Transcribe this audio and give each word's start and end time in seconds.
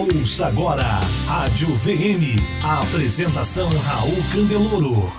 Ouça 0.00 0.46
agora 0.46 0.98
Rádio 1.28 1.68
VM. 1.76 2.40
A 2.64 2.80
apresentação 2.80 3.68
Raul 3.68 4.16
Candeloro. 4.32 5.10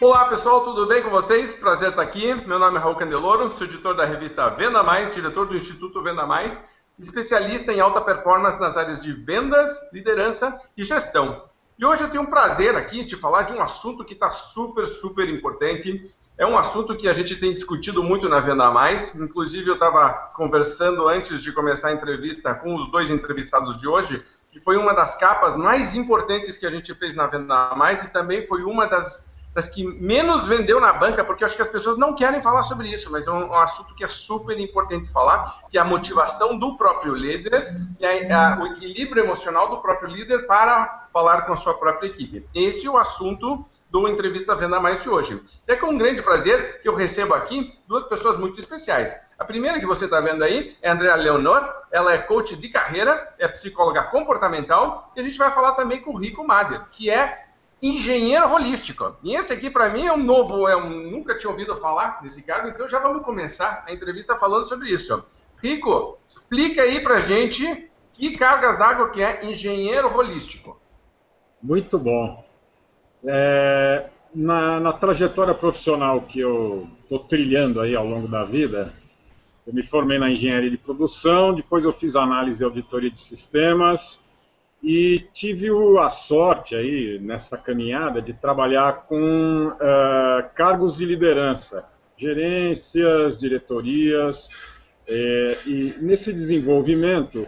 Olá 0.00 0.24
pessoal, 0.30 0.64
tudo 0.64 0.86
bem 0.86 1.02
com 1.02 1.10
vocês? 1.10 1.54
Prazer 1.56 1.90
estar 1.90 2.00
aqui. 2.00 2.34
Meu 2.46 2.58
nome 2.58 2.78
é 2.78 2.80
Raul 2.80 2.96
Candeloro, 2.96 3.50
sou 3.50 3.66
editor 3.66 3.94
da 3.94 4.06
revista 4.06 4.48
Venda 4.48 4.82
Mais, 4.82 5.10
diretor 5.10 5.46
do 5.46 5.54
Instituto 5.54 6.02
Venda 6.02 6.24
Mais, 6.24 6.64
especialista 6.98 7.70
em 7.70 7.80
alta 7.80 8.00
performance 8.00 8.58
nas 8.58 8.78
áreas 8.78 8.98
de 8.98 9.12
vendas, 9.12 9.70
liderança 9.92 10.58
e 10.74 10.82
gestão. 10.82 11.51
E 11.78 11.84
hoje 11.84 12.02
eu 12.02 12.10
tenho 12.10 12.22
um 12.22 12.26
prazer 12.26 12.76
aqui 12.76 13.04
de 13.04 13.16
falar 13.16 13.42
de 13.42 13.52
um 13.52 13.60
assunto 13.60 14.04
que 14.04 14.14
está 14.14 14.30
super, 14.30 14.86
super 14.86 15.28
importante. 15.28 16.12
É 16.36 16.46
um 16.46 16.56
assunto 16.56 16.96
que 16.96 17.08
a 17.08 17.12
gente 17.12 17.36
tem 17.36 17.52
discutido 17.52 18.02
muito 18.02 18.28
na 18.28 18.40
Venda 18.40 18.70
Mais. 18.70 19.14
Inclusive, 19.14 19.68
eu 19.68 19.74
estava 19.74 20.12
conversando 20.34 21.08
antes 21.08 21.42
de 21.42 21.52
começar 21.52 21.88
a 21.88 21.92
entrevista 21.92 22.54
com 22.54 22.74
os 22.76 22.90
dois 22.90 23.10
entrevistados 23.10 23.76
de 23.78 23.88
hoje, 23.88 24.24
que 24.50 24.60
foi 24.60 24.76
uma 24.76 24.92
das 24.92 25.16
capas 25.16 25.56
mais 25.56 25.94
importantes 25.94 26.56
que 26.56 26.66
a 26.66 26.70
gente 26.70 26.94
fez 26.94 27.14
na 27.14 27.26
Venda 27.26 27.74
Mais 27.74 28.02
e 28.02 28.12
também 28.12 28.46
foi 28.46 28.62
uma 28.62 28.86
das 28.86 29.30
das 29.54 29.68
que 29.68 29.84
menos 29.84 30.46
vendeu 30.46 30.80
na 30.80 30.92
banca, 30.92 31.22
porque 31.24 31.44
eu 31.44 31.46
acho 31.46 31.56
que 31.56 31.62
as 31.62 31.68
pessoas 31.68 31.98
não 31.98 32.14
querem 32.14 32.40
falar 32.40 32.62
sobre 32.62 32.88
isso, 32.88 33.12
mas 33.12 33.26
é 33.26 33.30
um, 33.30 33.50
um 33.50 33.54
assunto 33.54 33.94
que 33.94 34.02
é 34.02 34.08
super 34.08 34.58
importante 34.58 35.10
falar, 35.10 35.60
que 35.68 35.76
é 35.76 35.80
a 35.80 35.84
motivação 35.84 36.58
do 36.58 36.76
próprio 36.76 37.14
líder 37.14 37.76
e 38.00 38.06
a, 38.06 38.54
a, 38.54 38.62
o 38.62 38.66
equilíbrio 38.68 39.24
emocional 39.24 39.68
do 39.68 39.82
próprio 39.82 40.08
líder 40.08 40.46
para 40.46 41.01
falar 41.12 41.42
com 41.42 41.52
a 41.52 41.56
sua 41.56 41.74
própria 41.74 42.08
equipe. 42.08 42.46
Esse 42.54 42.86
é 42.86 42.90
o 42.90 42.96
assunto 42.96 43.64
do 43.90 44.08
Entrevista 44.08 44.54
Venda 44.54 44.80
Mais 44.80 45.00
de 45.00 45.10
hoje. 45.10 45.38
É 45.66 45.76
com 45.76 45.88
um 45.88 45.98
grande 45.98 46.22
prazer 46.22 46.80
que 46.80 46.88
eu 46.88 46.94
recebo 46.94 47.34
aqui 47.34 47.78
duas 47.86 48.02
pessoas 48.02 48.38
muito 48.38 48.58
especiais. 48.58 49.14
A 49.38 49.44
primeira 49.44 49.78
que 49.78 49.84
você 49.84 50.06
está 50.06 50.18
vendo 50.18 50.42
aí 50.42 50.74
é 50.80 50.88
a 50.88 50.94
Andrea 50.94 51.14
Leonor, 51.14 51.62
ela 51.90 52.14
é 52.14 52.18
coach 52.18 52.56
de 52.56 52.68
carreira, 52.70 53.34
é 53.38 53.46
psicóloga 53.46 54.04
comportamental, 54.04 55.12
e 55.14 55.20
a 55.20 55.22
gente 55.22 55.36
vai 55.36 55.50
falar 55.50 55.72
também 55.72 56.00
com 56.00 56.12
o 56.12 56.18
Rico 56.18 56.42
Mader, 56.42 56.86
que 56.90 57.10
é 57.10 57.44
engenheiro 57.82 58.50
holístico. 58.50 59.14
E 59.22 59.34
esse 59.34 59.52
aqui, 59.52 59.68
para 59.68 59.90
mim, 59.90 60.06
é 60.06 60.12
um 60.12 60.22
novo, 60.22 60.66
eu 60.68 60.88
nunca 60.88 61.36
tinha 61.36 61.50
ouvido 61.50 61.76
falar 61.76 62.22
desse 62.22 62.40
cargo, 62.40 62.68
então 62.68 62.88
já 62.88 62.98
vamos 62.98 63.22
começar 63.22 63.84
a 63.86 63.92
entrevista 63.92 64.36
falando 64.36 64.66
sobre 64.66 64.88
isso. 64.88 65.22
Rico, 65.62 66.18
explica 66.26 66.82
aí 66.82 67.00
para 67.00 67.20
gente 67.20 67.90
que 68.12 68.36
cargas 68.38 68.78
d'água 68.78 69.10
que 69.10 69.22
é 69.22 69.44
engenheiro 69.44 70.16
holístico. 70.16 70.80
Muito 71.62 71.98
bom. 71.98 72.44
É, 73.24 74.06
na, 74.34 74.80
na, 74.80 74.92
trajetória 74.92 75.54
profissional 75.54 76.22
que 76.22 76.40
eu 76.40 76.88
estou 77.02 77.20
trilhando 77.20 77.80
aí 77.80 77.94
ao 77.94 78.06
longo 78.06 78.26
da 78.26 78.42
vida, 78.42 78.92
eu 79.66 79.72
me 79.72 79.82
formei 79.84 80.18
na 80.18 80.30
engenharia 80.30 80.70
de 80.70 80.76
produção, 80.76 81.54
depois 81.54 81.84
eu 81.84 81.92
fiz 81.92 82.16
análise 82.16 82.62
e 82.62 82.64
auditoria 82.64 83.10
de 83.10 83.22
sistemas, 83.22 84.20
e 84.82 85.24
tive 85.32 85.68
a 86.00 86.10
sorte 86.10 86.74
aí 86.74 87.20
nessa 87.20 87.56
caminhada 87.56 88.20
de 88.20 88.32
trabalhar 88.32 89.06
com 89.06 89.68
uh, 89.68 90.54
cargos 90.56 90.96
de 90.96 91.04
liderança, 91.04 91.84
gerências, 92.16 93.38
diretorias, 93.38 94.48
é, 95.06 95.58
e 95.66 95.94
nesse 96.00 96.32
desenvolvimento 96.32 97.46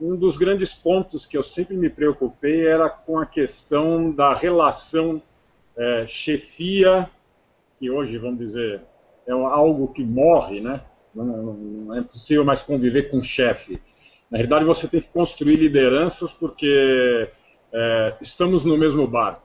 um 0.00 0.16
dos 0.16 0.36
grandes 0.36 0.74
pontos 0.74 1.26
que 1.26 1.36
eu 1.36 1.42
sempre 1.42 1.76
me 1.76 1.88
preocupei 1.88 2.66
era 2.66 2.88
com 2.88 3.18
a 3.18 3.26
questão 3.26 4.10
da 4.10 4.34
relação 4.34 5.22
é, 5.76 6.06
chefia, 6.06 7.08
que 7.78 7.90
hoje, 7.90 8.18
vamos 8.18 8.38
dizer, 8.38 8.80
é 9.26 9.32
algo 9.32 9.88
que 9.88 10.04
morre, 10.04 10.60
né? 10.60 10.80
Não, 11.14 11.24
não 11.24 11.96
é 11.96 12.02
possível 12.02 12.44
mais 12.44 12.62
conviver 12.62 13.10
com 13.10 13.22
chefe. 13.22 13.80
Na 14.30 14.38
realidade, 14.38 14.64
você 14.64 14.88
tem 14.88 15.00
que 15.00 15.08
construir 15.08 15.56
lideranças 15.56 16.32
porque 16.32 17.30
é, 17.72 18.14
estamos 18.20 18.64
no 18.64 18.76
mesmo 18.76 19.06
barco. 19.06 19.42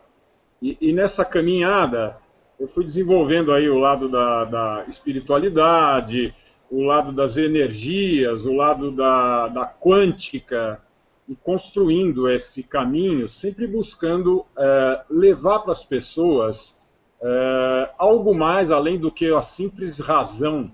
E, 0.62 0.78
e, 0.82 0.92
nessa 0.92 1.24
caminhada, 1.24 2.18
eu 2.60 2.68
fui 2.68 2.84
desenvolvendo 2.84 3.54
aí 3.54 3.70
o 3.70 3.78
lado 3.78 4.10
da, 4.10 4.46
da, 4.46 4.86
espiritualidade, 4.88 6.34
o 6.72 6.84
lado 6.84 7.12
das 7.12 7.38
energias, 7.38 8.46
o 8.46 8.54
lado 8.54 8.92
da, 8.92 9.48
da 9.48 9.66
quântica, 9.66 10.82
e 11.30 11.36
construindo 11.36 12.28
esse 12.28 12.64
caminho, 12.64 13.30
sempre 13.30 13.68
buscando 13.68 14.46
é, 14.58 15.04
levar 15.10 15.60
para 15.60 15.74
as 15.74 15.86
pessoas 15.86 16.76
é, 17.22 17.90
algo 18.00 18.34
mais 18.34 18.72
além 18.72 18.98
do 18.98 19.12
que 19.12 19.32
a 19.32 19.42
simples 19.44 20.00
razão 20.00 20.72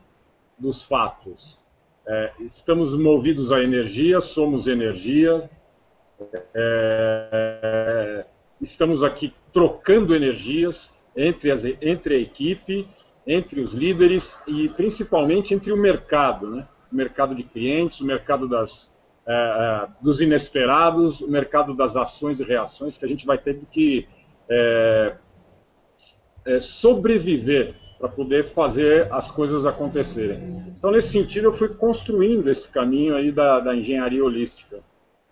dos 0.58 0.82
fatos. 0.82 1.60
É, 2.08 2.32
estamos 2.40 2.98
movidos 2.98 3.52
à 3.52 3.62
energia, 3.62 4.22
somos 4.22 4.68
energia, 4.68 5.50
estamos 8.62 9.04
aqui 9.04 9.34
trocando 9.52 10.16
energias 10.16 10.90
entre, 11.18 11.52
as, 11.52 11.66
entre 11.82 12.16
a 12.16 12.20
equipe, 12.20 12.88
entre 13.28 13.62
os 13.62 13.74
líderes 13.74 14.40
e 14.48 14.70
principalmente 14.70 15.54
entre 15.54 15.72
o 15.72 15.78
mercado, 15.78 16.50
né? 16.52 16.68
o 16.92 16.96
mercado 16.96 17.34
de 17.34 17.44
clientes, 17.44 18.00
o 18.00 18.06
mercado 18.06 18.48
das, 18.48 18.94
é, 19.28 19.88
dos 20.02 20.22
inesperados, 20.22 21.22
o 21.22 21.30
mercado 21.30 21.76
das 21.76 21.96
ações 21.96 22.40
e 22.40 22.44
reações, 22.44 22.98
que 22.98 23.06
a 23.06 23.08
gente 23.08 23.26
vai 23.26 23.38
ter 23.38 23.60
que 23.72 24.08
é, 24.50 25.16
é, 26.46 26.62
sobreviver 26.62 27.74
para 27.98 28.10
poder 28.10 28.52
fazer 28.52 29.12
as 29.12 29.32
coisas 29.32 29.66
acontecerem. 29.66 30.74
Então, 30.78 30.92
nesse 30.92 31.10
sentido, 31.10 31.46
eu 31.46 31.54
fui 31.54 31.70
construindo 31.70 32.50
esse 32.50 32.70
caminho 32.70 33.16
aí 33.16 33.32
da, 33.32 33.60
da 33.60 33.76
engenharia 33.76 34.24
holística. 34.24 34.84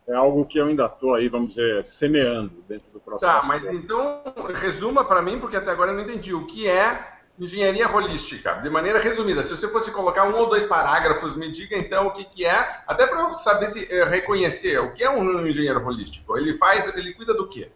É 0.07 0.15
algo 0.15 0.45
que 0.45 0.57
eu 0.57 0.65
ainda 0.65 0.85
estou 0.85 1.13
aí, 1.13 1.29
vamos 1.29 1.49
dizer, 1.49 1.85
semeando 1.85 2.51
dentro 2.67 2.91
do 2.91 2.99
processo. 2.99 3.41
Tá, 3.41 3.45
mas 3.45 3.63
então 3.69 4.21
resuma 4.55 5.05
para 5.05 5.21
mim, 5.21 5.39
porque 5.39 5.55
até 5.55 5.71
agora 5.71 5.91
eu 5.91 5.95
não 5.95 6.03
entendi 6.03 6.33
o 6.33 6.45
que 6.45 6.67
é 6.67 7.12
engenharia 7.39 7.89
holística, 7.89 8.53
de 8.55 8.69
maneira 8.69 8.99
resumida. 8.99 9.41
Se 9.41 9.55
você 9.55 9.67
fosse 9.67 9.91
colocar 9.91 10.27
um 10.27 10.35
ou 10.35 10.49
dois 10.49 10.65
parágrafos, 10.65 11.35
me 11.35 11.49
diga 11.49 11.77
então 11.77 12.07
o 12.07 12.11
que, 12.11 12.23
que 12.23 12.45
é, 12.45 12.81
até 12.87 13.07
para 13.07 13.21
eu 13.21 13.35
saber 13.35 13.67
se 13.67 13.91
eh, 13.91 14.05
reconhecer 14.05 14.79
o 14.79 14.93
que 14.93 15.03
é 15.03 15.09
um 15.09 15.45
engenheiro 15.45 15.83
holístico. 15.83 16.37
Ele 16.37 16.55
faz, 16.55 16.95
ele 16.95 17.13
cuida 17.13 17.33
do 17.33 17.47
quê? 17.47 17.69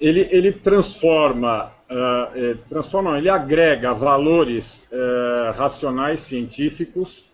Ele, 0.00 0.28
ele 0.30 0.52
transforma 0.52 1.72
uh, 1.90 2.58
transforma, 2.68 3.18
ele 3.18 3.28
agrega 3.28 3.92
valores 3.92 4.86
uh, 4.90 5.52
racionais 5.56 6.20
científicos 6.20 7.24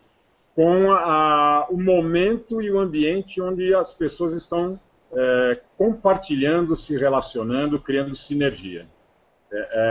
com 0.54 0.92
a, 0.92 1.66
o 1.70 1.80
momento 1.80 2.60
e 2.60 2.70
o 2.70 2.78
ambiente 2.78 3.40
onde 3.40 3.74
as 3.74 3.94
pessoas 3.94 4.34
estão 4.34 4.78
uh, 5.12 5.60
compartilhando, 5.76 6.74
se 6.76 6.96
relacionando, 6.96 7.78
criando 7.78 8.14
sinergia. 8.16 8.86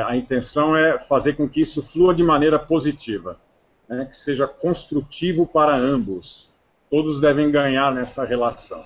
A 0.05 0.15
intenção 0.15 0.75
é 0.75 0.99
fazer 0.99 1.33
com 1.33 1.47
que 1.47 1.61
isso 1.61 1.83
flua 1.83 2.13
de 2.13 2.23
maneira 2.23 2.57
positiva, 2.57 3.37
né, 3.87 4.05
que 4.05 4.15
seja 4.15 4.47
construtivo 4.47 5.45
para 5.45 5.75
ambos. 5.75 6.49
Todos 6.89 7.19
devem 7.19 7.51
ganhar 7.51 7.93
nessa 7.93 8.23
relação. 8.23 8.85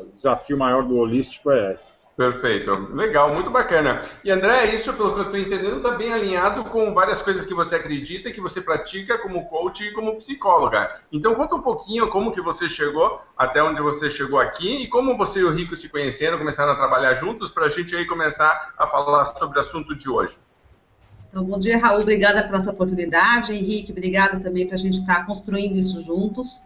O 0.00 0.12
desafio 0.14 0.56
maior 0.56 0.86
do 0.86 0.96
holístico 0.96 1.50
é 1.50 1.74
esse. 1.74 2.03
Perfeito, 2.16 2.70
legal, 2.94 3.34
muito 3.34 3.50
bacana. 3.50 4.00
E 4.22 4.30
André, 4.30 4.72
isso, 4.72 4.92
pelo 4.92 5.14
que 5.14 5.20
eu 5.20 5.24
estou 5.24 5.40
entendendo, 5.40 5.78
está 5.78 5.90
bem 5.90 6.12
alinhado 6.12 6.64
com 6.66 6.94
várias 6.94 7.20
coisas 7.20 7.44
que 7.44 7.52
você 7.52 7.74
acredita, 7.74 8.30
que 8.30 8.40
você 8.40 8.60
pratica 8.60 9.18
como 9.18 9.48
coach 9.48 9.82
e 9.82 9.92
como 9.92 10.14
psicóloga. 10.14 10.92
Então, 11.10 11.34
conta 11.34 11.56
um 11.56 11.60
pouquinho 11.60 12.08
como 12.10 12.30
que 12.30 12.40
você 12.40 12.68
chegou 12.68 13.20
até 13.36 13.60
onde 13.60 13.82
você 13.82 14.08
chegou 14.08 14.38
aqui 14.38 14.84
e 14.84 14.88
como 14.88 15.16
você 15.16 15.40
e 15.40 15.44
o 15.44 15.50
Rico 15.50 15.74
se 15.74 15.88
conheceram, 15.88 16.38
começaram 16.38 16.72
a 16.72 16.76
trabalhar 16.76 17.14
juntos, 17.14 17.50
para 17.50 17.66
a 17.66 17.68
gente 17.68 17.96
aí 17.96 18.04
começar 18.06 18.72
a 18.78 18.86
falar 18.86 19.24
sobre 19.24 19.58
o 19.58 19.60
assunto 19.60 19.96
de 19.96 20.08
hoje. 20.08 20.38
Então, 21.30 21.42
bom 21.42 21.58
dia, 21.58 21.76
Raul, 21.76 22.00
obrigada 22.00 22.46
por 22.46 22.54
essa 22.54 22.70
oportunidade. 22.70 23.52
Henrique, 23.52 23.90
obrigada 23.90 24.38
também 24.38 24.68
para 24.68 24.76
a 24.76 24.78
gente 24.78 25.00
estar 25.00 25.16
tá 25.16 25.24
construindo 25.24 25.76
isso 25.76 26.00
juntos. 26.00 26.62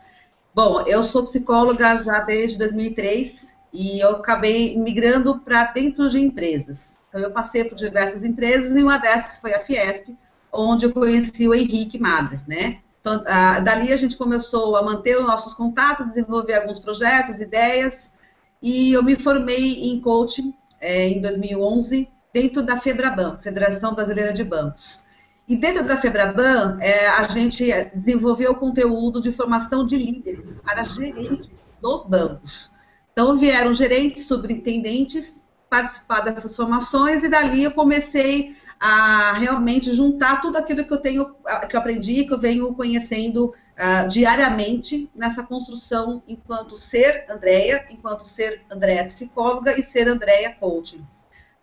Bom, 0.55 0.83
eu 0.87 1.03
sou 1.03 1.25
psicóloga 1.25 2.05
já 2.05 2.21
desde 2.21 2.59
2003 2.59 3.57
e 3.73 4.01
eu 4.01 4.11
acabei 4.17 4.79
migrando 4.79 5.41
para 5.41 5.65
dentro 5.65 6.09
de 6.09 6.19
empresas. 6.19 6.99
Então, 7.09 7.21
eu 7.21 7.31
passei 7.31 7.65
por 7.65 7.77
diversas 7.77 8.25
empresas 8.25 8.77
e 8.77 8.83
uma 8.83 8.99
dessas 8.99 9.39
foi 9.39 9.55
a 9.55 9.61
Fiesp, 9.61 10.09
onde 10.53 10.87
eu 10.87 10.93
conheci 10.93 11.49
o 11.49 11.55
Henrique 11.55 11.99
Mader, 11.99 12.41
né? 12.47 12.81
Então, 13.01 13.23
a, 13.27 13.61
dali 13.61 13.93
a 13.93 13.97
gente 13.97 14.17
começou 14.17 14.77
a 14.77 14.83
manter 14.83 15.17
os 15.19 15.27
nossos 15.27 15.55
contatos, 15.55 16.07
desenvolver 16.07 16.55
alguns 16.55 16.79
projetos, 16.79 17.41
ideias, 17.41 18.13
e 18.61 18.93
eu 18.93 19.03
me 19.03 19.17
formei 19.17 19.85
em 19.85 20.01
coaching 20.01 20.55
é, 20.81 21.09
em 21.09 21.21
2011 21.21 22.09
dentro 22.33 22.63
da 22.63 22.77
FEBRABAN, 22.77 23.39
Federação 23.41 23.95
Brasileira 23.95 24.33
de 24.33 24.45
Bancos. 24.45 25.03
E 25.49 25.57
dentro 25.57 25.83
da 25.85 25.97
FEBRABAN, 25.97 26.79
é, 26.81 27.07
a 27.09 27.23
gente 27.23 27.65
desenvolveu 27.95 28.55
conteúdo 28.55 29.23
de 29.23 29.33
formação 29.33 29.87
de 29.87 29.97
líderes 29.97 30.61
para 30.63 30.85
gerentes 30.85 31.51
dos 31.81 32.03
bancos. 32.03 32.71
Então 33.19 33.37
vieram 33.37 33.75
gerentes, 33.75 34.29
superintendentes 34.29 35.43
participar 35.69 36.21
dessas 36.21 36.55
formações 36.55 37.25
e 37.25 37.29
dali 37.29 37.65
eu 37.65 37.73
comecei 37.73 38.57
a 38.79 39.33
realmente 39.33 39.93
juntar 39.93 40.41
tudo 40.41 40.57
aquilo 40.57 40.85
que 40.85 40.93
eu 40.93 40.99
tenho, 40.99 41.35
que 41.69 41.75
eu 41.75 41.81
aprendi, 41.81 42.25
que 42.27 42.33
eu 42.33 42.39
venho 42.39 42.73
conhecendo 42.75 43.47
uh, 43.47 44.09
diariamente 44.09 45.11
nessa 45.17 45.43
construção 45.43 46.23
enquanto 46.29 46.77
ser 46.77 47.27
Andréia, 47.29 47.89
enquanto 47.91 48.25
ser 48.25 48.63
Andréia 48.71 49.05
psicóloga 49.07 49.77
e 49.77 49.83
ser 49.83 50.07
Andréia 50.07 50.55
coaching. 50.55 51.05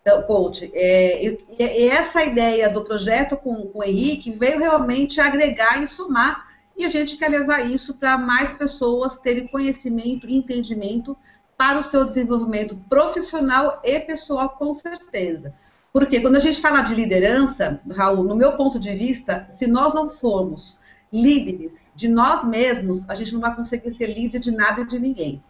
Então, 0.02 0.20
coach, 0.24 0.70
é, 0.74 1.24
e, 1.58 1.88
essa 1.88 2.22
ideia 2.22 2.68
do 2.68 2.84
projeto 2.84 3.34
com, 3.34 3.62
com 3.68 3.78
o 3.78 3.82
Henrique 3.82 4.30
veio 4.30 4.58
realmente 4.58 5.22
agregar 5.22 5.82
e 5.82 5.86
somar, 5.86 6.54
e 6.76 6.84
a 6.84 6.88
gente 6.88 7.16
quer 7.16 7.30
levar 7.30 7.60
isso 7.60 7.94
para 7.94 8.18
mais 8.18 8.52
pessoas 8.52 9.16
terem 9.16 9.46
conhecimento 9.46 10.28
e 10.28 10.36
entendimento 10.36 11.16
para 11.56 11.78
o 11.78 11.82
seu 11.82 12.04
desenvolvimento 12.04 12.76
profissional 12.88 13.80
e 13.82 13.98
pessoal, 14.00 14.50
com 14.50 14.74
certeza. 14.74 15.54
Porque 15.92 16.20
quando 16.20 16.36
a 16.36 16.40
gente 16.40 16.60
fala 16.60 16.82
de 16.82 16.94
liderança, 16.94 17.80
Raul, 17.90 18.22
no 18.22 18.36
meu 18.36 18.52
ponto 18.52 18.78
de 18.78 18.92
vista, 18.94 19.46
se 19.50 19.66
nós 19.66 19.94
não 19.94 20.10
formos 20.10 20.78
líderes 21.12 21.72
de 21.94 22.08
nós 22.08 22.44
mesmos, 22.44 23.08
a 23.08 23.14
gente 23.14 23.32
não 23.32 23.40
vai 23.40 23.56
conseguir 23.56 23.96
ser 23.96 24.06
líder 24.06 24.38
de 24.38 24.50
nada 24.50 24.82
e 24.82 24.86
de 24.86 24.98
ninguém. 24.98 25.42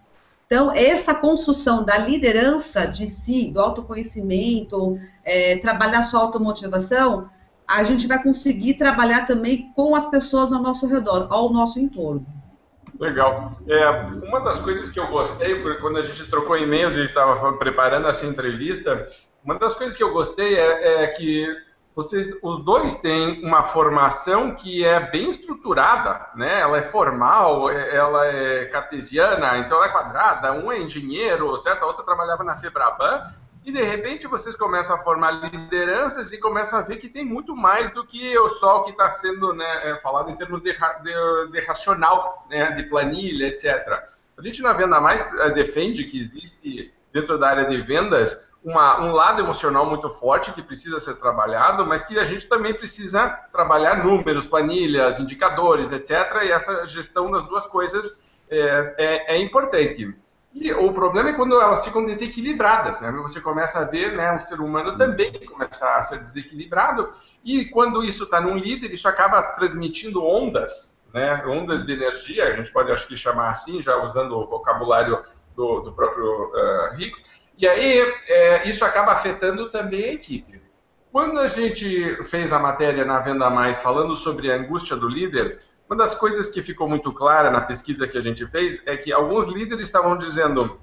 Então, 0.47 0.70
essa 0.70 1.12
construção 1.12 1.85
da 1.85 1.99
liderança 1.99 2.87
de 2.87 3.09
si, 3.09 3.50
do 3.50 3.61
autoconhecimento, 3.61 4.97
é, 5.25 5.56
trabalhar 5.59 6.05
sua 6.05 6.20
automotivação, 6.20 7.29
a 7.67 7.82
gente 7.82 8.06
vai 8.06 8.23
conseguir 8.23 8.75
trabalhar 8.75 9.26
também 9.26 9.73
com 9.75 9.97
as 9.97 10.06
pessoas 10.06 10.52
ao 10.52 10.62
nosso 10.62 10.87
redor, 10.87 11.26
ao 11.31 11.52
nosso 11.52 11.81
entorno. 11.81 12.25
Legal. 12.99 13.57
É, 13.69 13.89
uma 14.27 14.41
das 14.41 14.59
coisas 14.59 14.91
que 14.91 14.99
eu 14.99 15.07
gostei, 15.09 15.63
quando 15.81 15.99
a 15.99 16.03
gente 16.03 16.29
trocou 16.31 16.57
e-mails 16.57 16.97
e 16.97 17.05
estava 17.05 17.53
preparando 17.55 18.09
essa 18.09 18.27
entrevista, 18.27 19.07
uma 19.45 19.59
das 19.59 19.75
coisas 19.75 19.97
que 19.97 20.03
eu 20.03 20.13
gostei 20.13 20.57
é, 20.57 21.05
é 21.05 21.07
que 21.09 21.47
vocês, 21.97 22.31
os 22.43 22.63
dois 22.63 22.97
têm 22.97 23.43
uma 23.43 23.63
formação 23.63 24.55
que 24.55 24.85
é 24.85 25.01
bem 25.01 25.31
estruturada, 25.31 26.27
né? 26.37 26.61
Ela 26.61 26.77
é 26.77 26.83
formal, 26.83 27.71
é, 27.71 27.97
ela 27.97 28.27
é 28.27 28.67
cartesiana, 28.67 29.57
então 29.57 29.79
ela 29.79 29.87
é 29.87 29.93
quadrada. 29.93 30.53
Um 30.53 30.71
é 30.71 30.79
engenheiro, 30.79 31.57
certo? 31.57 31.85
A 31.85 31.87
outra 31.87 32.05
trabalhava 32.05 32.45
na 32.45 32.55
Febraban. 32.55 33.33
E 33.67 33.73
de 33.73 33.83
repente 33.83 34.29
vocês 34.29 34.55
começam 34.55 34.95
a 34.95 34.99
formar 35.01 35.33
lideranças 35.33 36.31
e 36.31 36.39
começam 36.39 36.79
a 36.79 36.83
ver 36.83 36.99
que 36.99 37.09
tem 37.09 37.25
muito 37.25 37.57
mais 37.57 37.91
do 37.91 38.07
que 38.07 38.33
só 38.61 38.77
o 38.77 38.85
que 38.85 38.93
está 38.93 39.11
sendo 39.11 39.53
né, 39.53 39.91
é, 39.91 39.99
falado 39.99 40.31
em 40.31 40.37
termos 40.37 40.63
de, 40.63 40.73
de, 40.73 41.51
de 41.51 41.61
racional, 41.67 42.47
né, 42.49 42.71
de 42.71 42.85
planilha, 42.85 43.49
etc. 43.49 44.05
A 44.39 44.41
gente 44.41 44.63
na 44.63 44.73
Venda 44.73 45.01
Mais 45.01 45.21
é, 45.41 45.51
defende 45.51 46.05
que 46.05 46.17
existe 46.17 46.95
dentro 47.13 47.37
da 47.39 47.49
área 47.49 47.69
de 47.69 47.83
vendas 47.83 48.49
uma, 48.63 49.01
um 49.01 49.11
lado 49.11 49.43
emocional 49.43 49.85
muito 49.85 50.09
forte 50.11 50.53
que 50.53 50.62
precisa 50.62 51.01
ser 51.01 51.17
trabalhado, 51.17 51.85
mas 51.85 52.05
que 52.05 52.21
a 52.21 52.25
gente 52.25 52.47
também 52.47 52.73
precisa 52.73 53.29
trabalhar 53.51 54.05
números, 54.05 54.47
planilhas, 54.47 55.19
indicadores, 55.19 55.91
etc. 55.91 56.45
E 56.45 56.53
essa 56.53 56.87
gestão 56.87 57.33
das 57.33 57.43
duas 57.49 57.67
coisas 57.67 58.25
é, 58.49 58.81
é, 58.97 59.35
é 59.35 59.39
importante. 59.39 60.15
E 60.58 60.73
o 60.73 60.91
problema 60.91 61.29
é 61.29 61.32
quando 61.35 61.61
elas 61.61 61.85
ficam 61.85 62.06
desequilibradas. 62.06 63.03
Né? 63.03 63.11
Você 63.23 63.43
começa 63.43 63.81
a 63.81 63.85
ver 63.85 64.17
né, 64.17 64.35
o 64.35 64.41
ser 64.41 64.58
humano 64.58 64.97
também 64.97 65.31
começa 65.44 65.97
a 65.97 66.00
ser 66.00 66.19
desequilibrado, 66.20 67.11
e 67.44 67.67
quando 67.67 68.03
isso 68.03 68.25
está 68.25 68.41
num 68.41 68.56
líder, 68.56 68.91
isso 68.91 69.06
acaba 69.06 69.43
transmitindo 69.43 70.25
ondas, 70.25 70.97
né, 71.12 71.44
ondas 71.47 71.85
de 71.85 71.93
energia, 71.93 72.49
a 72.49 72.53
gente 72.53 72.73
pode 72.73 72.91
acho 72.91 73.06
que 73.06 73.17
chamar 73.17 73.50
assim, 73.50 73.82
já 73.82 74.03
usando 74.03 74.32
o 74.32 74.47
vocabulário 74.47 75.23
do, 75.55 75.81
do 75.81 75.93
próprio 75.93 76.26
uh, 76.26 76.94
Rico, 76.97 77.19
e 77.59 77.69
aí, 77.69 78.00
é, 78.29 78.69
isso 78.69 78.85
acaba 78.85 79.12
afetando 79.12 79.70
também 79.70 80.05
a 80.05 80.12
equipe. 80.12 80.61
Quando 81.12 81.38
a 81.38 81.47
gente 81.47 82.23
fez 82.25 82.52
a 82.52 82.59
matéria 82.59 83.05
na 83.05 83.19
Venda 83.19 83.49
Mais 83.49 83.81
falando 83.81 84.14
sobre 84.14 84.52
a 84.52 84.56
angústia 84.56 84.97
do 84.97 85.09
líder, 85.09 85.61
uma 85.88 85.97
das 85.97 86.15
coisas 86.15 86.49
que 86.49 86.62
ficou 86.62 86.88
muito 86.88 87.12
clara 87.12 87.50
na 87.50 87.61
pesquisa 87.61 88.09
que 88.09 88.19
a 88.19 88.21
gente 88.21 88.47
fez 88.47 88.83
é 88.87 88.97
que 88.97 89.12
alguns 89.12 89.47
líderes 89.47 89.87
estavam 89.87 90.17
dizendo: 90.17 90.81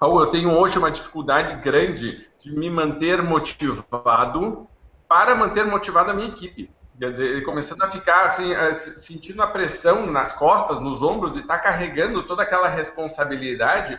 Raul, 0.00 0.20
eu 0.20 0.26
tenho 0.26 0.50
hoje 0.50 0.78
uma 0.78 0.90
dificuldade 0.90 1.62
grande 1.62 2.28
de 2.38 2.54
me 2.54 2.68
manter 2.68 3.22
motivado 3.22 4.68
para 5.08 5.34
manter 5.34 5.64
motivada 5.64 6.10
a 6.10 6.14
minha 6.14 6.28
equipe. 6.28 6.70
Quer 6.98 7.10
dizer, 7.10 7.24
ele 7.24 7.42
começando 7.42 7.82
a 7.82 7.90
ficar 7.90 8.26
assim, 8.26 8.52
eh, 8.52 8.72
sentindo 8.72 9.42
a 9.42 9.46
pressão 9.46 10.06
nas 10.06 10.32
costas, 10.32 10.80
nos 10.80 11.02
ombros, 11.02 11.32
de 11.32 11.40
estar 11.40 11.58
carregando 11.58 12.22
toda 12.22 12.42
aquela 12.42 12.68
responsabilidade 12.68 13.98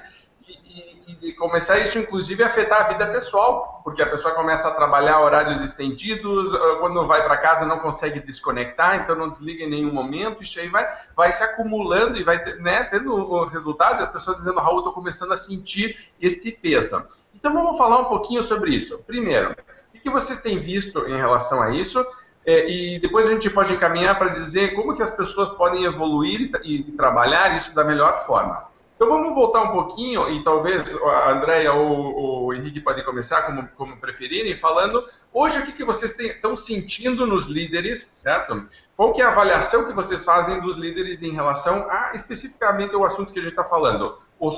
e, 1.21 1.33
começar 1.33 1.77
isso, 1.79 1.99
inclusive, 1.99 2.43
a 2.43 2.47
afetar 2.47 2.81
a 2.81 2.87
vida 2.87 3.07
pessoal, 3.07 3.81
porque 3.83 4.01
a 4.01 4.09
pessoa 4.09 4.33
começa 4.33 4.67
a 4.67 4.71
trabalhar 4.71 5.21
horários 5.21 5.61
estendidos, 5.61 6.53
ah, 6.53 6.77
quando 6.79 7.05
vai 7.05 7.23
para 7.23 7.37
casa 7.37 7.65
não 7.65 7.79
consegue 7.79 8.19
desconectar, 8.19 8.95
então 8.95 9.15
não 9.15 9.29
desliga 9.29 9.63
em 9.63 9.69
nenhum 9.69 9.93
momento, 9.93 10.41
isso 10.41 10.59
aí 10.59 10.67
vai, 10.67 10.87
vai 11.15 11.31
se 11.31 11.43
acumulando 11.43 12.17
e 12.17 12.23
vai 12.23 12.43
né, 12.55 12.83
tendo 12.85 13.45
resultados, 13.45 14.01
as 14.01 14.09
pessoas 14.09 14.37
dizendo, 14.37 14.59
Raul, 14.59 14.79
estou 14.79 14.93
começando 14.93 15.31
a 15.31 15.37
sentir 15.37 16.09
este 16.19 16.51
peso. 16.51 17.03
Então 17.33 17.53
vamos 17.53 17.77
falar 17.77 17.99
um 17.99 18.05
pouquinho 18.05 18.41
sobre 18.41 18.71
isso. 18.71 19.03
Primeiro, 19.03 19.55
o 19.93 19.99
que 19.99 20.09
vocês 20.09 20.39
têm 20.39 20.57
visto 20.57 21.07
em 21.07 21.17
relação 21.17 21.61
a 21.61 21.71
isso? 21.71 22.03
É, 22.45 22.69
e 22.69 22.99
depois 22.99 23.27
a 23.27 23.31
gente 23.31 23.49
pode 23.49 23.73
encaminhar 23.73 24.17
para 24.17 24.29
dizer 24.29 24.75
como 24.75 24.95
que 24.95 25.01
as 25.01 25.11
pessoas 25.11 25.49
podem 25.49 25.83
evoluir 25.83 26.51
e, 26.63 26.75
e 26.75 26.83
trabalhar 26.91 27.55
isso 27.55 27.73
da 27.73 27.83
melhor 27.83 28.17
forma. 28.17 28.74
Então 28.95 29.09
vamos 29.09 29.35
voltar 29.35 29.61
um 29.63 29.71
pouquinho, 29.71 30.29
e 30.29 30.41
talvez 30.41 30.95
a 31.03 31.31
Andréia 31.31 31.73
ou 31.73 32.45
o 32.45 32.53
Henrique 32.53 32.79
podem 32.79 33.03
começar, 33.03 33.41
como, 33.41 33.67
como 33.75 33.97
preferirem, 33.97 34.55
falando 34.55 35.05
hoje 35.33 35.59
o 35.59 35.65
que, 35.65 35.73
que 35.73 35.83
vocês 35.83 36.17
estão 36.17 36.55
sentindo 36.55 37.27
nos 37.27 37.45
líderes, 37.45 38.09
certo? 38.13 38.63
Qual 38.95 39.11
que 39.11 39.21
é 39.21 39.25
a 39.25 39.29
avaliação 39.29 39.85
que 39.85 39.91
vocês 39.91 40.23
fazem 40.23 40.61
dos 40.61 40.77
líderes 40.77 41.21
em 41.21 41.31
relação 41.31 41.85
a 41.89 42.11
especificamente 42.13 42.95
o 42.95 43.03
assunto 43.03 43.33
que 43.33 43.39
a 43.39 43.41
gente 43.41 43.51
está 43.51 43.65
falando? 43.65 44.17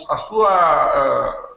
a, 0.09 0.17
sua, 0.17 0.49
a, 0.49 1.49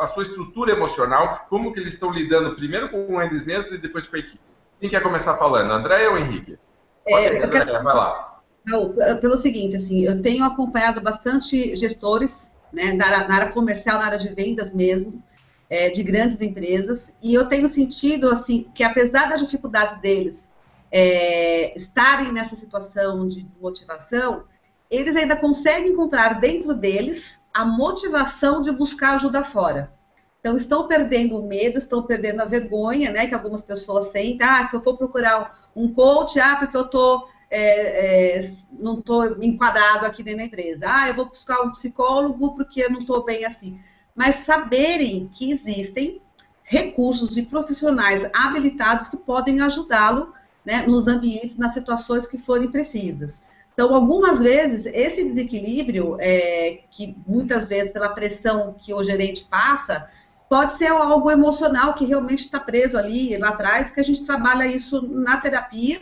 a, 0.00 0.08
sua 0.08 0.22
estrutura 0.22 0.72
emocional, 0.72 1.46
como 1.48 1.72
que 1.72 1.80
eles 1.80 1.94
estão 1.94 2.10
lidando 2.10 2.54
primeiro 2.54 2.88
com 2.90 3.20
eles 3.22 3.46
mesmos 3.46 3.72
e 3.72 3.78
depois 3.78 4.06
com 4.06 4.16
a 4.16 4.18
equipe. 4.18 4.40
Quem 4.80 4.90
quer 4.90 5.02
começar 5.02 5.36
falando, 5.36 5.70
Andréia 5.70 6.10
ou 6.10 6.18
Henrique? 6.18 6.58
É, 7.06 7.28
Andréia, 7.28 7.48
quero... 7.48 7.82
vai 7.82 7.94
lá. 7.94 8.35
Pelo 8.66 9.36
seguinte, 9.36 9.76
assim, 9.76 10.00
eu 10.04 10.20
tenho 10.20 10.44
acompanhado 10.44 11.00
bastante 11.00 11.76
gestores, 11.76 12.52
né, 12.72 12.92
na 12.94 13.06
área, 13.06 13.28
na 13.28 13.34
área 13.36 13.52
comercial, 13.52 14.00
na 14.00 14.06
área 14.06 14.18
de 14.18 14.28
vendas 14.28 14.74
mesmo, 14.74 15.22
é, 15.70 15.90
de 15.90 16.02
grandes 16.02 16.40
empresas, 16.40 17.14
e 17.22 17.32
eu 17.32 17.46
tenho 17.46 17.68
sentido, 17.68 18.28
assim, 18.28 18.66
que 18.74 18.82
apesar 18.82 19.28
das 19.28 19.40
dificuldades 19.40 20.00
deles 20.00 20.50
é, 20.90 21.76
estarem 21.76 22.32
nessa 22.32 22.56
situação 22.56 23.28
de 23.28 23.42
desmotivação, 23.44 24.44
eles 24.90 25.14
ainda 25.14 25.36
conseguem 25.36 25.92
encontrar 25.92 26.40
dentro 26.40 26.74
deles 26.74 27.38
a 27.54 27.64
motivação 27.64 28.62
de 28.62 28.72
buscar 28.72 29.14
ajuda 29.14 29.44
fora. 29.44 29.92
Então, 30.40 30.56
estão 30.56 30.86
perdendo 30.86 31.38
o 31.38 31.46
medo, 31.46 31.78
estão 31.78 32.02
perdendo 32.02 32.40
a 32.40 32.44
vergonha, 32.44 33.10
né, 33.10 33.26
que 33.26 33.34
algumas 33.34 33.62
pessoas 33.62 34.06
sentem. 34.06 34.46
Ah, 34.46 34.64
se 34.64 34.76
eu 34.76 34.82
for 34.82 34.96
procurar 34.96 35.70
um 35.74 35.92
coach, 35.92 36.38
ah, 36.38 36.56
porque 36.56 36.76
eu 36.76 36.84
estou 36.84 37.28
é, 37.50 38.38
é, 38.38 38.50
não 38.72 38.98
estou 38.98 39.42
enquadrado 39.42 40.06
aqui 40.06 40.22
dentro 40.22 40.40
da 40.40 40.44
empresa. 40.46 40.86
Ah, 40.88 41.08
eu 41.08 41.14
vou 41.14 41.26
buscar 41.26 41.62
um 41.62 41.70
psicólogo 41.70 42.54
porque 42.54 42.82
eu 42.82 42.90
não 42.90 43.00
estou 43.00 43.24
bem 43.24 43.44
assim. 43.44 43.78
Mas 44.14 44.36
saberem 44.36 45.28
que 45.32 45.50
existem 45.50 46.20
recursos 46.64 47.36
e 47.36 47.42
profissionais 47.42 48.28
habilitados 48.34 49.08
que 49.08 49.16
podem 49.16 49.60
ajudá-lo 49.60 50.32
né, 50.64 50.84
nos 50.86 51.06
ambientes, 51.06 51.56
nas 51.56 51.72
situações 51.72 52.26
que 52.26 52.36
forem 52.36 52.70
precisas. 52.70 53.40
Então, 53.72 53.94
algumas 53.94 54.40
vezes, 54.40 54.86
esse 54.86 55.22
desequilíbrio, 55.22 56.16
é, 56.18 56.80
que 56.90 57.16
muitas 57.26 57.68
vezes 57.68 57.92
pela 57.92 58.08
pressão 58.08 58.74
que 58.78 58.92
o 58.92 59.04
gerente 59.04 59.44
passa, 59.44 60.08
pode 60.48 60.74
ser 60.74 60.86
algo 60.86 61.30
emocional 61.30 61.94
que 61.94 62.06
realmente 62.06 62.40
está 62.40 62.58
preso 62.58 62.96
ali, 62.98 63.36
lá 63.36 63.50
atrás, 63.50 63.90
que 63.90 64.00
a 64.00 64.02
gente 64.02 64.24
trabalha 64.24 64.66
isso 64.66 65.02
na 65.02 65.36
terapia 65.36 66.00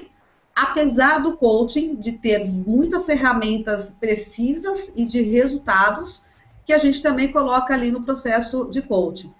apesar 0.54 1.18
do 1.18 1.36
coaching 1.36 1.96
de 1.96 2.12
ter 2.12 2.48
muitas 2.48 3.06
ferramentas 3.06 3.92
precisas 3.98 4.92
e 4.94 5.04
de 5.04 5.20
resultados 5.22 6.22
que 6.64 6.72
a 6.72 6.78
gente 6.78 7.02
também 7.02 7.32
coloca 7.32 7.74
ali 7.74 7.90
no 7.90 8.02
processo 8.02 8.70
de 8.70 8.80
coaching. 8.80 9.32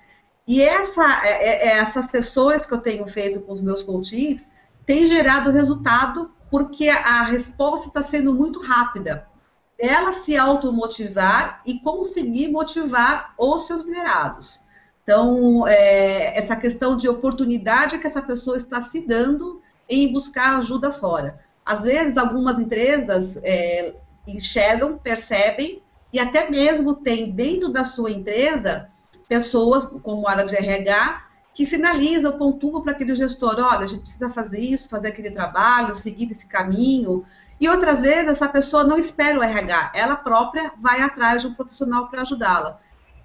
E 0.47 0.61
essa, 0.61 1.25
é, 1.25 1.31
é, 1.31 1.69
é, 1.69 1.79
essas 1.79 2.07
sessões 2.07 2.67
que 2.67 2.75
eu 2.75 2.81
tenho 2.81 3.07
feito 3.07 3.41
com 3.41 3.53
os 3.53 3.63
meus 3.63 3.83
coaches 3.83 4.51
tem 4.85 5.07
gerado 5.07 5.51
resultado 5.51 6.33
porque 6.51 6.89
a 6.89 7.25
resposta 7.25 7.89
está 7.89 8.03
sendo 8.03 8.35
muito 8.35 8.61
rápida. 8.61 9.27
Ela 9.79 10.13
se 10.13 10.37
automotivar 10.37 11.63
e 11.65 11.81
conseguir 11.81 12.49
motivar 12.49 13.35
os 13.39 13.67
seus 13.67 13.85
liderados. 13.85 14.61
Então, 15.03 15.67
é, 15.67 16.39
essa 16.39 16.55
questão 16.57 16.97
de 16.97 17.09
oportunidade 17.09 17.99
que 17.99 18.07
essa 18.07 18.23
pessoa 18.23 18.57
está 18.57 18.81
se 18.81 19.01
dando 19.01 19.61
em 19.89 20.13
buscar 20.13 20.59
ajuda 20.59 20.93
fora. 20.93 21.41
Às 21.65 21.85
vezes, 21.85 22.17
algumas 22.17 22.59
empresas 22.59 23.39
é, 23.43 23.95
enxergam, 24.27 24.99
percebem 24.99 25.83
e 26.13 26.19
até 26.19 26.49
mesmo 26.49 26.95
tem 26.95 27.31
dentro 27.31 27.69
da 27.69 27.85
sua 27.85 28.11
empresa 28.11 28.89
pessoas 29.29 29.87
como 29.87 30.29
área 30.29 30.45
de 30.45 30.55
RH 30.55 31.25
que 31.55 31.65
sinaliza, 31.65 32.33
pontua 32.33 32.83
para 32.83 32.91
aquele 32.91 33.15
gestor, 33.15 33.55
olha, 33.61 33.85
a 33.85 33.87
gente 33.87 34.01
precisa 34.01 34.29
fazer 34.29 34.61
isso, 34.61 34.89
fazer 34.89 35.09
aquele 35.09 35.31
trabalho, 35.31 35.95
seguir 35.95 36.31
esse 36.31 36.49
caminho. 36.49 37.25
E 37.61 37.69
outras 37.69 38.03
vezes 38.03 38.29
essa 38.29 38.49
pessoa 38.49 38.83
não 38.83 38.99
espera 38.99 39.39
o 39.39 39.43
RH, 39.43 39.93
ela 39.95 40.17
própria 40.17 40.73
vai 40.81 41.01
atrás 41.01 41.43
de 41.43 41.49
um 41.49 41.55
profissional 41.55 42.09
para 42.09 42.23
ajudá-la. 42.23 42.81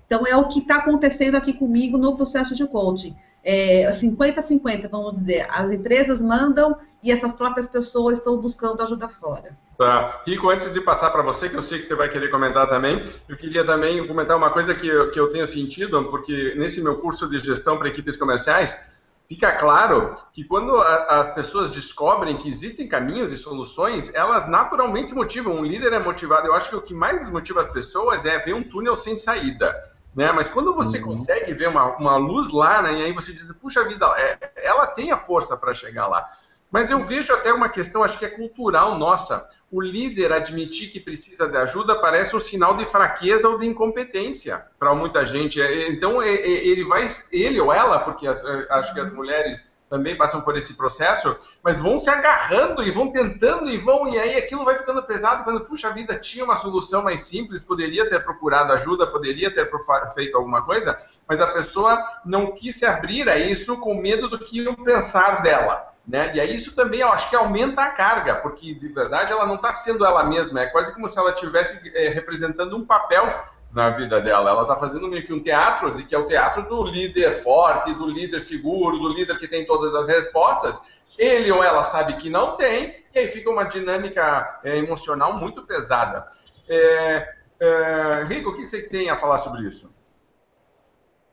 Então 0.05 0.25
é 0.27 0.35
o 0.35 0.47
que 0.47 0.59
está 0.59 0.77
acontecendo 0.77 1.35
aqui 1.35 1.53
comigo 1.53 1.97
no 1.97 2.15
processo 2.15 2.53
de 2.55 2.67
coaching. 2.67 3.15
É, 3.43 3.89
50-50, 3.89 4.89
vamos 4.89 5.13
dizer. 5.13 5.48
As 5.50 5.72
empresas 5.72 6.22
mandam 6.22 6.77
e 7.01 7.12
essas 7.12 7.34
próprias 7.34 7.67
pessoas 7.67 8.17
estão 8.17 8.38
buscando 8.38 8.81
ajuda 8.81 9.08
fora. 9.08 9.58
Tá. 9.77 10.22
Rico, 10.27 10.50
antes 10.50 10.74
de 10.74 10.81
passar 10.81 11.10
para 11.10 11.24
você, 11.24 11.48
que 11.48 11.55
eu 11.55 11.63
sei 11.63 11.79
que 11.79 11.86
você 11.86 11.96
vai 11.96 12.10
querer 12.10 12.29
comentar 12.29 12.67
também, 12.67 13.01
eu 13.29 13.38
queria 13.38 13.65
também 13.65 14.05
comentar 14.05 14.36
uma 14.36 14.50
coisa 14.50 14.75
que 14.75 14.86
eu, 14.86 15.10
que 15.10 15.19
eu 15.19 15.31
tenho 15.31 15.48
sentido, 15.48 16.03
porque 16.05 16.53
nesse 16.58 16.81
meu 16.81 16.98
curso 16.98 17.29
de 17.29 17.39
gestão 17.39 17.77
para 17.77 17.88
equipes 17.88 18.17
comerciais, 18.17 18.91
fica 19.29 19.53
claro 19.53 20.17
que 20.34 20.43
quando 20.43 20.75
a, 20.75 21.22
as 21.22 21.34
pessoas 21.34 21.72
descobrem 21.72 22.36
que 22.36 22.50
existem 22.50 22.89
caminhos 22.89 23.31
e 23.31 23.38
soluções, 23.38 24.13
elas 24.13 24.50
naturalmente 24.50 25.10
se 25.10 25.15
motivam. 25.15 25.55
Um 25.55 25.63
líder 25.63 25.93
é 25.93 26.00
motivado. 26.00 26.48
Eu 26.48 26.53
acho 26.53 26.69
que 26.69 26.75
o 26.75 26.81
que 26.81 26.93
mais 26.93 27.29
motiva 27.29 27.62
as 27.62 27.72
pessoas 27.72 28.25
é 28.25 28.38
ver 28.38 28.53
um 28.53 28.63
túnel 28.63 28.98
sem 28.98 29.15
saída. 29.15 29.74
Né? 30.15 30.31
Mas 30.31 30.49
quando 30.49 30.73
você 30.73 30.97
uhum. 30.99 31.05
consegue 31.05 31.53
ver 31.53 31.69
uma, 31.69 31.95
uma 31.97 32.17
luz 32.17 32.51
lá, 32.51 32.81
né, 32.81 32.93
e 32.93 33.03
aí 33.03 33.13
você 33.13 33.31
diz, 33.31 33.51
puxa 33.53 33.87
vida, 33.87 34.05
é, 34.17 34.51
ela 34.55 34.87
tem 34.87 35.11
a 35.11 35.17
força 35.17 35.55
para 35.55 35.73
chegar 35.73 36.07
lá. 36.07 36.27
Mas 36.71 36.91
eu 36.91 37.03
vejo 37.03 37.33
até 37.33 37.51
uma 37.51 37.67
questão, 37.67 38.03
acho 38.03 38.17
que 38.17 38.25
é 38.25 38.29
cultural 38.29 38.97
nossa. 38.97 39.47
O 39.71 39.81
líder 39.81 40.31
admitir 40.31 40.91
que 40.91 40.99
precisa 40.99 41.47
de 41.47 41.57
ajuda 41.57 41.95
parece 41.95 42.35
um 42.35 42.39
sinal 42.39 42.75
de 42.75 42.85
fraqueza 42.85 43.47
ou 43.47 43.57
de 43.57 43.65
incompetência 43.65 44.65
para 44.77 44.93
muita 44.93 45.25
gente. 45.25 45.61
É, 45.61 45.89
então 45.89 46.21
ele 46.21 46.83
vai, 46.83 47.05
ele 47.31 47.59
ou 47.59 47.73
ela, 47.73 47.99
porque 47.99 48.27
as, 48.27 48.43
acho 48.43 48.93
que 48.93 48.99
as 48.99 49.11
mulheres 49.11 49.71
também 49.89 50.15
passam 50.15 50.41
por 50.41 50.55
esse 50.55 50.75
processo, 50.75 51.36
mas 51.63 51.79
vão 51.79 52.00
se 52.00 52.10
agarrando 52.10 52.84
e 52.84 52.91
vão 52.91 53.12
tentando 53.12 53.69
e 53.69 53.77
vão, 53.77 54.08
e 54.08 54.19
aí 54.19 54.38
aquilo 54.38 54.63
vai 54.63 54.77
ficando 54.77 55.01
pesado 55.03 55.43
quando, 55.43 55.62
puxa 55.62 55.89
vida, 55.89 56.15
tinha 56.15 56.46
uma 56.46 56.55
solução 56.55 57.01
mais 57.01 57.22
simples, 57.22 57.63
poderia 57.63 58.08
ter 58.08 58.24
procurado 58.24 58.72
ajuda, 58.74 59.08
poderia 59.08 59.53
ter 59.53 59.69
feito 60.13 60.38
alguma 60.38 60.62
coisa, 60.62 60.98
mas 61.27 61.41
a 61.41 61.48
pessoa 61.48 62.01
não 62.24 62.51
quis 62.51 62.75
se 62.75 62.86
abrir 62.86 63.27
a 63.27 63.38
isso 63.38 63.77
com 63.77 63.96
medo 63.96 64.29
do 64.29 64.38
que 64.38 64.62
iam 64.62 64.75
pensar 64.75 65.41
dela. 65.41 65.89
Né? 66.08 66.31
E 66.34 66.39
aí 66.39 66.55
isso 66.55 66.75
também, 66.75 67.01
eu 67.01 67.10
acho 67.10 67.29
que 67.29 67.36
aumenta 67.36 67.81
a 67.84 67.91
carga, 67.91 68.36
porque 68.38 68.74
de 68.74 68.88
verdade 68.88 69.31
ela 69.31 69.46
não 69.46 69.55
está 69.55 69.72
sendo 69.72 70.05
ela 70.05 70.24
mesma, 70.24 70.62
é 70.62 70.65
quase 70.65 70.91
como 70.93 71.08
se 71.08 71.19
ela 71.19 71.31
estivesse 71.31 71.79
é, 71.96 72.10
representando 72.10 72.75
um 72.75 72.86
papel 72.86 73.43
na 73.71 73.89
vida 73.91 74.19
dela. 74.21 74.49
Ela 74.49 74.63
está 74.63 74.75
fazendo 74.75 75.07
meio 75.07 75.25
que 75.25 75.33
um 75.33 75.41
teatro, 75.41 75.95
de 75.95 76.03
que 76.03 76.15
é 76.15 76.17
o 76.17 76.25
teatro 76.25 76.63
do 76.67 76.83
líder 76.83 77.43
forte, 77.43 77.93
do 77.93 78.07
líder 78.07 78.39
seguro, 78.39 78.97
do 78.97 79.09
líder 79.09 79.38
que 79.38 79.47
tem 79.47 79.65
todas 79.65 79.93
as 79.95 80.07
respostas. 80.07 80.79
Ele 81.17 81.51
ou 81.51 81.63
ela 81.63 81.83
sabe 81.83 82.13
que 82.13 82.29
não 82.29 82.55
tem, 82.55 83.03
e 83.13 83.19
aí 83.19 83.29
fica 83.29 83.49
uma 83.49 83.65
dinâmica 83.65 84.59
é, 84.63 84.77
emocional 84.77 85.33
muito 85.33 85.63
pesada. 85.63 86.27
É, 86.67 87.27
é, 87.59 88.23
Rico, 88.23 88.51
o 88.51 88.55
que 88.55 88.65
você 88.65 88.83
tem 88.83 89.09
a 89.09 89.17
falar 89.17 89.39
sobre 89.39 89.63
isso? 89.63 89.93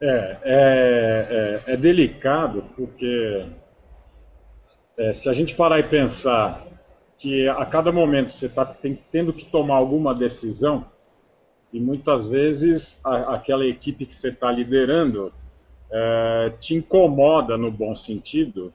É, 0.01 0.39
é, 0.43 1.63
é, 1.67 1.73
é 1.73 1.77
delicado 1.77 2.65
porque 2.77 3.47
é, 4.99 5.13
se 5.13 5.29
a 5.29 5.33
gente 5.33 5.55
parar 5.55 5.79
e 5.79 5.85
pensar 5.85 6.67
que 7.19 7.49
a 7.49 7.65
cada 7.65 7.91
momento 7.91 8.33
você 8.33 8.47
está 8.47 8.65
tendo 9.11 9.33
que 9.33 9.47
tomar 9.47 9.77
alguma 9.77 10.15
decisão, 10.15 10.85
e 11.73 11.81
muitas 11.81 12.31
vezes 12.31 13.01
a, 13.05 13.35
aquela 13.35 13.67
equipe 13.67 14.07
que 14.07 14.15
você 14.15 14.29
está 14.29 14.51
liderando 14.51 15.33
é, 15.91 16.53
te 16.61 16.75
incomoda 16.75 17.57
no 17.57 17.71
bom 17.71 17.95
sentido, 17.95 18.73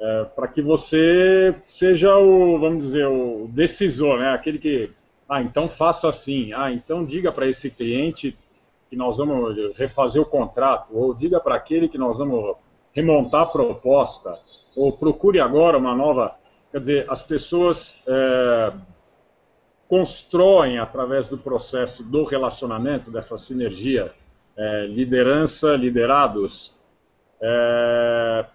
é, 0.00 0.24
para 0.24 0.48
que 0.48 0.60
você 0.60 1.54
seja 1.64 2.16
o, 2.16 2.58
vamos 2.58 2.84
dizer, 2.84 3.06
o 3.06 3.48
decisor, 3.48 4.18
né? 4.18 4.30
aquele 4.30 4.58
que, 4.58 4.90
ah, 5.28 5.42
então 5.42 5.68
faça 5.68 6.08
assim, 6.08 6.52
ah, 6.52 6.72
então 6.72 7.04
diga 7.04 7.30
para 7.32 7.46
esse 7.46 7.70
cliente 7.70 8.36
que 8.90 8.96
nós 8.96 9.16
vamos 9.16 9.56
refazer 9.76 10.20
o 10.20 10.26
contrato, 10.26 10.88
ou 10.92 11.14
diga 11.14 11.40
para 11.40 11.54
aquele 11.54 11.88
que 11.88 11.96
nós 11.96 12.18
vamos 12.18 12.56
remontar 12.92 13.42
a 13.42 13.46
proposta, 13.46 14.38
ou 14.76 14.92
procure 14.92 15.40
agora 15.40 15.78
uma 15.78 15.94
nova. 15.94 16.34
Quer 16.70 16.80
dizer, 16.80 17.06
as 17.08 17.22
pessoas 17.22 17.96
é, 18.06 18.72
constroem 19.92 20.78
através 20.78 21.28
do 21.28 21.36
processo 21.36 22.02
do 22.02 22.24
relacionamento, 22.24 23.10
dessa 23.10 23.36
sinergia, 23.36 24.10
é, 24.56 24.86
liderança, 24.86 25.74
liderados, 25.76 26.74
é, 27.38 28.46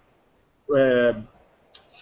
é, 0.74 1.14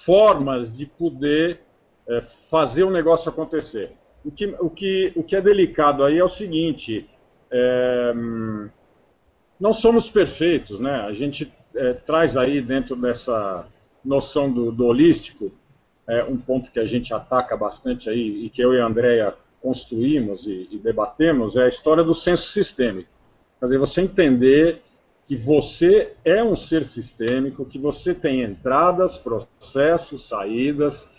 formas 0.07 0.75
de 0.75 0.87
poder 0.87 1.61
é, 2.09 2.23
fazer 2.49 2.85
o 2.85 2.91
negócio 2.91 3.29
acontecer. 3.29 3.93
O 4.25 4.31
que, 4.31 4.47
o, 4.59 4.71
que, 4.71 5.13
o 5.15 5.23
que 5.23 5.37
é 5.37 5.43
delicado 5.43 6.03
aí 6.03 6.17
é 6.17 6.25
o 6.25 6.31
seguinte: 6.31 7.07
é, 7.51 8.15
não 9.61 9.75
somos 9.75 10.09
perfeitos, 10.09 10.81
né? 10.81 11.03
A 11.03 11.13
gente 11.13 11.53
é, 11.75 11.93
traz 11.93 12.39
aí 12.39 12.63
dentro 12.63 12.97
dessa 12.97 13.67
noção 14.03 14.51
do, 14.51 14.73
do 14.73 14.87
holístico 14.87 15.53
é, 16.09 16.25
um 16.25 16.37
ponto 16.37 16.71
que 16.71 16.79
a 16.79 16.87
gente 16.87 17.13
ataca 17.13 17.57
bastante 17.57 18.09
aí 18.09 18.45
e 18.45 18.51
que 18.51 18.63
eu 18.63 18.75
e 18.75 18.81
a 18.81 18.87
Andrea 18.87 19.35
construímos 19.61 20.47
e, 20.47 20.69
e 20.71 20.79
debatemos 20.79 21.57
é 21.57 21.65
a 21.65 21.69
história 21.69 22.05
do 22.05 22.15
senso 22.15 22.51
sistêmico. 22.53 23.09
Quer 23.59 23.67
dizer, 23.67 23.79
você 23.79 24.03
entender 24.03 24.83
que 25.27 25.35
você 25.35 26.13
é 26.25 26.43
um 26.43 26.55
ser 26.55 26.85
sistêmico, 26.85 27.65
que 27.65 27.79
você 27.79 28.15
tem 28.15 28.43
entradas, 28.43 29.19
processos, 29.19 30.29
saídas, 30.29 31.11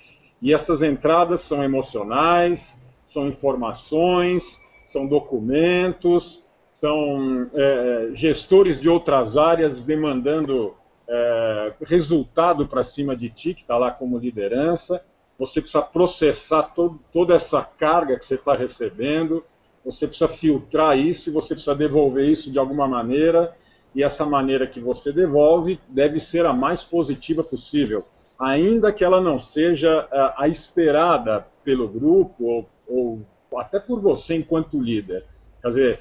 e 0.41 0.53
essas 0.53 0.81
entradas 0.81 1.41
são 1.41 1.63
emocionais, 1.63 2.81
são 3.03 3.27
informações, 3.27 4.61
são 4.85 5.05
documentos, 5.07 6.43
são 6.73 7.49
é, 7.53 8.11
gestores 8.13 8.79
de 8.79 8.87
outras 8.87 9.35
áreas 9.35 9.81
demandando 9.81 10.75
é, 11.09 11.73
resultado 11.81 12.67
para 12.67 12.83
cima 12.83 13.15
de 13.15 13.29
ti, 13.29 13.53
que 13.53 13.61
está 13.61 13.77
lá 13.77 13.91
como 13.91 14.17
liderança, 14.17 15.03
você 15.37 15.61
precisa 15.61 15.81
processar 15.83 16.73
toda 17.13 17.35
essa 17.35 17.61
carga 17.61 18.17
que 18.17 18.25
você 18.25 18.35
está 18.35 18.55
recebendo, 18.55 19.43
você 19.85 20.07
precisa 20.07 20.27
filtrar 20.27 20.97
isso 20.97 21.29
e 21.29 21.33
você 21.33 21.53
precisa 21.53 21.75
devolver 21.75 22.27
isso 22.27 22.51
de 22.51 22.57
alguma 22.57 22.87
maneira, 22.87 23.55
e 23.95 24.03
essa 24.03 24.25
maneira 24.25 24.67
que 24.67 24.79
você 24.79 25.11
devolve 25.11 25.79
deve 25.87 26.19
ser 26.19 26.45
a 26.45 26.53
mais 26.53 26.83
positiva 26.83 27.43
possível, 27.43 28.05
ainda 28.37 28.91
que 28.91 29.03
ela 29.03 29.21
não 29.21 29.39
seja 29.39 30.07
a, 30.11 30.43
a 30.43 30.47
esperada 30.47 31.47
pelo 31.63 31.87
grupo 31.87 32.43
ou, 32.43 32.69
ou 32.87 33.21
até 33.59 33.79
por 33.79 33.99
você 34.01 34.35
enquanto 34.35 34.81
líder. 34.81 35.23
Quer 35.61 35.67
dizer, 35.67 35.99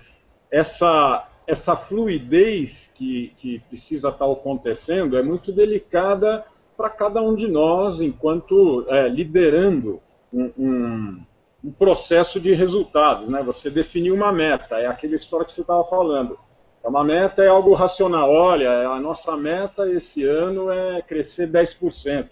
essa, 0.51 1.29
essa 1.47 1.77
fluidez 1.77 2.91
que, 2.95 3.33
que 3.39 3.61
precisa 3.69 4.09
estar 4.09 4.31
acontecendo 4.31 5.17
é 5.17 5.23
muito 5.23 5.53
delicada 5.53 6.45
para 6.77 6.91
cada 6.91 7.23
um 7.23 7.35
de 7.35 7.49
nós, 7.49 8.01
enquanto 8.01 8.85
é, 8.89 9.09
liderando 9.09 10.01
um, 10.33 10.53
um, 10.59 11.23
um, 11.65 11.71
processo 11.73 12.41
de 12.41 12.53
resultados. 12.53 13.29
Né? 13.29 13.43
Você 13.45 13.71
definiu 13.71 14.15
uma 14.15 14.33
meta, 14.33 14.77
é 14.77 14.87
aquela 14.87 15.15
história 15.15 15.47
que 15.47 15.53
você 15.53 15.63
estava 15.63 15.85
falando. 15.85 16.39
É 16.85 16.89
uma 16.89 17.03
meta 17.03 17.43
é 17.43 17.49
algo 17.49 17.75
racional. 17.75 18.31
Olha, 18.31 18.89
a 18.89 19.01
nossa 19.01 19.37
meta 19.37 19.91
esse 19.91 20.25
ano 20.25 20.71
é 20.71 21.01
crescer 21.01 21.51
10%. 21.51 22.29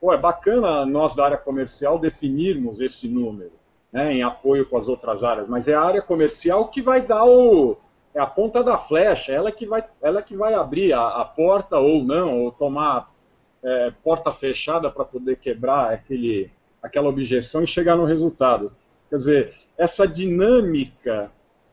Pô, 0.00 0.12
é 0.12 0.16
bacana 0.16 0.84
nós 0.86 1.14
da 1.14 1.24
área 1.24 1.38
comercial 1.38 1.98
definirmos 1.98 2.80
esse 2.80 3.08
número, 3.08 3.52
né, 3.92 4.12
em 4.12 4.22
apoio 4.22 4.66
com 4.66 4.76
as 4.76 4.88
outras 4.88 5.24
áreas, 5.24 5.48
mas 5.48 5.66
é 5.66 5.74
a 5.74 5.82
área 5.82 6.00
comercial 6.00 6.68
que 6.68 6.80
vai 6.80 7.02
dar 7.02 7.24
o, 7.24 7.76
é 8.18 8.22
a 8.22 8.26
ponta 8.26 8.64
da 8.64 8.76
flecha, 8.76 9.32
ela 9.32 9.52
que 9.52 9.64
vai, 9.64 9.84
ela 10.02 10.20
que 10.20 10.36
vai 10.36 10.52
abrir 10.52 10.92
a, 10.92 11.06
a 11.06 11.24
porta 11.24 11.78
ou 11.78 12.02
não, 12.02 12.42
ou 12.42 12.50
tomar 12.50 13.12
é, 13.62 13.92
porta 14.02 14.32
fechada 14.32 14.90
para 14.90 15.04
poder 15.04 15.36
quebrar 15.36 15.92
aquele, 15.92 16.50
aquela 16.82 17.08
objeção 17.08 17.62
e 17.62 17.66
chegar 17.66 17.96
no 17.96 18.04
resultado. 18.04 18.72
Quer 19.08 19.16
dizer, 19.16 19.54
essa 19.76 20.06
dinâmica 20.06 21.30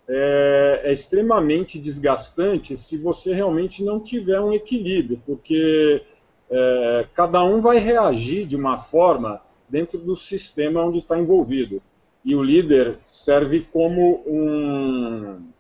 é, 0.08 0.82
é, 0.84 0.94
extremamente 0.94 1.80
desgastante 1.80 2.78
se 2.78 2.96
você 2.96 3.34
realmente 3.34 3.84
não 3.84 4.00
tiver 4.00 4.40
um 4.40 4.54
equilíbrio, 4.54 5.20
porque 5.26 6.04
é, 6.50 7.08
cada 7.16 7.44
um 7.44 7.60
vai 7.60 7.80
reagir 7.80 8.46
de 8.46 8.56
uma 8.56 8.78
forma 8.78 9.42
dentro 9.68 9.98
do 9.98 10.16
sistema 10.16 10.84
onde 10.84 11.00
está 11.00 11.18
envolvido. 11.18 11.82
E 12.24 12.36
o 12.36 12.44
líder 12.44 13.00
serve 13.04 13.62
como 13.72 14.24
um, 14.28 15.55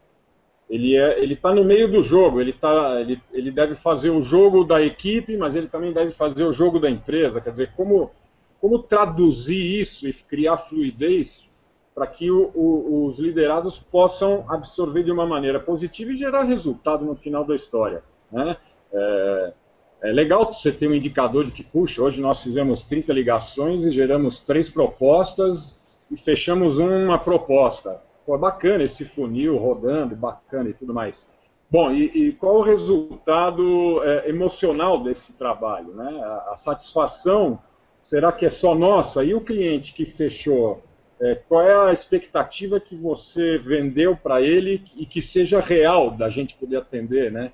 ele 0.69 0.95
é, 0.95 1.21
ele 1.21 1.35
está 1.35 1.53
no 1.53 1.63
meio 1.63 1.91
do 1.91 2.01
jogo, 2.01 2.41
ele, 2.41 2.53
tá, 2.53 2.99
ele, 2.99 3.21
ele 3.31 3.51
deve 3.51 3.75
fazer 3.75 4.09
o 4.09 4.21
jogo 4.21 4.63
da 4.63 4.81
equipe, 4.81 5.37
mas 5.37 5.55
ele 5.55 5.67
também 5.67 5.93
deve 5.93 6.11
fazer 6.11 6.43
o 6.43 6.53
jogo 6.53 6.79
da 6.79 6.89
empresa. 6.89 7.39
Quer 7.39 7.51
dizer, 7.51 7.71
como, 7.75 8.11
como 8.59 8.79
traduzir 8.79 9.79
isso 9.81 10.07
e 10.07 10.13
criar 10.13 10.57
fluidez 10.57 11.45
para 11.93 12.07
que 12.07 12.29
o, 12.29 12.51
o, 12.53 13.05
os 13.05 13.19
liderados 13.19 13.79
possam 13.79 14.43
absorver 14.49 15.03
de 15.03 15.11
uma 15.11 15.25
maneira 15.25 15.59
positiva 15.59 16.11
e 16.11 16.17
gerar 16.17 16.43
resultado 16.43 17.05
no 17.05 17.15
final 17.15 17.45
da 17.45 17.55
história. 17.55 18.03
Né? 18.31 18.57
É, 18.91 19.53
é 20.01 20.11
legal 20.11 20.51
você 20.51 20.71
ter 20.71 20.89
um 20.89 20.93
indicador 20.93 21.45
de 21.45 21.51
que, 21.51 21.63
puxa, 21.63 22.01
hoje 22.01 22.19
nós 22.19 22.43
fizemos 22.43 22.83
30 22.83 23.13
ligações 23.13 23.83
e 23.83 23.91
geramos 23.91 24.39
três 24.39 24.69
propostas 24.69 25.81
e 26.11 26.17
fechamos 26.17 26.77
uma 26.77 27.17
proposta. 27.17 28.01
Pô, 28.25 28.37
bacana 28.37 28.83
esse 28.83 29.05
funil 29.05 29.57
rodando, 29.57 30.15
bacana 30.15 30.69
e 30.69 30.73
tudo 30.73 30.93
mais. 30.93 31.29
Bom, 31.69 31.91
e, 31.91 32.05
e 32.05 32.31
qual 32.33 32.57
o 32.57 32.61
resultado 32.61 34.03
é, 34.03 34.29
emocional 34.29 35.03
desse 35.03 35.33
trabalho? 35.33 35.93
Né? 35.93 36.21
A, 36.23 36.53
a, 36.53 36.57
satisfação, 36.57 37.59
será 38.01 38.31
que 38.31 38.45
é 38.45 38.49
só 38.49 38.73
nossa? 38.73 39.23
E 39.23 39.33
o 39.33 39.41
cliente 39.41 39.93
que 39.93 40.05
fechou, 40.05 40.81
é, 41.19 41.35
qual 41.35 41.61
é 41.61 41.89
a 41.89 41.93
expectativa 41.93 42.79
que 42.79 42.95
você 42.95 43.57
vendeu 43.57 44.15
para 44.15 44.41
ele 44.41 44.83
e 44.95 45.05
que 45.05 45.21
seja 45.21 45.59
real 45.59 46.11
da 46.11 46.29
gente 46.29 46.55
poder 46.55 46.77
atender, 46.77 47.31
né? 47.31 47.51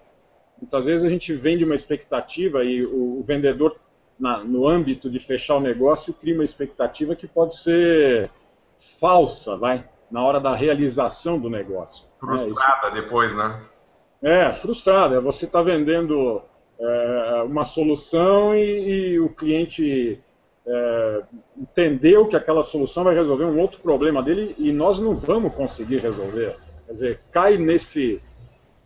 Muitas 0.60 0.86
vezes 0.86 1.04
a 1.04 1.10
gente 1.10 1.34
vende 1.34 1.66
uma 1.66 1.76
expectativa 1.76 2.64
e 2.64 2.86
o, 2.86 3.20
o 3.20 3.24
vendedor, 3.24 3.76
na, 4.20 4.44
no 4.44 4.68
âmbito 4.68 5.10
de 5.10 5.20
fechar 5.20 5.58
o 5.58 5.62
negócio, 5.62 6.14
cria 6.14 6.36
uma 6.36 6.44
expectativa 6.44 7.16
que 7.16 7.28
pode 7.28 7.58
ser 7.58 8.30
falsa, 9.00 9.58
vai, 9.58 9.84
na 10.12 10.22
hora 10.22 10.40
da 10.40 10.56
realização 10.56 11.40
do 11.40 11.50
negócio. 11.50 12.06
Frustrada 12.20 12.88
é, 12.88 13.02
depois, 13.02 13.36
né? 13.36 13.60
É, 14.22 14.54
frustrada. 14.54 15.22
Você 15.22 15.46
está 15.46 15.62
vendendo 15.62 16.42
é, 16.80 17.44
uma 17.46 17.64
solução 17.64 18.56
e, 18.56 19.14
e 19.14 19.20
o 19.20 19.30
cliente 19.30 20.22
é, 20.66 21.24
entendeu 21.58 22.28
que 22.28 22.36
aquela 22.36 22.64
solução 22.64 23.04
vai 23.04 23.16
resolver 23.16 23.46
um 23.46 23.60
outro 23.60 23.80
problema 23.80 24.22
dele 24.22 24.56
e 24.58 24.72
nós 24.72 25.00
não 25.00 25.16
vamos 25.16 25.54
conseguir 25.54 25.98
resolver. 25.98 26.56
Quer 26.86 26.92
dizer, 26.92 27.20
cai 27.32 27.58
nesse 27.58 28.22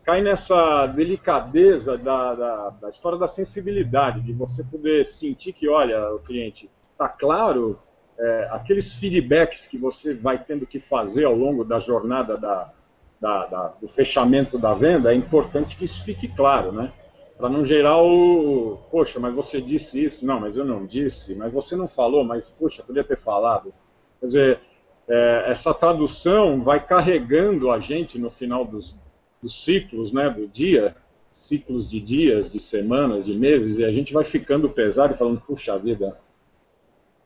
cai 0.05 0.21
nessa 0.21 0.85
delicadeza 0.85 1.97
da, 1.97 2.35
da, 2.35 2.69
da, 2.69 2.89
história 2.89 3.17
da 3.17 3.27
sensibilidade, 3.27 4.21
de 4.21 4.33
você 4.33 4.63
poder 4.63 5.03
sentir 5.03 5.51
que, 5.51 5.67
olha, 5.67 6.13
o 6.13 6.19
cliente, 6.19 6.69
está 6.91 7.09
claro, 7.09 7.79
é, 8.17 8.47
aqueles 8.51 8.95
feedbacks 8.95 9.67
que 9.67 9.77
você 9.77 10.13
vai 10.13 10.41
tendo 10.41 10.65
que 10.65 10.79
fazer 10.79 11.25
ao 11.25 11.35
longo 11.35 11.63
da 11.63 11.79
jornada 11.79 12.37
da, 12.37 12.71
da, 13.19 13.73
do 13.81 13.87
fechamento 13.87 14.57
da 14.57 14.73
venda, 14.73 15.11
é 15.11 15.15
importante 15.15 15.75
que 15.75 15.85
isso 15.85 16.03
fique 16.03 16.27
claro, 16.27 16.71
né? 16.71 16.91
Para 17.37 17.49
não 17.49 17.65
gerar 17.65 18.01
o, 18.01 18.77
poxa, 18.89 19.19
mas 19.19 19.35
você 19.35 19.59
disse 19.59 20.01
isso, 20.03 20.25
não, 20.25 20.39
mas 20.39 20.55
eu 20.55 20.63
não 20.63 20.85
disse, 20.85 21.35
mas 21.35 21.51
você 21.51 21.75
não 21.75 21.87
falou, 21.87 22.23
mas, 22.23 22.49
poxa, 22.49 22.81
podia 22.81 23.03
ter 23.03 23.17
falado. 23.17 23.73
Quer 24.21 24.25
dizer, 24.25 24.59
é, 25.07 25.45
essa 25.51 25.73
tradução 25.73 26.63
vai 26.63 26.85
carregando 26.85 27.71
a 27.71 27.79
gente 27.79 28.17
no 28.17 28.29
final 28.29 28.63
dos, 28.63 28.95
dos 29.41 29.65
ciclos 29.65 30.13
né, 30.13 30.29
do 30.29 30.47
dia, 30.47 30.95
ciclos 31.29 31.89
de 31.89 31.99
dias, 31.99 32.51
de 32.51 32.61
semanas, 32.61 33.25
de 33.25 33.37
meses, 33.37 33.79
e 33.79 33.83
a 33.83 33.91
gente 33.91 34.13
vai 34.13 34.23
ficando 34.23 34.69
pesado 34.69 35.13
e 35.13 35.17
falando, 35.17 35.41
puxa 35.41 35.77
vida, 35.77 36.17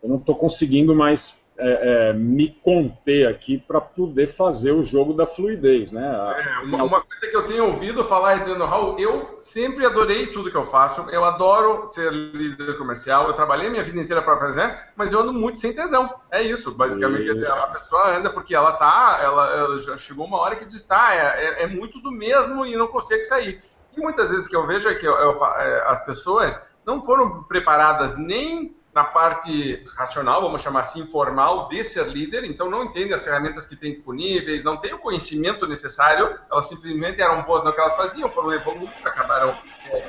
eu 0.02 0.10
não 0.10 0.18
estou 0.18 0.36
conseguindo 0.36 0.96
mais 0.96 1.40
é, 1.62 2.10
é, 2.10 2.14
me 2.14 2.50
conter 2.64 3.28
aqui 3.28 3.58
para 3.58 3.82
poder 3.82 4.32
fazer 4.32 4.72
o 4.72 4.82
jogo 4.82 5.14
da 5.14 5.28
fluidez, 5.28 5.92
né? 5.92 6.08
É, 6.38 6.60
uma, 6.64 6.84
uma, 6.86 7.02
coisa 7.02 7.28
que 7.28 7.36
eu 7.36 7.46
tenho 7.46 7.66
ouvido 7.66 8.06
falar 8.06 8.38
e 8.38 8.40
dizendo, 8.40 8.64
Raul, 8.66 8.98
eu 8.98 9.36
sempre 9.38 9.86
adorei 9.86 10.28
tudo 10.28 10.50
que 10.50 10.56
eu 10.56 10.64
faço, 10.64 11.02
eu 11.10 11.24
adoro 11.26 11.92
ser 11.92 12.14
líder 12.14 12.78
comercial, 12.78 13.28
eu 13.28 13.34
trabalhei 13.34 13.70
minha 13.70 13.84
vida 13.84 14.00
inteira 14.00 14.22
para 14.22 14.40
fazer, 14.40 14.74
mas 14.96 15.12
eu 15.12 15.20
ando 15.20 15.34
muito 15.34 15.60
sem 15.60 15.74
tesão. 15.74 16.10
É 16.32 16.42
isso, 16.42 16.72
basicamente. 16.72 17.26
Isso. 17.26 17.52
A 17.52 17.68
pessoa 17.68 18.18
anda 18.18 18.30
porque 18.30 18.56
ela 18.56 18.72
tá, 18.74 19.20
ela, 19.22 19.54
ela, 19.54 19.80
já 19.82 19.98
chegou 19.98 20.26
uma 20.26 20.38
hora 20.38 20.56
que 20.56 20.66
diz, 20.66 20.82
tá, 20.82 21.14
é, 21.14 21.20
é, 21.20 21.64
é, 21.64 21.68
muito 21.68 22.00
do 22.00 22.12
mesmo 22.12 22.66
e 22.66 22.78
não 22.78 22.88
consegue 22.88 23.26
sair. 23.26 23.62
E 23.98 24.00
muitas 24.00 24.30
vezes 24.30 24.48
que 24.48 24.56
eu 24.56 24.66
vejo 24.66 24.88
é 24.88 24.96
que 24.96 25.06
eu, 25.06 25.14
eu, 25.14 25.46
é, 25.46 25.84
as 25.88 26.06
pessoas 26.06 26.70
não 26.86 27.02
foram 27.02 27.44
preparadas 27.44 28.18
nem 28.18 28.79
na 28.94 29.04
parte 29.04 29.84
racional, 29.96 30.42
vamos 30.42 30.62
chamar 30.62 30.82
assim, 30.82 31.06
formal, 31.06 31.68
de 31.70 31.84
ser 31.84 32.08
líder, 32.08 32.44
então 32.44 32.70
não 32.70 32.84
entende 32.84 33.14
as 33.14 33.24
ferramentas 33.24 33.66
que 33.66 33.76
tem 33.76 33.92
disponíveis, 33.92 34.64
não 34.64 34.78
tem 34.78 34.94
o 34.94 35.00
conhecimento 35.00 35.68
necessário, 35.68 36.38
elas 36.52 36.68
simplesmente 36.68 37.22
eram 37.22 37.44
boas 37.44 37.64
no 37.64 37.72
que 37.72 37.80
elas 37.80 37.96
faziam, 37.96 38.30
foram 38.30 38.52
evoluindo, 38.52 38.92
acabaram 39.04 39.56
é, 39.86 40.00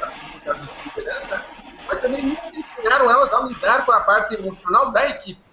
de 0.54 0.88
liderança, 0.96 1.44
mas 1.86 1.98
também 1.98 2.24
nunca 2.24 2.46
ensinaram 2.54 3.10
elas 3.10 3.32
a 3.32 3.42
lidar 3.42 3.84
com 3.84 3.92
a 3.92 4.00
parte 4.00 4.34
emocional 4.34 4.92
da 4.92 5.08
equipe. 5.08 5.50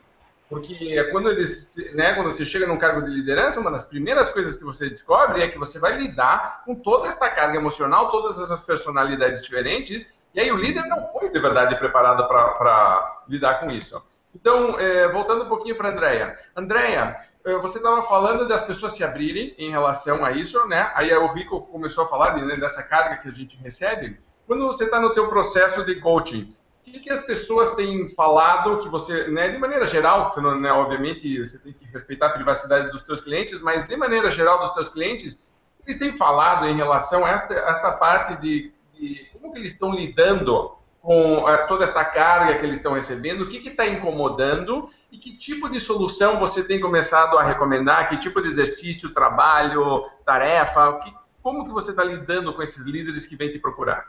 Porque 0.49 1.04
quando, 1.12 1.30
eles, 1.30 1.75
né, 1.93 2.13
quando 2.13 2.32
você 2.32 2.45
chega 2.45 2.65
num 2.65 2.78
cargo 2.78 3.02
de 3.02 3.12
liderança, 3.12 3.60
uma 3.60 3.69
das 3.69 3.84
primeiras 3.84 4.30
coisas 4.30 4.56
que 4.56 4.63
você 4.63 4.89
descobre 4.89 5.41
é 5.41 5.49
que 5.49 5.58
você 5.58 5.78
vai 5.78 5.97
lidar 5.97 6.63
com 6.63 6.73
toda 6.73 7.10
esta 7.10 7.30
carga 7.30 7.58
emocional, 7.58 8.10
todas 8.10 8.39
essas 8.39 8.62
personalidades 8.62 9.41
diferentes, 9.41 10.16
e 10.38 10.41
aí 10.41 10.52
o 10.52 10.56
líder 10.56 10.86
não 10.86 11.12
foi 11.12 11.32
de 11.32 11.39
verdade 11.39 11.76
preparado 11.78 12.28
para 12.28 13.23
lidar 13.28 13.60
com 13.60 13.71
isso. 13.71 14.00
Então, 14.36 14.80
é, 14.80 15.08
voltando 15.08 15.45
um 15.45 15.50
pouquinho 15.50 15.76
para 15.76 15.89
a 15.89 15.91
Andrea. 15.91 16.38
Andrea, 16.56 17.17
é, 17.43 17.58
você 17.58 17.80
estava 17.80 18.04
falando 18.04 18.47
das 18.47 18.62
pessoas 18.62 18.93
se 18.93 19.04
abrirem 19.04 19.56
em 19.58 19.71
relação 19.71 20.23
a 20.23 20.32
isso, 20.32 20.63
né? 20.67 20.91
Aí 20.93 21.12
o 21.12 21.34
Rico 21.34 21.62
começou 21.62 22.04
a 22.04 22.08
falar 22.08 22.36
de, 22.36 22.45
né, 22.45 22.56
dessa 22.56 22.84
carga 22.84 23.17
que 23.17 23.28
a 23.28 23.32
gente 23.32 23.58
recebe. 23.58 24.19
Quando 24.45 24.63
você 24.67 24.84
está 24.84 25.00
no 25.00 25.12
teu 25.12 25.28
processo 25.28 25.84
de 25.84 26.00
coaching, 26.00 26.56
o 26.82 26.91
que, 26.91 27.00
que, 27.00 27.10
as 27.10 27.21
pessoas 27.21 27.71
têm 27.71 28.08
falado 28.08 28.78
que 28.78 28.88
você, 28.88 29.28
né, 29.30 29.50
de 29.50 29.58
maneira 29.58 29.88
geral, 29.88 30.30
você 30.30 30.39
não, 30.39 30.60
né, 30.60 30.71
obviamente 30.71 31.39
você 31.39 31.58
tem 31.58 31.73
que 31.73 31.86
respeitar 31.86 32.28
a 32.28 32.30
privacidade 32.30 32.91
dos 32.91 33.02
teus 33.02 33.19
clientes, 33.19 33.60
mas 33.63 33.88
de 33.88 33.97
maneira 33.97 34.30
geral 34.30 34.60
dos 34.60 34.69
teus 34.69 34.88
clientes, 34.88 35.43
eles 35.84 35.97
têm 35.97 36.15
falado 36.15 36.67
em 36.67 36.76
relação 36.76 37.26
a 37.26 37.32
esta, 37.32 37.56
esta 37.56 37.91
parte 37.93 38.36
de, 38.36 38.71
de 38.93 39.27
como 39.47 39.53
que 39.53 39.60
eles 39.60 39.71
estão 39.71 39.93
lidando 39.93 40.75
com 41.01 41.45
uh, 41.45 41.67
toda 41.67 41.86
esta 41.86 42.03
carga 42.03 42.57
que 42.57 42.65
eles 42.65 42.79
estão 42.79 42.93
recebendo, 42.93 43.41
o 43.41 43.47
que 43.47 43.65
está 43.69 43.88
incomodando 43.88 44.89
e 45.10 45.17
que 45.17 45.38
tipo 45.38 45.69
de 45.69 45.79
solução 45.79 46.38
você 46.38 46.67
tem 46.67 46.81
começado 46.81 47.38
a 47.38 47.43
recomendar, 47.43 48.10
que 48.10 48.17
tipo 48.17 48.41
de 48.41 48.49
exercício, 48.49 49.13
trabalho, 49.13 50.05
tarefa, 50.25 50.99
que, 50.99 51.13
como 51.41 51.65
que 51.65 51.71
você 51.71 51.91
está 51.91 52.03
lidando 52.03 52.53
com 52.53 52.62
esses 52.62 52.86
líderes 52.86 53.25
que 53.25 53.38
vêm 53.38 53.49
te 53.49 53.57
procurar? 53.57 54.05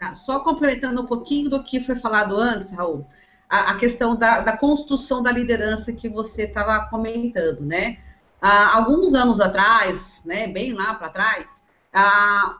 Ah, 0.00 0.14
só 0.14 0.40
complementando 0.40 1.02
um 1.02 1.06
pouquinho 1.06 1.50
do 1.50 1.62
que 1.62 1.78
foi 1.78 1.96
falado 1.96 2.36
antes, 2.38 2.72
Raul, 2.72 3.06
a, 3.48 3.72
a 3.72 3.76
questão 3.76 4.16
da, 4.16 4.40
da, 4.40 4.56
construção 4.56 5.22
da 5.22 5.30
liderança 5.30 5.92
que 5.92 6.08
você 6.08 6.44
estava 6.44 6.86
comentando, 6.86 7.60
né? 7.60 7.98
Alguns 8.40 9.14
anos 9.14 9.40
atrás, 9.40 10.20
né, 10.26 10.46
bem 10.46 10.74
lá 10.74 10.94
para 10.94 11.08
trás, 11.08 11.64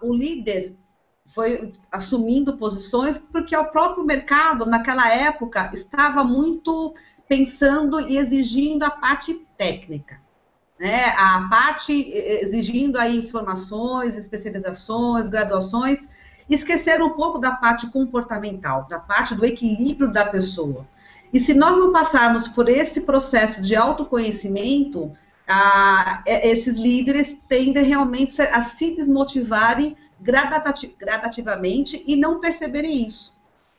o 0.01 0.15
líder 0.15 0.75
foi 1.27 1.73
assumindo 1.91 2.57
posições 2.57 3.19
porque 3.19 3.57
o 3.57 3.65
próprio 3.67 4.05
mercado, 4.05 4.67
naquela 4.67 5.11
época, 5.11 5.71
estava 5.73 6.23
muito 6.23 6.95
pensando 7.29 8.01
e 8.01 8.17
exigindo 8.19 8.85
a 8.85 8.91
parte 8.91 9.35
técnica. 9.57 10.21
Né? 10.79 11.07
A 11.17 11.47
parte 11.49 11.93
exigindo 11.93 12.99
aí 12.99 13.17
informações, 13.17 14.17
especializações, 14.17 15.29
graduações, 15.29 16.09
esqueceram 16.49 17.07
um 17.07 17.15
pouco 17.15 17.39
da 17.39 17.53
parte 17.53 17.91
comportamental, 17.91 18.87
da 18.89 18.99
parte 18.99 19.35
do 19.35 19.47
equilíbrio 19.47 20.13
da 20.13 20.27
pessoa. 20.27 20.87
E 21.33 21.41
se 21.41 21.55
nós 21.55 21.79
não 21.79 21.91
passarmos 21.91 22.47
por 22.47 22.69
esse 22.69 23.01
processo 23.01 23.63
de 23.63 23.75
autoconhecimento, 23.75 25.11
ah, 25.49 26.23
esses 26.27 26.79
líderes 26.79 27.41
tendem 27.49 27.85
realmente 27.85 28.41
a 28.41 28.63
se 28.63 28.95
desmotivarem 28.95 29.97
gradativamente 30.25 32.03
e 32.07 32.17
não 32.17 32.41
perceberem 32.41 33.07
isso. 33.07 33.35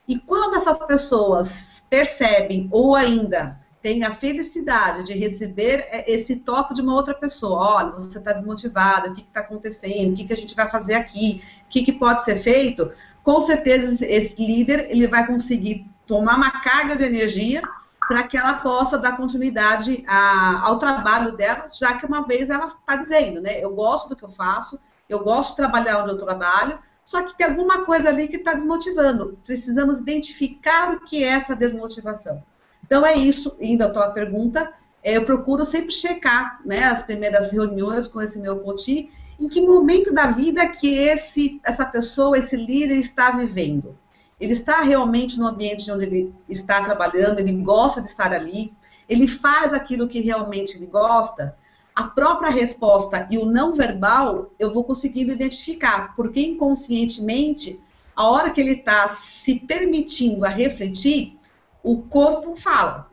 E 0.07 0.19
quando 0.19 0.55
essas 0.55 0.77
pessoas 0.85 1.83
percebem 1.89 2.69
ou 2.71 2.95
ainda 2.95 3.59
têm 3.81 4.03
a 4.03 4.13
felicidade 4.13 5.03
de 5.03 5.13
receber 5.13 5.87
é, 5.91 6.11
esse 6.11 6.37
toque 6.37 6.73
de 6.73 6.81
uma 6.81 6.93
outra 6.93 7.13
pessoa, 7.13 7.75
olha, 7.75 7.91
você 7.91 8.17
está 8.17 8.33
desmotivada, 8.33 9.09
o 9.09 9.13
que 9.13 9.21
está 9.21 9.41
acontecendo, 9.41 10.13
o 10.13 10.15
que, 10.15 10.25
que 10.25 10.33
a 10.33 10.37
gente 10.37 10.55
vai 10.55 10.67
fazer 10.69 10.95
aqui, 10.95 11.41
o 11.65 11.69
que, 11.69 11.83
que 11.83 11.91
pode 11.91 12.23
ser 12.23 12.35
feito, 12.37 12.91
com 13.23 13.39
certeza 13.41 14.05
esse 14.05 14.43
líder 14.43 14.87
ele 14.89 15.07
vai 15.07 15.25
conseguir 15.27 15.85
tomar 16.07 16.35
uma 16.35 16.63
carga 16.63 16.95
de 16.95 17.03
energia 17.03 17.61
para 18.07 18.23
que 18.23 18.37
ela 18.37 18.55
possa 18.55 18.97
dar 18.97 19.17
continuidade 19.17 20.03
a, 20.07 20.61
ao 20.63 20.77
trabalho 20.77 21.35
dela, 21.35 21.65
já 21.67 21.93
que 21.95 22.05
uma 22.05 22.21
vez 22.21 22.49
ela 22.49 22.67
está 22.67 22.95
dizendo, 22.95 23.41
né, 23.41 23.63
eu 23.63 23.73
gosto 23.73 24.09
do 24.09 24.15
que 24.15 24.23
eu 24.23 24.29
faço, 24.29 24.79
eu 25.07 25.23
gosto 25.23 25.51
de 25.51 25.57
trabalhar 25.57 26.01
onde 26.01 26.11
eu 26.11 26.17
trabalho, 26.17 26.79
só 27.03 27.21
que 27.21 27.37
tem 27.37 27.45
alguma 27.47 27.85
coisa 27.85 28.09
ali 28.09 28.27
que 28.27 28.37
está 28.37 28.53
desmotivando. 28.53 29.37
Precisamos 29.45 29.99
identificar 29.99 30.93
o 30.93 31.01
que 31.01 31.23
é 31.23 31.27
essa 31.27 31.55
desmotivação. 31.55 32.43
Então 32.83 33.05
é 33.05 33.15
isso, 33.15 33.55
indo 33.59 33.83
à 33.83 33.89
tua 33.89 34.09
pergunta, 34.09 34.73
é, 35.03 35.17
eu 35.17 35.23
procuro 35.23 35.63
sempre 35.63 35.91
checar 35.91 36.59
né, 36.65 36.83
as 36.83 37.03
primeiras 37.03 37.51
reuniões 37.51 38.07
com 38.07 38.21
esse 38.21 38.39
meu 38.39 38.59
coach, 38.59 39.09
em 39.39 39.47
que 39.47 39.61
momento 39.61 40.11
da 40.11 40.27
vida 40.27 40.67
que 40.67 40.97
esse, 40.97 41.61
essa 41.63 41.85
pessoa, 41.85 42.37
esse 42.37 42.55
líder 42.55 42.97
está 42.97 43.31
vivendo. 43.31 43.95
Ele 44.39 44.53
está 44.53 44.81
realmente 44.81 45.37
no 45.37 45.47
ambiente 45.47 45.91
onde 45.91 46.05
ele 46.05 46.35
está 46.49 46.83
trabalhando, 46.83 47.39
ele 47.39 47.53
gosta 47.53 48.01
de 48.01 48.07
estar 48.07 48.33
ali, 48.33 48.73
ele 49.07 49.27
faz 49.27 49.73
aquilo 49.73 50.07
que 50.07 50.19
realmente 50.19 50.75
ele 50.75 50.87
gosta, 50.87 51.55
a 51.95 52.03
própria 52.03 52.49
resposta 52.49 53.27
e 53.31 53.37
o 53.37 53.45
não 53.45 53.71
verbal 53.71 54.51
eu 54.59 54.73
vou 54.73 54.83
conseguindo 54.83 55.31
identificar, 55.31 56.13
porque 56.15 56.41
inconscientemente 56.41 57.79
a 58.15 58.27
hora 58.27 58.49
que 58.49 58.59
ele 58.59 58.73
está 58.73 59.07
se 59.07 59.59
permitindo 59.59 60.45
a 60.45 60.49
refletir, 60.49 61.37
o 61.83 62.01
corpo 62.01 62.55
fala. 62.55 63.09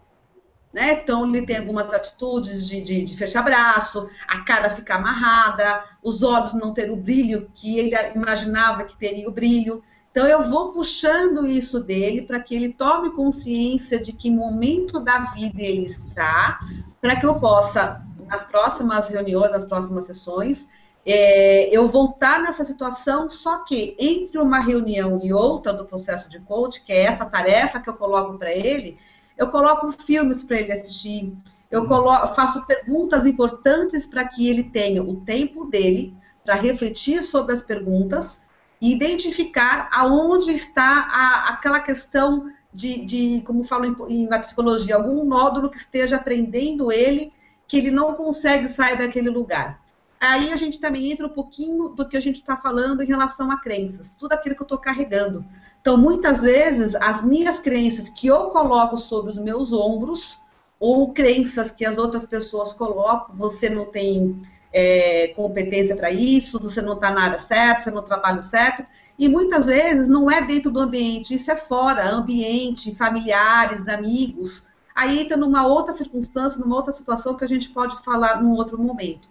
Né? 0.73 1.03
Então, 1.03 1.27
ele 1.27 1.45
tem 1.45 1.59
algumas 1.59 1.92
atitudes 1.92 2.66
de, 2.66 2.81
de, 2.81 3.05
de, 3.05 3.16
fechar 3.16 3.42
braço, 3.42 4.09
a 4.27 4.40
cara 4.40 4.71
ficar 4.71 4.97
amarrada, 4.97 5.85
os 6.03 6.23
olhos 6.23 6.55
não 6.55 6.73
ter 6.73 6.90
o 6.90 6.97
brilho 6.97 7.51
que 7.55 7.79
ele 7.79 7.95
imaginava 8.14 8.85
que 8.85 8.97
teria 8.97 9.29
o 9.29 9.33
brilho. 9.33 9.83
Então, 10.11 10.27
eu 10.27 10.42
vou 10.42 10.73
puxando 10.73 11.47
isso 11.47 11.79
dele 11.79 12.23
para 12.23 12.40
que 12.40 12.55
ele 12.55 12.73
tome 12.73 13.11
consciência 13.11 14.01
de 14.01 14.12
que 14.14 14.31
momento 14.31 14.99
da 14.99 15.21
vida 15.35 15.61
ele 15.61 15.85
está, 15.85 16.59
para 17.03 17.16
que 17.16 17.27
eu 17.27 17.35
possa, 17.35 18.03
nas 18.33 18.45
próximas 18.45 19.11
reuniões, 19.11 19.53
nas 19.53 19.66
próximas 19.66 20.05
sessões, 20.05 20.66
é, 21.05 21.68
eu 21.77 21.87
voltar 21.87 22.40
nessa 22.40 22.64
situação, 22.64 23.29
só 23.29 23.59
que 23.59 23.95
entre 23.99 24.38
uma 24.38 24.59
reunião 24.59 25.21
e 25.23 25.35
outra 25.35 25.71
do 25.73 25.85
processo 25.85 26.31
de 26.31 26.40
coach, 26.40 26.83
que 26.83 26.92
é 26.92 27.03
essa 27.03 27.27
tarefa 27.27 27.79
que 27.79 27.90
eu 27.90 27.95
coloco 27.95 28.38
para 28.38 28.51
ele, 28.51 28.99
eu 29.37 29.49
coloco 29.49 29.92
filmes 29.92 30.42
para 30.42 30.61
ele 30.61 30.73
assistir, 30.73 31.37
eu 31.71 31.87
coloco, 31.87 32.29
faço 32.29 32.64
perguntas 32.64 33.27
importantes 33.27 34.07
para 34.07 34.25
que 34.27 34.49
ele 34.49 34.64
tenha 34.64 35.03
o 35.03 35.16
tempo 35.16 35.66
dele 35.66 36.16
para 36.42 36.55
refletir 36.55 37.23
sobre 37.23 37.53
as 37.53 37.62
perguntas 37.62 38.40
e 38.81 38.92
identificar 38.92 39.90
aonde 39.92 40.51
está 40.53 41.09
a, 41.11 41.51
aquela 41.51 41.81
questão 41.81 42.51
de, 42.73 43.05
de 43.05 43.42
como 43.42 43.62
falo 43.62 44.09
em, 44.09 44.27
na 44.27 44.38
psicologia, 44.38 44.97
algum 44.97 45.23
nódulo 45.25 45.71
que 45.71 45.77
esteja 45.77 46.18
prendendo 46.18 46.90
ele, 46.90 47.33
que 47.73 47.79
ele 47.79 47.91
não 47.91 48.13
consegue 48.13 48.69
sair 48.69 48.99
daquele 48.99 49.31
lugar. 49.31 49.81
Aí 50.21 50.53
a 50.53 50.57
gente 50.57 50.79
também 50.79 51.11
entra 51.11 51.27
um 51.27 51.31
pouquinho 51.31 51.89
do 51.89 52.07
que 52.07 52.19
a 52.19 52.21
gente 52.21 52.37
está 52.37 52.55
falando 52.55 53.03
em 53.03 53.07
relação 53.07 53.51
a 53.51 53.59
crenças, 53.59 54.15
tudo 54.15 54.35
aquilo 54.35 54.55
que 54.55 54.61
eu 54.61 54.67
estou 54.67 54.77
carregando. 54.77 55.43
Então, 55.81 55.97
muitas 55.97 56.43
vezes, 56.43 56.95
as 56.97 57.23
minhas 57.23 57.61
crenças 57.61 58.11
que 58.11 58.27
eu 58.27 58.51
coloco 58.51 58.99
sobre 58.99 59.31
os 59.31 59.39
meus 59.39 59.73
ombros, 59.73 60.39
ou 60.79 61.15
crenças 61.15 61.71
que 61.71 61.87
as 61.87 61.97
outras 61.97 62.27
pessoas 62.27 62.75
colocam, 62.75 63.35
você 63.35 63.71
não 63.71 63.87
tem 63.87 64.37
é, 64.71 65.29
competência 65.29 65.97
para 65.97 66.11
isso, 66.11 66.61
você 66.61 66.83
não 66.83 66.93
está 66.93 67.11
na 67.11 67.23
área 67.23 67.39
certa, 67.39 67.85
você 67.85 67.91
não 67.91 68.03
trabalha 68.03 68.43
certo, 68.43 68.85
e 69.19 69.31
muitas 69.31 69.65
vezes 69.65 70.09
não 70.09 70.31
é 70.31 70.43
dentro 70.43 70.71
do 70.71 70.79
ambiente, 70.79 71.37
isso 71.37 71.51
é 71.51 71.57
fora, 71.57 72.07
ambiente, 72.07 72.95
familiares, 72.95 73.89
amigos. 73.89 74.71
Aí 74.95 75.21
entra 75.21 75.37
numa 75.37 75.67
outra 75.67 75.93
circunstância, 75.93 76.61
numa 76.61 76.77
outra 76.77 76.93
situação 76.93 77.35
que 77.35 77.45
a 77.45 77.49
gente 77.49 77.71
pode 77.71 78.03
falar 78.03 78.43
num 78.43 78.53
outro 78.53 78.81
momento. 78.81 79.29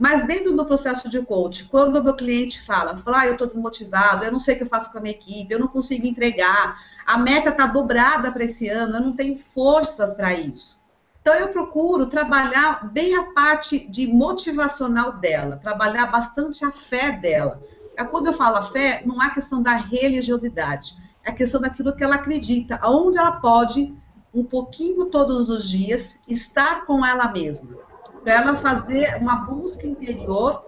Mas 0.00 0.26
dentro 0.26 0.56
do 0.56 0.64
processo 0.64 1.10
de 1.10 1.20
coach, 1.20 1.66
quando 1.66 1.96
o 1.96 2.02
meu 2.02 2.14
cliente 2.14 2.62
fala, 2.62 2.96
fala, 2.96 3.20
ah, 3.20 3.26
eu 3.26 3.32
estou 3.32 3.46
desmotivado, 3.46 4.24
eu 4.24 4.32
não 4.32 4.38
sei 4.38 4.54
o 4.54 4.56
que 4.56 4.64
eu 4.64 4.68
faço 4.68 4.90
com 4.90 4.96
a 4.96 5.00
minha 5.02 5.14
equipe, 5.14 5.52
eu 5.52 5.58
não 5.58 5.68
consigo 5.68 6.06
entregar, 6.06 6.80
a 7.04 7.18
meta 7.18 7.50
está 7.50 7.66
dobrada 7.66 8.32
para 8.32 8.44
esse 8.44 8.66
ano, 8.66 8.96
eu 8.96 9.00
não 9.02 9.12
tenho 9.12 9.38
forças 9.38 10.14
para 10.14 10.32
isso. 10.32 10.80
Então 11.20 11.34
eu 11.34 11.48
procuro 11.48 12.06
trabalhar 12.06 12.90
bem 12.90 13.14
a 13.14 13.24
parte 13.32 13.86
de 13.90 14.06
motivacional 14.06 15.18
dela, 15.18 15.58
trabalhar 15.58 16.06
bastante 16.06 16.64
a 16.64 16.72
fé 16.72 17.12
dela. 17.12 17.62
É 17.94 18.02
quando 18.02 18.28
eu 18.28 18.32
falo 18.32 18.56
a 18.56 18.62
fé, 18.62 19.02
não 19.04 19.22
é 19.22 19.28
questão 19.28 19.62
da 19.62 19.74
religiosidade, 19.74 20.96
é 21.22 21.30
questão 21.30 21.60
daquilo 21.60 21.94
que 21.94 22.02
ela 22.02 22.14
acredita, 22.14 22.78
aonde 22.80 23.18
ela 23.18 23.32
pode, 23.32 23.94
um 24.34 24.44
pouquinho 24.44 25.06
todos 25.06 25.48
os 25.48 25.68
dias, 25.68 26.16
estar 26.28 26.86
com 26.86 27.04
ela 27.04 27.30
mesma 27.30 27.90
para 28.22 28.34
ela 28.34 28.56
fazer 28.56 29.16
uma 29.16 29.36
busca 29.46 29.86
interior 29.86 30.62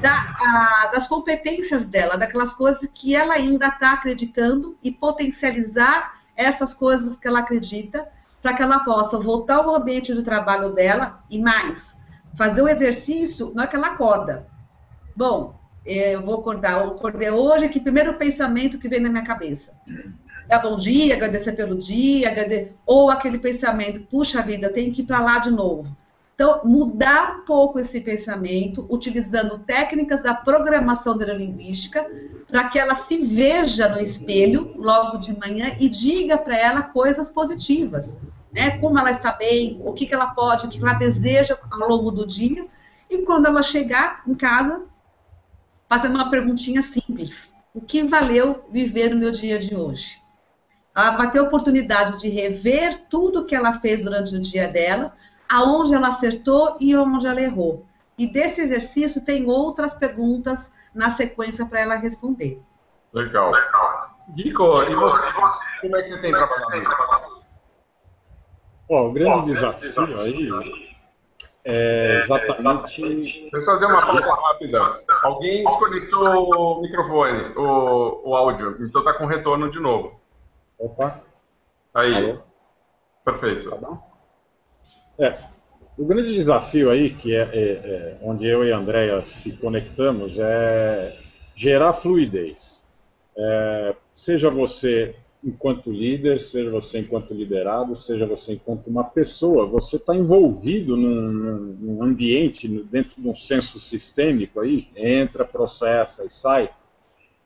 da, 0.00 0.12
a, 0.12 0.90
das 0.92 1.06
competências 1.06 1.84
dela, 1.84 2.16
daquelas 2.16 2.54
coisas 2.54 2.88
que 2.92 3.14
ela 3.14 3.34
ainda 3.34 3.66
está 3.66 3.92
acreditando 3.92 4.76
e 4.82 4.90
potencializar 4.90 6.20
essas 6.36 6.72
coisas 6.72 7.16
que 7.16 7.26
ela 7.26 7.40
acredita 7.40 8.08
para 8.40 8.54
que 8.54 8.62
ela 8.62 8.80
possa 8.80 9.18
voltar 9.18 9.56
ao 9.56 9.74
ambiente 9.74 10.14
de 10.14 10.22
trabalho 10.22 10.74
dela 10.74 11.18
e 11.30 11.38
mais, 11.38 11.96
fazer 12.36 12.62
o 12.62 12.68
exercício 12.68 13.52
na 13.54 13.62
hora 13.62 13.70
que 13.70 13.76
ela 13.76 13.88
acorda. 13.88 14.46
Bom, 15.16 15.58
eu 15.84 16.24
vou 16.24 16.40
acordar, 16.40 16.80
eu 16.80 16.90
acordei 16.90 17.30
hoje, 17.30 17.68
que 17.68 17.80
primeiro 17.80 18.14
pensamento 18.14 18.78
que 18.78 18.88
vem 18.88 19.00
na 19.00 19.08
minha 19.08 19.24
cabeça? 19.24 19.72
Dar 20.48 20.58
bom 20.58 20.76
dia, 20.76 21.14
agradecer 21.14 21.52
pelo 21.52 21.76
dia, 21.76 22.30
ou 22.86 23.10
aquele 23.10 23.38
pensamento, 23.38 24.00
puxa 24.00 24.42
vida, 24.42 24.66
eu 24.66 24.72
tenho 24.72 24.92
que 24.92 25.02
ir 25.02 25.06
para 25.06 25.20
lá 25.20 25.38
de 25.38 25.50
novo 25.50 25.96
então, 26.34 26.62
mudar 26.64 27.38
um 27.38 27.44
pouco 27.44 27.78
esse 27.78 28.00
pensamento, 28.00 28.84
utilizando 28.90 29.58
técnicas 29.58 30.20
da 30.20 30.34
programação 30.34 31.16
neurolinguística, 31.16 32.04
para 32.48 32.68
que 32.68 32.78
ela 32.78 32.96
se 32.96 33.18
veja 33.18 33.88
no 33.88 34.00
espelho 34.00 34.74
logo 34.76 35.18
de 35.18 35.38
manhã 35.38 35.76
e 35.78 35.88
diga 35.88 36.36
para 36.36 36.58
ela 36.58 36.82
coisas 36.82 37.30
positivas, 37.30 38.18
né? 38.52 38.78
Como 38.78 38.98
ela 38.98 39.12
está 39.12 39.30
bem, 39.30 39.80
o 39.84 39.92
que, 39.92 40.06
que 40.06 40.14
ela 40.14 40.26
pode, 40.26 40.66
o 40.66 40.68
que 40.68 40.78
ela 40.78 40.94
deseja 40.94 41.56
ao 41.70 41.88
longo 41.88 42.10
do 42.10 42.26
dia. 42.26 42.66
E 43.08 43.18
quando 43.18 43.46
ela 43.46 43.62
chegar 43.62 44.22
em 44.26 44.34
casa, 44.34 44.82
fazer 45.88 46.08
uma 46.08 46.30
perguntinha 46.30 46.82
simples: 46.82 47.48
o 47.72 47.80
que 47.80 48.02
valeu 48.02 48.64
viver 48.70 49.10
no 49.10 49.20
meu 49.20 49.30
dia 49.30 49.56
de 49.56 49.76
hoje? 49.76 50.23
Ela 50.96 51.10
vai 51.10 51.30
ter 51.30 51.40
a 51.40 51.42
oportunidade 51.42 52.20
de 52.20 52.28
rever 52.28 53.06
tudo 53.08 53.46
que 53.46 53.54
ela 53.54 53.72
fez 53.72 54.02
durante 54.02 54.34
o 54.34 54.40
dia 54.40 54.68
dela 54.68 55.12
aonde 55.48 55.94
ela 55.94 56.08
acertou 56.08 56.76
e 56.80 56.96
onde 56.96 57.26
ela 57.26 57.40
errou. 57.40 57.86
E 58.16 58.26
desse 58.26 58.60
exercício 58.60 59.24
tem 59.24 59.46
outras 59.46 59.94
perguntas 59.94 60.72
na 60.94 61.10
sequência 61.10 61.66
para 61.66 61.80
ela 61.80 61.94
responder. 61.96 62.60
Legal. 63.12 63.52
Dico, 64.28 64.82
e 64.82 64.94
você, 64.94 65.22
como 65.80 65.96
é 65.96 66.02
que 66.02 66.08
você 66.08 66.20
tem 66.20 66.32
trabalhado 66.32 66.76
isso? 66.76 67.44
o 68.88 69.12
grande 69.12 69.52
desafio 69.52 70.20
aí 70.20 70.48
é 71.64 72.20
exatamente. 72.22 73.48
Deixa 73.50 73.56
eu 73.56 73.64
fazer 73.64 73.86
uma 73.86 74.00
pausa 74.04 74.34
rápida. 74.34 75.02
Alguém 75.22 75.64
desconectou 75.64 76.50
o 76.50 76.82
microfone, 76.82 77.52
o, 77.56 78.30
o 78.30 78.36
áudio, 78.36 78.76
então 78.80 79.00
está 79.00 79.14
com 79.14 79.26
retorno 79.26 79.70
de 79.70 79.80
novo. 79.80 80.20
Opa. 80.78 81.22
Aí. 81.92 82.14
Alô? 82.14 82.38
Perfeito. 83.24 83.70
Tá 83.70 83.76
bom? 83.76 84.14
É, 85.18 85.38
o 85.96 86.04
grande 86.04 86.34
desafio 86.34 86.90
aí, 86.90 87.14
que 87.14 87.34
é, 87.34 87.42
é, 87.42 87.72
é, 87.72 88.18
onde 88.22 88.46
eu 88.46 88.64
e 88.64 88.72
a 88.72 88.78
Andrea 88.78 89.22
se 89.22 89.56
conectamos, 89.56 90.38
é 90.38 91.16
gerar 91.54 91.92
fluidez. 91.92 92.84
É, 93.36 93.94
seja 94.12 94.50
você 94.50 95.14
enquanto 95.44 95.92
líder, 95.92 96.40
seja 96.40 96.70
você 96.70 97.00
enquanto 97.00 97.34
liderado, 97.34 97.96
seja 97.96 98.26
você 98.26 98.54
enquanto 98.54 98.86
uma 98.86 99.04
pessoa, 99.04 99.66
você 99.66 99.96
está 99.96 100.16
envolvido 100.16 100.96
num, 100.96 101.30
num, 101.78 102.02
ambiente, 102.02 102.66
dentro 102.66 103.20
de 103.20 103.28
um 103.28 103.36
senso 103.36 103.78
sistêmico 103.78 104.60
aí, 104.60 104.88
entra, 104.96 105.44
processa 105.44 106.24
e 106.24 106.30
sai, 106.30 106.70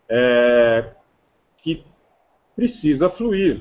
é, 0.09 0.93
que 1.57 1.85
precisa 2.59 3.09
fluir. 3.09 3.61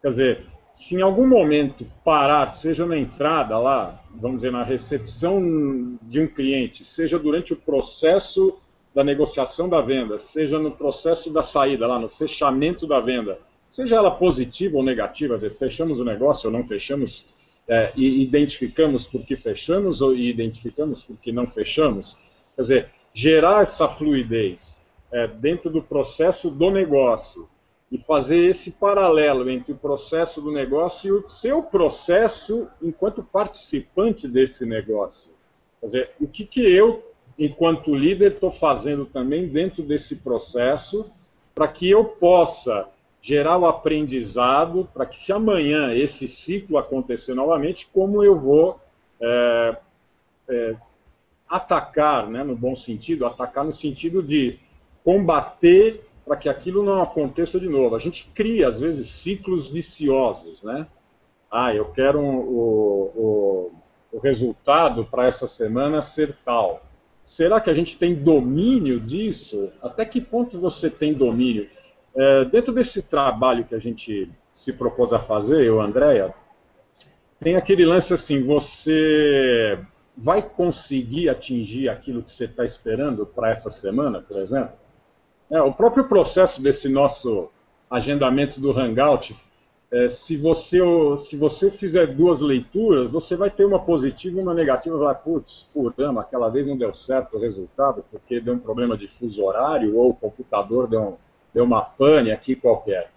Quer 0.00 0.08
dizer, 0.08 0.46
se 0.72 0.96
em 0.96 1.02
algum 1.02 1.28
momento 1.28 1.86
parar, 2.02 2.54
seja 2.54 2.86
na 2.86 2.96
entrada 2.96 3.58
lá, 3.58 4.02
vamos 4.10 4.38
dizer, 4.38 4.50
na 4.50 4.62
recepção 4.62 5.98
de 6.00 6.18
um 6.18 6.26
cliente, 6.26 6.82
seja 6.82 7.18
durante 7.18 7.52
o 7.52 7.56
processo 7.56 8.56
da 8.94 9.04
negociação 9.04 9.68
da 9.68 9.82
venda, 9.82 10.18
seja 10.18 10.58
no 10.58 10.70
processo 10.70 11.30
da 11.30 11.42
saída, 11.42 11.86
lá 11.86 11.98
no 11.98 12.08
fechamento 12.08 12.86
da 12.86 13.00
venda, 13.00 13.38
seja 13.70 13.96
ela 13.96 14.10
positiva 14.10 14.78
ou 14.78 14.82
negativa, 14.82 15.34
dizer, 15.34 15.52
fechamos 15.58 16.00
o 16.00 16.04
negócio 16.04 16.48
ou 16.48 16.56
não 16.56 16.66
fechamos, 16.66 17.26
é, 17.68 17.92
e 17.94 18.22
identificamos 18.22 19.06
por 19.06 19.26
que 19.26 19.36
fechamos 19.36 20.00
ou 20.00 20.16
identificamos 20.16 21.02
por 21.02 21.18
que 21.18 21.30
não 21.30 21.46
fechamos, 21.46 22.16
quer 22.56 22.62
dizer, 22.62 22.88
gerar 23.12 23.60
essa 23.60 23.86
fluidez 23.88 24.80
é, 25.12 25.26
dentro 25.26 25.68
do 25.68 25.82
processo 25.82 26.50
do 26.50 26.70
negócio, 26.70 27.46
e 27.92 27.98
fazer 27.98 28.48
esse 28.48 28.70
paralelo 28.70 29.50
entre 29.50 29.72
o 29.72 29.76
processo 29.76 30.40
do 30.40 30.50
negócio 30.50 31.08
e 31.08 31.12
o 31.12 31.28
seu 31.28 31.62
processo 31.62 32.66
enquanto 32.80 33.22
participante 33.22 34.26
desse 34.26 34.64
negócio. 34.64 35.30
Quer 35.78 35.86
dizer, 35.86 36.10
o 36.18 36.26
que, 36.26 36.46
que 36.46 36.60
eu, 36.60 37.06
enquanto 37.38 37.94
líder, 37.94 38.32
estou 38.32 38.50
fazendo 38.50 39.04
também 39.04 39.46
dentro 39.46 39.82
desse 39.82 40.16
processo 40.16 41.12
para 41.54 41.68
que 41.68 41.90
eu 41.90 42.02
possa 42.06 42.88
gerar 43.20 43.58
o 43.58 43.66
aprendizado, 43.66 44.88
para 44.94 45.04
que 45.04 45.18
se 45.18 45.30
amanhã 45.30 45.94
esse 45.94 46.26
ciclo 46.26 46.78
acontecer 46.78 47.34
novamente, 47.34 47.86
como 47.92 48.24
eu 48.24 48.40
vou 48.40 48.80
é, 49.20 49.76
é, 50.48 50.76
atacar, 51.46 52.26
né, 52.26 52.42
no 52.42 52.56
bom 52.56 52.74
sentido, 52.74 53.26
atacar 53.26 53.66
no 53.66 53.74
sentido 53.74 54.22
de 54.22 54.58
combater 55.04 56.08
para 56.24 56.36
que 56.36 56.48
aquilo 56.48 56.82
não 56.82 57.02
aconteça 57.02 57.58
de 57.58 57.68
novo. 57.68 57.94
A 57.94 57.98
gente 57.98 58.30
cria, 58.34 58.68
às 58.68 58.80
vezes, 58.80 59.08
ciclos 59.10 59.68
viciosos, 59.68 60.62
né? 60.62 60.86
Ah, 61.50 61.74
eu 61.74 61.86
quero 61.86 62.20
um, 62.20 62.38
o, 62.38 63.12
o, 63.14 63.72
o 64.16 64.18
resultado 64.20 65.04
para 65.04 65.26
essa 65.26 65.46
semana 65.46 66.00
ser 66.02 66.36
tal. 66.44 66.82
Será 67.22 67.60
que 67.60 67.70
a 67.70 67.74
gente 67.74 67.98
tem 67.98 68.14
domínio 68.14 68.98
disso? 68.98 69.70
Até 69.82 70.04
que 70.04 70.20
ponto 70.20 70.58
você 70.58 70.88
tem 70.88 71.12
domínio? 71.12 71.68
é, 72.14 72.44
dentro 72.44 72.72
desse 72.72 73.02
trabalho 73.02 73.64
que 73.64 73.74
a 73.74 73.78
gente 73.78 74.30
se 74.52 74.72
propôs 74.72 75.12
a 75.12 75.18
fazer, 75.18 75.64
eu, 75.64 75.80
Andréia, 75.80 76.34
tem 77.40 77.56
aquele 77.56 77.84
lance 77.84 78.12
assim, 78.12 78.42
você 78.42 79.78
vai 80.16 80.42
conseguir 80.42 81.28
atingir 81.28 81.88
aquilo 81.88 82.22
que 82.22 82.30
você 82.30 82.44
está 82.44 82.64
esperando 82.64 83.24
para 83.26 83.50
essa 83.50 83.70
semana, 83.70 84.20
por 84.20 84.38
exemplo? 84.40 84.72
É, 85.52 85.60
o 85.60 85.70
próprio 85.70 86.04
processo 86.04 86.62
desse 86.62 86.88
nosso 86.88 87.50
agendamento 87.90 88.58
do 88.58 88.72
Hangout, 88.72 89.36
é, 89.90 90.08
se, 90.08 90.34
você, 90.34 90.78
se 91.18 91.36
você 91.36 91.70
fizer 91.70 92.06
duas 92.06 92.40
leituras, 92.40 93.12
você 93.12 93.36
vai 93.36 93.50
ter 93.50 93.66
uma 93.66 93.78
positiva 93.78 94.38
e 94.38 94.42
uma 94.42 94.54
negativa, 94.54 94.96
vai, 94.96 95.14
putz, 95.14 95.68
furamos, 95.70 96.22
aquela 96.22 96.48
vez 96.48 96.66
não 96.66 96.74
deu 96.74 96.94
certo 96.94 97.36
o 97.36 97.40
resultado, 97.40 98.02
porque 98.10 98.40
deu 98.40 98.54
um 98.54 98.58
problema 98.58 98.96
de 98.96 99.06
fuso 99.06 99.44
horário, 99.44 99.94
ou 99.94 100.12
o 100.12 100.14
computador 100.14 100.88
deu, 100.88 101.02
um, 101.02 101.16
deu 101.52 101.64
uma 101.64 101.82
pane 101.82 102.32
aqui 102.32 102.56
qualquer. 102.56 103.10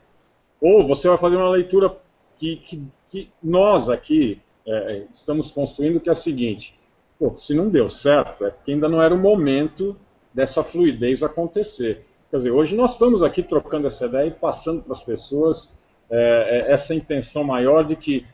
Ou 0.59 0.85
você 0.85 1.07
vai 1.07 1.17
fazer 1.17 1.37
uma 1.37 1.49
leitura 1.49 1.95
que, 2.37 2.57
que, 2.57 2.83
que 3.09 3.29
nós 3.41 3.89
aqui 3.89 4.41
é, 4.67 5.05
estamos 5.09 5.53
construindo, 5.53 6.01
que 6.01 6.09
é 6.09 6.11
a 6.11 6.15
seguinte, 6.15 6.73
pô, 7.17 7.33
se 7.37 7.55
não 7.55 7.69
deu 7.69 7.87
certo, 7.87 8.45
é 8.45 8.49
porque 8.49 8.73
ainda 8.73 8.89
não 8.89 9.01
era 9.01 9.15
o 9.15 9.17
momento 9.17 9.95
dessa 10.33 10.61
fluidez 10.65 11.23
acontecer. 11.23 12.05
Quer 12.35 12.39
dizer, 12.39 12.51
hoje 12.51 12.75
nós 12.75 12.91
estamos 12.91 13.23
aqui 13.23 13.41
trocando 13.41 13.87
essa 13.87 14.07
ideia 14.07 14.27
e 14.27 14.31
passando 14.31 14.83
para 14.83 14.91
as 14.91 15.01
pessoas 15.01 15.71
é, 16.09 16.65
é, 16.67 16.73
essa 16.73 16.93
intenção 16.93 17.45
maior 17.45 17.85
de 17.85 17.95
que 17.95 18.25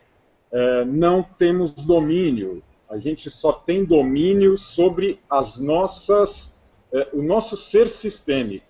é, 0.50 0.84
não 0.84 1.22
temos 1.22 1.72
domínio, 1.72 2.64
a 2.90 2.98
gente 2.98 3.30
só 3.30 3.52
tem 3.52 3.84
domínio 3.84 4.58
sobre 4.58 5.20
as 5.30 5.56
nossas, 5.56 6.52
é, 6.92 7.10
o 7.12 7.22
nosso 7.22 7.56
ser 7.56 7.88
sistêmico, 7.88 8.66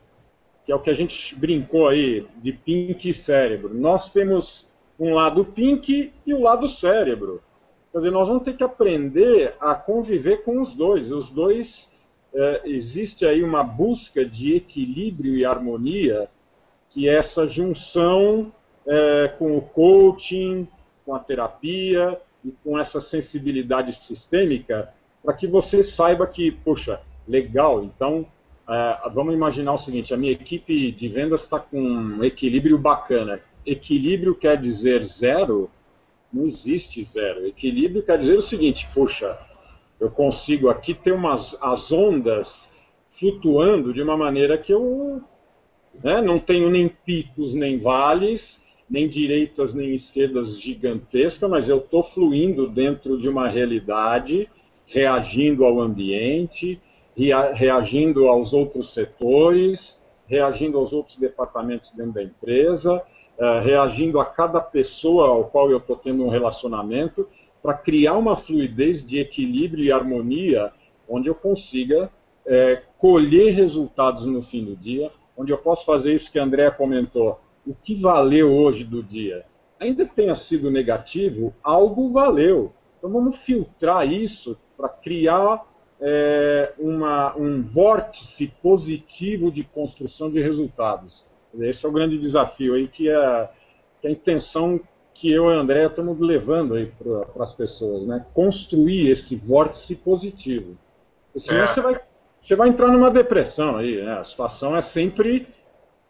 que 0.66 0.71
é 0.71 0.75
o 0.75 0.81
que 0.81 0.90
a 0.90 0.95
gente 0.95 1.35
brincou 1.35 1.88
aí 1.88 2.27
de 2.37 2.53
pink 2.53 3.09
e 3.09 3.14
cérebro. 3.14 3.73
Nós 3.73 4.12
temos 4.12 4.68
um 5.01 5.14
lado 5.14 5.47
pink 5.47 6.12
e 6.27 6.35
o 6.35 6.42
lado 6.42 6.68
cérebro. 6.68 7.40
Quer 7.90 7.99
dizer, 8.01 8.11
nós 8.11 8.29
vamos 8.29 8.42
ter 8.42 8.55
que 8.55 8.64
aprender 8.64 9.55
a 9.59 9.75
conviver 9.75 10.45
com 10.45 10.61
os 10.61 10.75
dois. 10.75 11.11
Os 11.11 11.31
dois, 11.31 11.90
é, 12.35 12.62
existe 12.64 13.25
aí 13.25 13.42
uma 13.42 13.62
busca 13.62 14.25
de 14.25 14.55
equilíbrio 14.55 15.37
e 15.37 15.45
harmonia, 15.45 16.29
que 16.90 17.09
é 17.09 17.14
essa 17.14 17.47
junção 17.47 18.53
é, 18.87 19.29
com 19.38 19.57
o 19.57 19.61
coaching, 19.61 20.66
com 21.05 21.14
a 21.14 21.18
terapia 21.18 22.18
e 22.45 22.53
com 22.64 22.79
essa 22.79 23.01
sensibilidade 23.01 23.97
sistêmica, 23.97 24.92
para 25.23 25.35
que 25.35 25.47
você 25.47 25.83
saiba 25.83 26.27
que, 26.27 26.51
poxa, 26.51 27.01
legal, 27.27 27.85
então 27.85 28.27
é, 28.68 29.11
vamos 29.12 29.35
imaginar 29.35 29.75
o 29.75 29.79
seguinte: 29.79 30.14
a 30.14 30.16
minha 30.16 30.33
equipe 30.33 30.90
de 30.92 31.09
vendas 31.09 31.42
está 31.42 31.59
com 31.59 31.81
um 31.81 32.25
equilíbrio 32.25 32.79
bacana. 32.79 33.40
Equilíbrio 33.64 34.35
quer 34.35 34.61
dizer 34.61 35.05
zero? 35.05 35.71
não 36.33 36.47
existe 36.47 37.05
zero. 37.05 37.47
Equilíbrio 37.47 38.03
quer 38.03 38.18
dizer 38.18 38.38
o 38.38 38.42
seguinte, 38.42 38.88
puxa, 38.95 39.38
eu 40.03 40.11
consigo 40.11 40.69
aqui 40.69 40.95
ter 40.95 41.12
umas 41.12 41.57
as 41.62 41.93
ondas 41.93 42.69
flutuando 43.09 43.93
de 43.93 44.03
uma 44.03 44.17
maneira 44.17 44.59
que 44.59 44.75
eu 44.75 45.23
né, 46.03 46.21
não 46.21 46.41
tenho 46.41 46.69
nem 46.69 46.88
picos 46.88 47.55
nem 47.55 47.79
vales, 47.79 48.61
nem 48.91 49.07
direitas 49.09 49.75
nem 49.77 49.95
esquerdas 49.95 50.61
gigantescas, 50.61 51.49
mas 51.49 51.69
eu 51.69 51.79
estou 51.79 52.03
fluindo 52.03 52.67
dentro 52.67 53.17
de 53.17 53.29
uma 53.29 53.49
realidade, 53.49 54.51
reagindo 54.87 55.65
ao 55.65 55.81
ambiente, 55.81 56.81
reagindo 57.55 58.27
aos 58.27 58.53
outros 58.53 58.93
setores, 58.93 60.03
reagindo 60.27 60.79
aos 60.79 60.93
outros 60.93 61.17
departamentos 61.17 61.93
dentro 61.93 62.15
da 62.15 62.25
empresa, 62.25 63.01
é, 63.38 63.61
reagindo 63.61 64.19
a 64.19 64.25
cada 64.25 64.61
pessoa 64.61 65.29
ao 65.29 65.45
qual 65.45 65.71
eu 65.71 65.79
estou 65.79 65.95
tendo 65.95 66.25
um 66.25 66.29
relacionamento, 66.29 67.29
para 67.62 67.75
criar 67.75 68.16
uma 68.18 68.37
fluidez 68.37 69.07
de 69.07 69.20
equilíbrio 69.20 69.85
e 69.85 69.92
harmonia, 69.92 70.72
onde 71.09 71.29
eu 71.29 71.35
consiga 71.35 72.11
é, 72.44 72.83
colher 72.98 73.55
resultados 73.55 74.27
no 74.27 74.42
fim 74.42 74.64
do 74.64 74.77
dia, 74.77 75.11
onde 75.37 75.53
eu 75.53 75.59
posso 75.59 75.87
fazer 75.87 76.12
isso 76.14 76.31
que 76.31 76.38
a 76.38 76.44
André 76.44 76.70
comentou. 76.70 77.40
O 77.66 77.75
que 77.75 77.94
valeu 77.94 78.53
hoje 78.53 78.85
do 78.85 79.03
dia? 79.03 79.44
Ainda 79.79 80.05
que 80.05 80.14
tenha 80.14 80.35
sido 80.35 80.70
negativo, 80.70 81.55
algo 81.62 82.11
valeu. 82.11 82.72
Então 82.98 83.11
vamos 83.11 83.38
filtrar 83.38 84.11
isso 84.11 84.57
para 84.77 84.88
criar 84.88 85.64
é, 86.01 86.72
uma, 86.79 87.37
um 87.37 87.62
vórtice 87.62 88.53
positivo 88.61 89.51
de 89.51 89.62
construção 89.62 90.31
de 90.31 90.40
resultados. 90.40 91.25
Esse 91.61 91.85
é 91.87 91.88
o 91.88 91.92
grande 91.92 92.18
desafio 92.18 92.75
aí, 92.75 92.88
que 92.88 93.09
é, 93.09 93.48
que 94.01 94.07
é 94.07 94.11
a 94.11 94.12
intenção 94.12 94.81
que 95.14 95.31
eu 95.31 95.51
e 95.51 95.55
a 95.55 95.59
André 95.59 95.87
estamos 95.87 96.18
levando 96.18 96.75
aí 96.75 96.87
para 96.87 97.42
as 97.42 97.53
pessoas, 97.53 98.07
né? 98.07 98.25
Construir 98.35 99.11
esse 99.11 99.37
vórtice 99.37 99.96
positivo. 99.96 100.77
Porque 101.27 101.46
senão 101.46 101.62
é. 101.62 101.68
você, 101.68 101.81
vai, 101.81 102.01
você 102.40 102.57
vai 102.57 102.68
entrar 102.68 102.88
numa 102.88 103.11
depressão 103.11 103.77
aí, 103.77 104.03
né? 104.03 104.18
A 104.18 104.25
situação 104.25 104.77
é 104.77 104.83
sempre... 104.83 105.46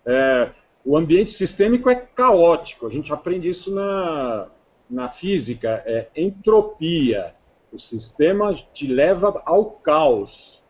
É, 0.04 0.50
o 0.84 0.96
ambiente 0.96 1.30
sistêmico 1.30 1.88
é 1.88 1.94
caótico, 1.94 2.86
a 2.86 2.90
gente 2.90 3.12
aprende 3.12 3.48
isso 3.48 3.72
na, 3.72 4.48
na 4.90 5.08
física, 5.08 5.82
é 5.86 6.08
entropia. 6.16 7.34
O 7.72 7.78
sistema 7.78 8.54
te 8.74 8.86
leva 8.86 9.40
ao 9.46 9.64
caos. 9.66 10.60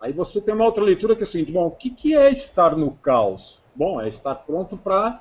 Aí 0.00 0.12
você 0.12 0.40
tem 0.40 0.52
uma 0.52 0.64
outra 0.64 0.82
leitura 0.82 1.14
que 1.14 1.22
é 1.22 1.24
o 1.24 1.26
seguinte, 1.26 1.52
bom, 1.52 1.66
o 1.66 1.70
que, 1.70 1.90
que 1.90 2.14
é 2.14 2.30
estar 2.30 2.76
no 2.76 2.90
caos? 2.90 3.62
Bom, 3.74 4.00
é 4.00 4.08
estar 4.08 4.34
pronto 4.34 4.76
para 4.76 5.20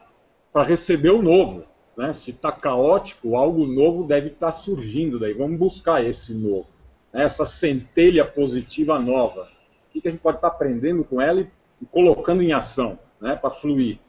receber 0.63 1.11
o 1.11 1.21
novo. 1.21 1.63
Né? 2.01 2.15
Se 2.15 2.31
está 2.31 2.51
caótico, 2.51 3.37
algo 3.37 3.67
novo 3.67 4.03
deve 4.03 4.29
estar 4.29 4.47
tá 4.47 4.51
surgindo 4.51 5.19
daí. 5.19 5.33
Vamos 5.33 5.59
buscar 5.59 6.03
esse 6.03 6.33
novo. 6.33 6.65
Né? 7.13 7.25
Essa 7.25 7.45
centelha 7.45 8.25
positiva 8.25 8.97
nova. 8.97 9.47
O 9.87 9.91
que, 10.01 10.07
a 10.07 10.09
gente 10.09 10.19
pode 10.19 10.37
estar 10.37 10.49
tá 10.49 10.55
aprendendo 10.55 11.03
com 11.03 11.21
ela 11.21 11.41
e, 11.41 11.47
e 11.79 11.85
colocando 11.85 12.41
em 12.41 12.53
ação 12.53 12.97
né? 13.21 13.35
para 13.35 13.51
fluir. 13.51 13.99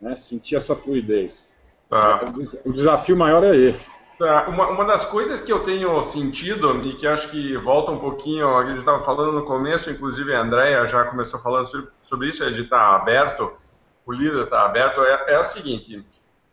Né? 0.00 0.14
Sentir 0.14 0.54
essa 0.54 0.76
fluidez. 0.76 1.50
Tá. 1.90 2.32
O 2.64 2.72
desafio 2.72 3.16
maior 3.16 3.42
é 3.42 3.56
esse. 3.56 3.90
Tá. 4.20 4.46
Uma, 4.48 4.68
uma, 4.68 4.84
das 4.84 5.04
coisas 5.04 5.40
que 5.40 5.52
eu 5.52 5.64
tenho 5.64 6.00
sentido 6.02 6.80
e 6.86 6.94
que 6.94 7.08
acho 7.08 7.28
que 7.32 7.56
volta 7.56 7.90
um 7.90 7.98
pouquinho, 7.98 8.56
a 8.56 8.64
gente 8.66 8.78
estava 8.78 9.02
falando 9.02 9.32
no 9.32 9.44
começo, 9.44 9.90
inclusive 9.90 10.32
a 10.32 10.42
Andrea 10.42 10.86
já 10.86 11.04
começou 11.06 11.40
falando 11.40 11.66
sobre, 11.66 11.90
sobre 12.00 12.28
isso, 12.28 12.44
é 12.44 12.50
de 12.50 12.62
estar 12.62 12.78
tá 12.78 12.96
aberto 12.96 13.50
o 14.06 14.12
líder 14.12 14.44
está 14.44 14.64
aberto, 14.64 15.02
é, 15.02 15.34
é, 15.34 15.38
o 15.38 15.44
seguinte: 15.44 16.02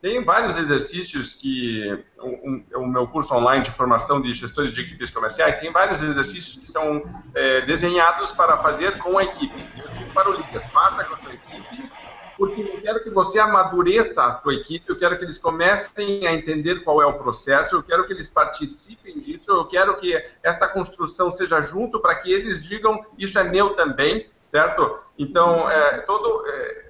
tem 0.03 0.21
vários 0.21 0.57
exercícios 0.57 1.31
que 1.31 1.97
um, 2.19 2.61
o 2.75 2.85
meu 2.85 3.07
curso 3.07 3.33
online 3.33 3.63
de 3.63 3.71
formação 3.71 4.21
de 4.21 4.33
gestores 4.33 4.73
de 4.73 4.81
equipes 4.81 5.09
comerciais 5.09 5.61
tem 5.61 5.71
vários 5.71 6.03
exercícios 6.03 6.57
que 6.57 6.69
são 6.69 7.05
é, 7.33 7.61
desenhados 7.61 8.33
para 8.33 8.57
fazer 8.57 8.97
com 8.97 9.17
a 9.17 9.23
equipe. 9.23 9.55
Eu 9.81 9.87
digo 9.93 10.11
para 10.13 10.29
o 10.29 10.33
líder: 10.33 10.59
faça 10.73 11.05
com 11.05 11.13
a 11.13 11.17
sua 11.19 11.33
equipe, 11.33 11.89
porque 12.37 12.61
eu 12.63 12.81
quero 12.81 13.01
que 13.01 13.09
você 13.11 13.39
amadureça 13.39 14.25
a 14.25 14.41
sua 14.41 14.55
equipe, 14.55 14.83
eu 14.89 14.99
quero 14.99 15.17
que 15.17 15.23
eles 15.23 15.37
comecem 15.37 16.27
a 16.27 16.33
entender 16.33 16.83
qual 16.83 17.01
é 17.01 17.05
o 17.05 17.13
processo, 17.13 17.73
eu 17.73 17.81
quero 17.81 18.05
que 18.05 18.11
eles 18.11 18.29
participem 18.29 19.21
disso, 19.21 19.51
eu 19.51 19.63
quero 19.63 19.95
que 19.95 20.21
esta 20.43 20.67
construção 20.67 21.31
seja 21.31 21.61
junto 21.61 22.01
para 22.01 22.15
que 22.15 22.29
eles 22.29 22.61
digam 22.61 23.05
isso 23.17 23.39
é 23.39 23.45
meu 23.45 23.69
também, 23.69 24.29
certo? 24.51 24.99
Então, 25.17 25.69
é, 25.69 25.99
todo 25.99 26.43
é, 26.45 26.82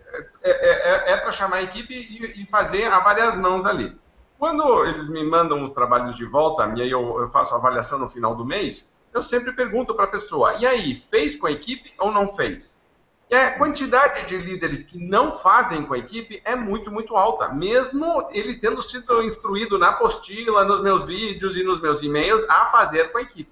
é, 0.44 0.50
é, 0.50 1.12
é, 1.12 1.12
é 1.14 1.18
para 1.18 1.32
chamar 1.32 1.58
a 1.58 1.64
equipe 1.64 1.94
e, 1.94 2.42
e, 2.42 2.46
fazer 2.48 2.92
a 2.92 3.00
várias 3.00 3.38
mãos 3.38 3.66
ali. 3.66 3.98
Quando 4.38 4.86
eles 4.86 5.08
me 5.08 5.24
mandam 5.24 5.64
os 5.64 5.72
trabalhos 5.72 6.16
de 6.16 6.26
volta, 6.26 6.72
e 6.76 6.82
aí 6.82 6.92
eu, 6.92 7.22
eu 7.22 7.30
faço 7.30 7.54
a 7.54 7.58
avaliação 7.58 7.98
no 7.98 8.10
final 8.10 8.36
do 8.36 8.46
mês, 8.46 8.90
eu 9.14 9.22
sempre 9.22 9.54
pergunto 9.54 9.96
para 9.96 10.06
a 10.06 10.10
pessoa: 10.10 10.56
e 10.56 10.66
aí, 10.66 10.96
fez 10.96 11.36
com 11.36 11.48
a 11.48 11.52
equipe 11.52 11.94
ou 11.98 12.12
não 12.12 12.28
fez? 12.28 12.82
E 13.30 13.36
a 13.36 13.58
quantidade 13.58 14.26
de 14.26 14.38
líderes 14.38 14.84
que 14.84 14.98
não 14.98 15.32
fazem 15.32 15.84
com 15.84 15.94
a 15.94 15.98
equipe 15.98 16.42
é 16.44 16.56
muito, 16.56 16.92
muito 16.92 17.16
alta, 17.16 17.50
mesmo 17.50 18.28
ele 18.32 18.60
tendo 18.60 18.82
sido 18.82 19.24
instruído 19.24 19.80
na 19.80 19.90
apostila, 19.90 20.66
nos 20.66 20.82
meus 20.82 21.06
vídeos 21.06 21.56
e 21.56 21.64
nos 21.64 21.80
meus 21.80 22.02
e-mails 22.02 22.44
a 22.50 22.66
fazer 22.68 23.12
com 23.12 23.18
a 23.18 23.22
equipe. 23.22 23.50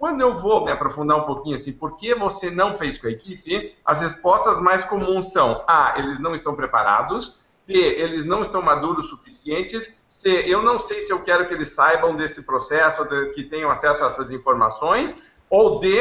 Quando 0.00 0.22
eu 0.22 0.32
vou 0.32 0.64
me 0.64 0.72
aprofundar 0.72 1.18
um 1.18 1.24
pouquinho 1.24 1.56
assim, 1.56 1.74
por 1.74 1.94
que 1.94 2.14
você 2.14 2.50
não 2.50 2.74
fez 2.74 2.96
com 2.96 3.06
a 3.06 3.10
equipe? 3.10 3.76
As 3.84 4.00
respostas 4.00 4.58
mais 4.58 4.82
comuns 4.82 5.30
são: 5.30 5.62
A, 5.68 5.92
eles 5.98 6.18
não 6.18 6.34
estão 6.34 6.54
preparados, 6.54 7.44
B, 7.66 7.74
eles 7.74 8.24
não 8.24 8.40
estão 8.40 8.62
maduros 8.62 9.10
suficientes, 9.10 9.94
C, 10.06 10.30
eu 10.46 10.62
não 10.62 10.78
sei 10.78 11.02
se 11.02 11.12
eu 11.12 11.22
quero 11.22 11.46
que 11.46 11.52
eles 11.52 11.68
saibam 11.68 12.16
desse 12.16 12.44
processo, 12.44 13.06
que 13.34 13.44
tenham 13.44 13.70
acesso 13.70 14.02
a 14.02 14.06
essas 14.06 14.30
informações, 14.30 15.14
ou 15.50 15.78
D, 15.78 16.00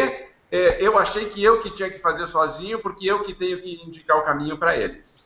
é, 0.49 0.81
eu 0.81 0.97
achei 0.97 1.25
que 1.25 1.43
eu 1.43 1.59
que 1.59 1.69
tinha 1.69 1.89
que 1.89 1.99
fazer 1.99 2.25
sozinho, 2.25 2.79
porque 2.79 3.05
eu 3.05 3.21
que 3.21 3.33
tenho 3.33 3.61
que 3.61 3.83
indicar 3.85 4.17
o 4.17 4.23
caminho 4.23 4.57
para 4.57 4.77
eles. 4.77 5.19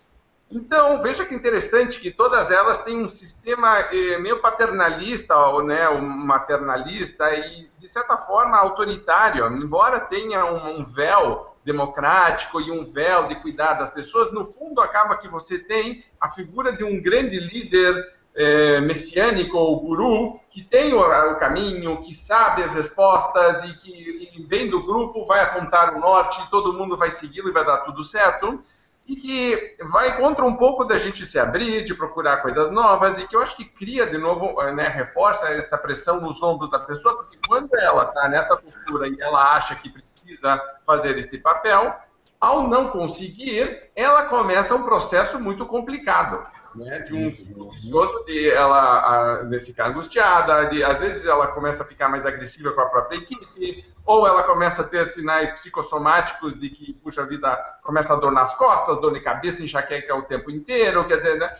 Então, 0.49 0.99
veja 0.99 1.25
que 1.25 1.36
interessante 1.36 1.99
que 1.99 2.09
todas 2.09 2.49
elas 2.49 2.79
têm 2.79 3.03
um 3.03 3.09
sistema 3.09 3.79
eh, 3.91 4.19
meio 4.19 4.39
paternalista, 4.39 5.36
ou, 5.47 5.63
né, 5.63 5.89
maternalista 5.89 7.33
e, 7.33 7.67
de 7.84 7.91
certa 7.91 8.17
forma, 8.17 8.58
autoritário. 8.58 9.46
Embora 9.58 10.00
tenha 10.00 10.46
um, 10.46 10.80
um 10.80 10.84
véu 10.84 11.54
democrático 11.65 12.62
e 12.62 12.72
um 12.72 12.86
véu 12.86 13.28
de 13.28 13.36
cuidar 13.36 13.74
das 13.74 13.89
pessoas, 13.89 14.32
no 14.32 14.46
fundo 14.46 14.80
acaba 14.80 15.17
que 15.17 15.28
você 15.28 15.60
tem 15.60 16.02
a 16.19 16.30
figura 16.30 16.72
de 16.72 16.82
um 16.86 17.02
grande 17.02 17.38
líder 17.38 17.93
é, 18.34 18.80
messiânico 18.80 19.58
ou 19.58 19.82
guru 19.82 20.39
que 20.50 20.63
tem 20.63 20.93
o, 20.93 21.02
o, 21.02 21.36
caminho, 21.36 22.00
que 22.02 22.13
sabe 22.13 22.63
as 22.63 22.74
respostas 22.74 23.65
e 23.65 23.74
que 23.76 24.32
e 24.34 24.43
vem 24.43 24.69
do 24.69 24.82
grupo, 24.86 25.26
vai 25.26 25.41
apontar 25.41 25.93
o 25.93 26.00
norte, 26.00 26.50
todo 26.50 26.72
mundo 26.72 26.96
vai 26.96 27.12
segui-lo 27.12 27.50
e 27.50 27.54
vai 27.54 27.65
dar 27.65 27.80
tudo 27.80 28.02
certo 28.02 28.63
e 29.07 29.15
que 29.15 29.75
vai 29.91 30.17
contra 30.17 30.45
um 30.45 30.55
pouco 30.55 30.85
da 30.85 30.97
gente 30.97 31.25
se 31.25 31.37
abrir, 31.37 31.83
de 31.83 31.93
procurar 31.93 32.37
coisas 32.37 32.71
novas, 32.71 33.17
e 33.17 33.27
que 33.27 33.35
eu 33.35 33.41
acho 33.41 33.55
que 33.55 33.65
cria 33.65 34.05
de 34.05 34.17
novo, 34.17 34.55
né, 34.73 34.87
reforça 34.87 35.49
esta 35.49 35.77
pressão 35.77 36.21
nos 36.21 36.41
ombros 36.41 36.71
da 36.71 36.79
pessoa, 36.79 37.17
porque 37.17 37.37
quando 37.47 37.75
ela 37.75 38.05
está 38.05 38.29
nessa 38.29 38.55
postura 38.55 39.07
e 39.07 39.19
ela 39.19 39.55
acha 39.55 39.75
que 39.75 39.89
precisa 39.89 40.61
fazer 40.85 41.17
este 41.17 41.37
papel, 41.37 41.93
ao 42.39 42.67
não 42.67 42.89
conseguir, 42.89 43.89
ela 43.95 44.23
começa 44.23 44.75
um 44.75 44.83
processo 44.83 45.39
muito 45.39 45.65
complicado 45.65 46.45
né, 46.75 46.99
de 46.99 47.13
um 47.13 47.33
ciclo 47.33 47.69
vicioso 47.69 48.23
de 48.25 48.49
ela 48.49 49.43
de 49.43 49.59
ficar 49.59 49.87
angustiada, 49.87 50.65
de 50.65 50.83
às 50.83 50.99
vezes 50.99 51.25
ela 51.25 51.47
começa 51.47 51.83
a 51.83 51.85
ficar 51.85 52.09
mais 52.09 52.25
agressiva 52.25 52.71
com 52.71 52.81
a 52.81 52.89
própria 52.89 53.17
equipe, 53.17 53.85
ou 54.05 54.27
ela 54.27 54.43
começa 54.43 54.81
a 54.81 54.85
ter 54.85 55.05
sinais 55.05 55.49
psicossomáticos 55.51 56.59
de 56.59 56.69
que, 56.69 56.93
puxa 56.93 57.25
vida, 57.25 57.55
começa 57.83 58.13
a 58.13 58.17
dor 58.17 58.31
nas 58.31 58.55
costas, 58.55 58.99
dor 58.99 59.13
de 59.13 59.21
cabeça, 59.21 59.63
enxaqueca 59.63 60.15
o 60.15 60.23
tempo 60.23 60.51
inteiro, 60.51 61.07
quer 61.07 61.17
dizer, 61.17 61.37
né, 61.37 61.51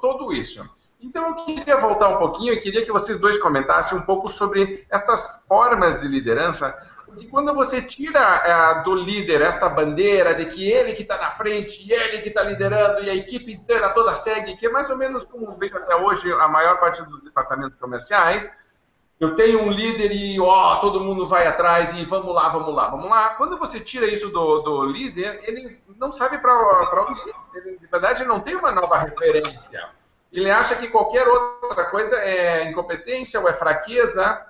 todo 0.00 0.32
isso. 0.32 0.68
Então 1.00 1.28
eu 1.28 1.34
queria 1.36 1.76
voltar 1.76 2.08
um 2.08 2.18
pouquinho 2.18 2.52
e 2.52 2.60
queria 2.60 2.84
que 2.84 2.92
vocês 2.92 3.18
dois 3.18 3.38
comentassem 3.38 3.96
um 3.96 4.02
pouco 4.02 4.28
sobre 4.28 4.84
essas 4.90 5.46
formas 5.46 6.00
de 6.00 6.08
liderança 6.08 6.74
porque 7.08 7.26
quando 7.26 7.54
você 7.54 7.80
tira 7.80 8.20
é, 8.20 8.82
do 8.82 8.94
líder 8.94 9.40
esta 9.40 9.68
bandeira 9.68 10.34
de 10.34 10.44
que 10.44 10.70
ele 10.70 10.92
que 10.92 11.02
está 11.02 11.16
na 11.16 11.30
frente, 11.30 11.82
e 11.82 11.90
ele 11.90 12.18
que 12.18 12.28
está 12.28 12.42
liderando, 12.42 13.02
e 13.02 13.08
a 13.08 13.14
equipe 13.14 13.52
inteira 13.52 13.88
toda 13.90 14.14
segue, 14.14 14.56
que 14.56 14.66
é 14.66 14.70
mais 14.70 14.90
ou 14.90 14.96
menos 14.96 15.24
como 15.24 15.56
veio 15.56 15.74
até 15.76 15.96
hoje 15.96 16.30
a 16.32 16.46
maior 16.48 16.78
parte 16.78 17.02
dos 17.02 17.22
departamentos 17.22 17.78
comerciais, 17.78 18.50
eu 19.20 19.34
tenho 19.34 19.62
um 19.62 19.70
líder 19.70 20.12
e 20.12 20.38
ó, 20.40 20.76
todo 20.76 21.00
mundo 21.00 21.26
vai 21.26 21.46
atrás 21.46 21.92
e 21.92 22.04
vamos 22.04 22.32
lá, 22.32 22.48
vamos 22.48 22.72
lá, 22.72 22.88
vamos 22.88 23.10
lá. 23.10 23.30
Quando 23.30 23.58
você 23.58 23.80
tira 23.80 24.06
isso 24.06 24.28
do, 24.28 24.60
do 24.60 24.84
líder, 24.84 25.40
ele 25.42 25.80
não 25.96 26.12
sabe 26.12 26.38
para 26.38 27.04
onde 27.08 27.20
ir. 27.28 27.34
Ele, 27.54 27.78
na 27.82 27.88
verdade, 27.90 28.24
não 28.24 28.38
tem 28.38 28.54
uma 28.54 28.70
nova 28.70 28.96
referência. 28.98 29.90
Ele 30.32 30.50
acha 30.50 30.76
que 30.76 30.88
qualquer 30.88 31.26
outra 31.26 31.86
coisa 31.86 32.16
é 32.16 32.70
incompetência 32.70 33.40
ou 33.40 33.48
é 33.48 33.52
fraqueza. 33.52 34.40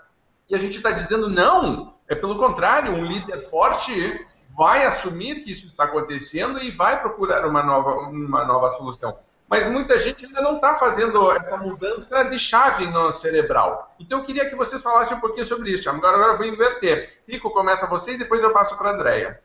E 0.51 0.55
a 0.55 0.59
gente 0.59 0.77
está 0.77 0.91
dizendo, 0.91 1.31
não, 1.31 1.95
é 2.07 2.15
pelo 2.15 2.37
contrário, 2.37 2.93
um 2.93 3.05
líder 3.05 3.49
forte 3.49 4.27
vai 4.57 4.85
assumir 4.85 5.43
que 5.43 5.53
isso 5.53 5.67
está 5.67 5.85
acontecendo 5.85 6.63
e 6.63 6.71
vai 6.71 7.01
procurar 7.01 7.47
uma 7.47 7.63
nova, 7.63 7.93
uma 8.09 8.45
nova 8.45 8.69
solução. 8.71 9.17
Mas 9.49 9.67
muita 9.67 9.99
gente 9.99 10.27
ainda 10.27 10.43
não 10.43 10.57
está 10.57 10.77
fazendo 10.77 11.33
essa 11.33 11.57
mudança 11.57 12.23
de 12.25 12.39
chave 12.39 12.87
no 12.87 13.11
cerebral. 13.13 13.95
Então 13.99 14.19
eu 14.19 14.25
queria 14.25 14.49
que 14.49 14.55
vocês 14.55 14.83
falassem 14.83 15.17
um 15.17 15.21
pouquinho 15.21 15.47
sobre 15.47 15.71
isso. 15.71 15.89
Agora, 15.89 16.17
agora 16.17 16.33
eu 16.33 16.37
vou 16.37 16.47
inverter. 16.47 17.21
Rico, 17.27 17.51
começa 17.51 17.87
você 17.87 18.13
e 18.13 18.19
depois 18.19 18.43
eu 18.43 18.53
passo 18.53 18.77
para 18.77 18.91
a 18.91 18.93
Andréia. 18.93 19.41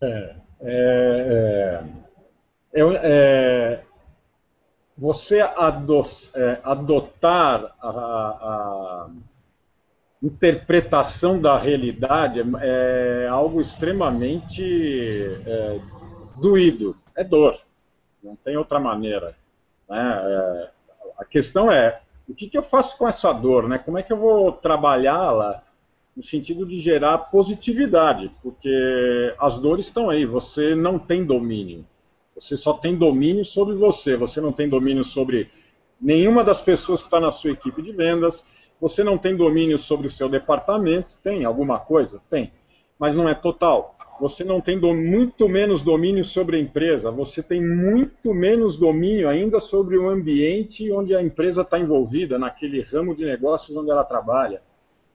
É, 0.00 0.36
é, 0.60 1.84
é, 2.72 2.82
é, 2.82 3.80
você 4.96 5.40
é, 5.40 6.60
adotar 6.64 7.74
a, 7.82 7.88
a 7.88 9.10
interpretação 10.22 11.38
da 11.38 11.58
realidade 11.58 12.40
é, 12.40 13.24
é 13.24 13.28
algo 13.28 13.60
extremamente 13.60 14.62
é, 15.46 15.80
doído, 16.40 16.96
é 17.14 17.22
dor, 17.22 17.60
não 18.24 18.34
tem 18.34 18.56
outra 18.56 18.80
maneira. 18.80 19.36
Né? 19.88 20.22
É, 20.24 20.70
a 21.18 21.24
questão 21.24 21.70
é, 21.70 22.00
o 22.26 22.34
que, 22.34 22.48
que, 22.48 22.56
eu 22.56 22.62
faço 22.62 22.96
com 22.96 23.06
essa 23.06 23.32
dor? 23.32 23.68
Né? 23.68 23.78
Como 23.78 23.98
é 23.98 24.02
que 24.02 24.12
eu 24.12 24.16
vou 24.16 24.50
trabalhá-la 24.50 25.62
no 26.16 26.22
sentido 26.22 26.64
de 26.64 26.80
gerar 26.80 27.18
positividade? 27.18 28.30
Porque 28.42 29.34
as 29.38 29.58
dores 29.58 29.86
estão 29.86 30.08
aí, 30.08 30.24
você 30.24 30.74
não 30.74 30.98
tem 30.98 31.24
domínio. 31.24 31.84
Você 32.34 32.56
só 32.56 32.72
tem 32.72 32.96
domínio 32.96 33.44
sobre 33.44 33.74
você, 33.76 34.16
você 34.16 34.40
não 34.40 34.52
tem 34.52 34.68
domínio 34.68 35.04
sobre 35.04 35.50
nenhuma 36.00 36.42
das 36.42 36.60
pessoas 36.60 37.00
que 37.00 37.06
está 37.06 37.20
na 37.20 37.30
sua 37.30 37.52
equipe 37.52 37.80
de 37.80 37.92
vendas, 37.92 38.44
você 38.80 39.04
não 39.04 39.16
tem 39.16 39.36
domínio 39.36 39.78
sobre 39.78 40.08
o 40.08 40.10
seu 40.10 40.28
departamento? 40.28 41.16
Tem 41.22 41.44
alguma 41.44 41.78
coisa? 41.78 42.20
Tem. 42.28 42.52
Mas 42.98 43.14
não 43.14 43.28
é 43.28 43.34
total. 43.34 43.93
Você 44.20 44.44
não 44.44 44.60
tem 44.60 44.78
do, 44.78 44.94
muito 44.94 45.48
menos 45.48 45.82
domínio 45.82 46.24
sobre 46.24 46.56
a 46.56 46.60
empresa, 46.60 47.10
você 47.10 47.42
tem 47.42 47.60
muito 47.60 48.32
menos 48.32 48.78
domínio 48.78 49.28
ainda 49.28 49.58
sobre 49.60 49.98
o 49.98 50.08
ambiente 50.08 50.90
onde 50.92 51.14
a 51.14 51.22
empresa 51.22 51.62
está 51.62 51.78
envolvida, 51.78 52.38
naquele 52.38 52.80
ramo 52.82 53.14
de 53.14 53.24
negócios 53.24 53.76
onde 53.76 53.90
ela 53.90 54.04
trabalha. 54.04 54.62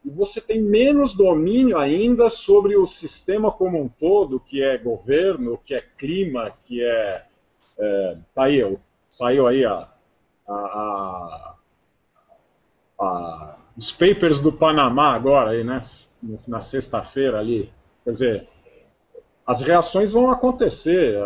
E 0.03 0.09
você 0.09 0.39
tem 0.39 0.61
menos 0.61 1.13
domínio 1.13 1.77
ainda 1.77 2.29
sobre 2.29 2.75
o 2.75 2.87
sistema 2.87 3.51
como 3.51 3.81
um 3.81 3.87
todo, 3.87 4.39
que 4.39 4.61
é 4.61 4.77
governo, 4.77 5.59
que 5.65 5.73
é 5.73 5.83
clima, 5.97 6.51
que 6.63 6.81
é. 6.83 7.25
é 7.77 8.17
tá 8.33 8.43
aí, 8.43 8.77
saiu 9.09 9.47
aí 9.47 9.65
a, 9.65 9.89
a, 10.47 10.53
a, 10.55 11.55
a 12.99 13.55
os 13.79 13.91
papers 13.91 14.41
do 14.41 14.51
Panamá 14.51 15.13
agora, 15.13 15.51
aí, 15.51 15.63
né, 15.63 15.79
na 16.45 16.59
sexta-feira 16.59 17.39
ali. 17.39 17.71
Quer 18.03 18.11
dizer, 18.11 18.47
as 19.49 19.61
reações 19.61 20.13
vão 20.13 20.29
acontecer, 20.29 21.17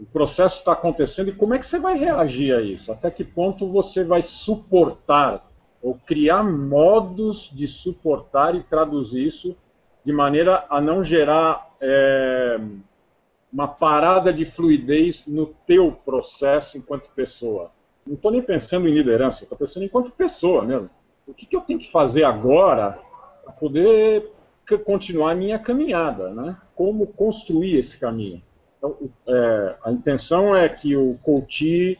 o 0.00 0.04
processo 0.12 0.58
está 0.58 0.72
acontecendo, 0.72 1.28
e 1.28 1.32
como 1.32 1.54
é 1.54 1.60
que 1.60 1.66
você 1.66 1.78
vai 1.78 1.96
reagir 1.96 2.52
a 2.52 2.60
isso? 2.60 2.90
Até 2.90 3.08
que 3.08 3.22
ponto 3.22 3.70
você 3.70 4.02
vai 4.02 4.20
suportar, 4.20 5.48
ou 5.80 5.94
criar 6.04 6.42
modos 6.42 7.48
de 7.54 7.68
suportar 7.68 8.56
e 8.56 8.64
traduzir 8.64 9.24
isso 9.24 9.56
de 10.04 10.12
maneira 10.12 10.66
a 10.68 10.80
não 10.80 11.04
gerar 11.04 11.70
é, 11.80 12.58
uma 13.52 13.68
parada 13.68 14.32
de 14.32 14.44
fluidez 14.44 15.28
no 15.28 15.46
teu 15.64 15.92
processo 16.04 16.76
enquanto 16.76 17.10
pessoa. 17.10 17.70
Não 18.04 18.14
estou 18.14 18.32
nem 18.32 18.42
pensando 18.42 18.88
em 18.88 18.92
liderança, 18.92 19.44
estou 19.44 19.56
pensando 19.56 19.84
enquanto 19.84 20.10
pessoa 20.10 20.64
mesmo 20.64 20.90
o 21.26 21.32
que, 21.32 21.46
que 21.46 21.54
eu 21.54 21.60
tenho 21.60 21.78
que 21.78 21.90
fazer 21.90 22.24
agora 22.24 22.98
para 23.44 23.52
poder 23.52 24.32
continuar 24.78 25.32
a 25.32 25.34
minha 25.34 25.58
caminhada, 25.58 26.30
né? 26.30 26.56
Como 26.74 27.06
construir 27.06 27.78
esse 27.78 27.98
caminho. 27.98 28.42
Então, 28.78 28.96
é, 29.28 29.76
a 29.84 29.92
intenção 29.92 30.54
é 30.54 30.68
que 30.68 30.96
o 30.96 31.14
coach, 31.22 31.98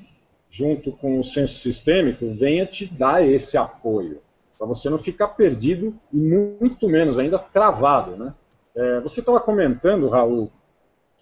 junto 0.51 0.93
com 0.93 1.21
o 1.21 1.25
senso 1.25 1.55
sistêmico, 1.61 2.35
venha 2.35 2.67
te 2.67 2.87
dar 2.87 3.27
esse 3.27 3.57
apoio, 3.57 4.21
para 4.59 4.67
você 4.67 4.91
não 4.91 4.99
ficar 4.99 5.29
perdido 5.29 5.95
e 6.13 6.17
muito 6.17 6.89
menos 6.89 7.19
ainda 7.19 7.39
travado, 7.39 8.17
né? 8.17 8.33
É, 8.75 9.01
você 9.01 9.21
estava 9.21 9.39
comentando, 9.41 10.09
Raul, 10.09 10.51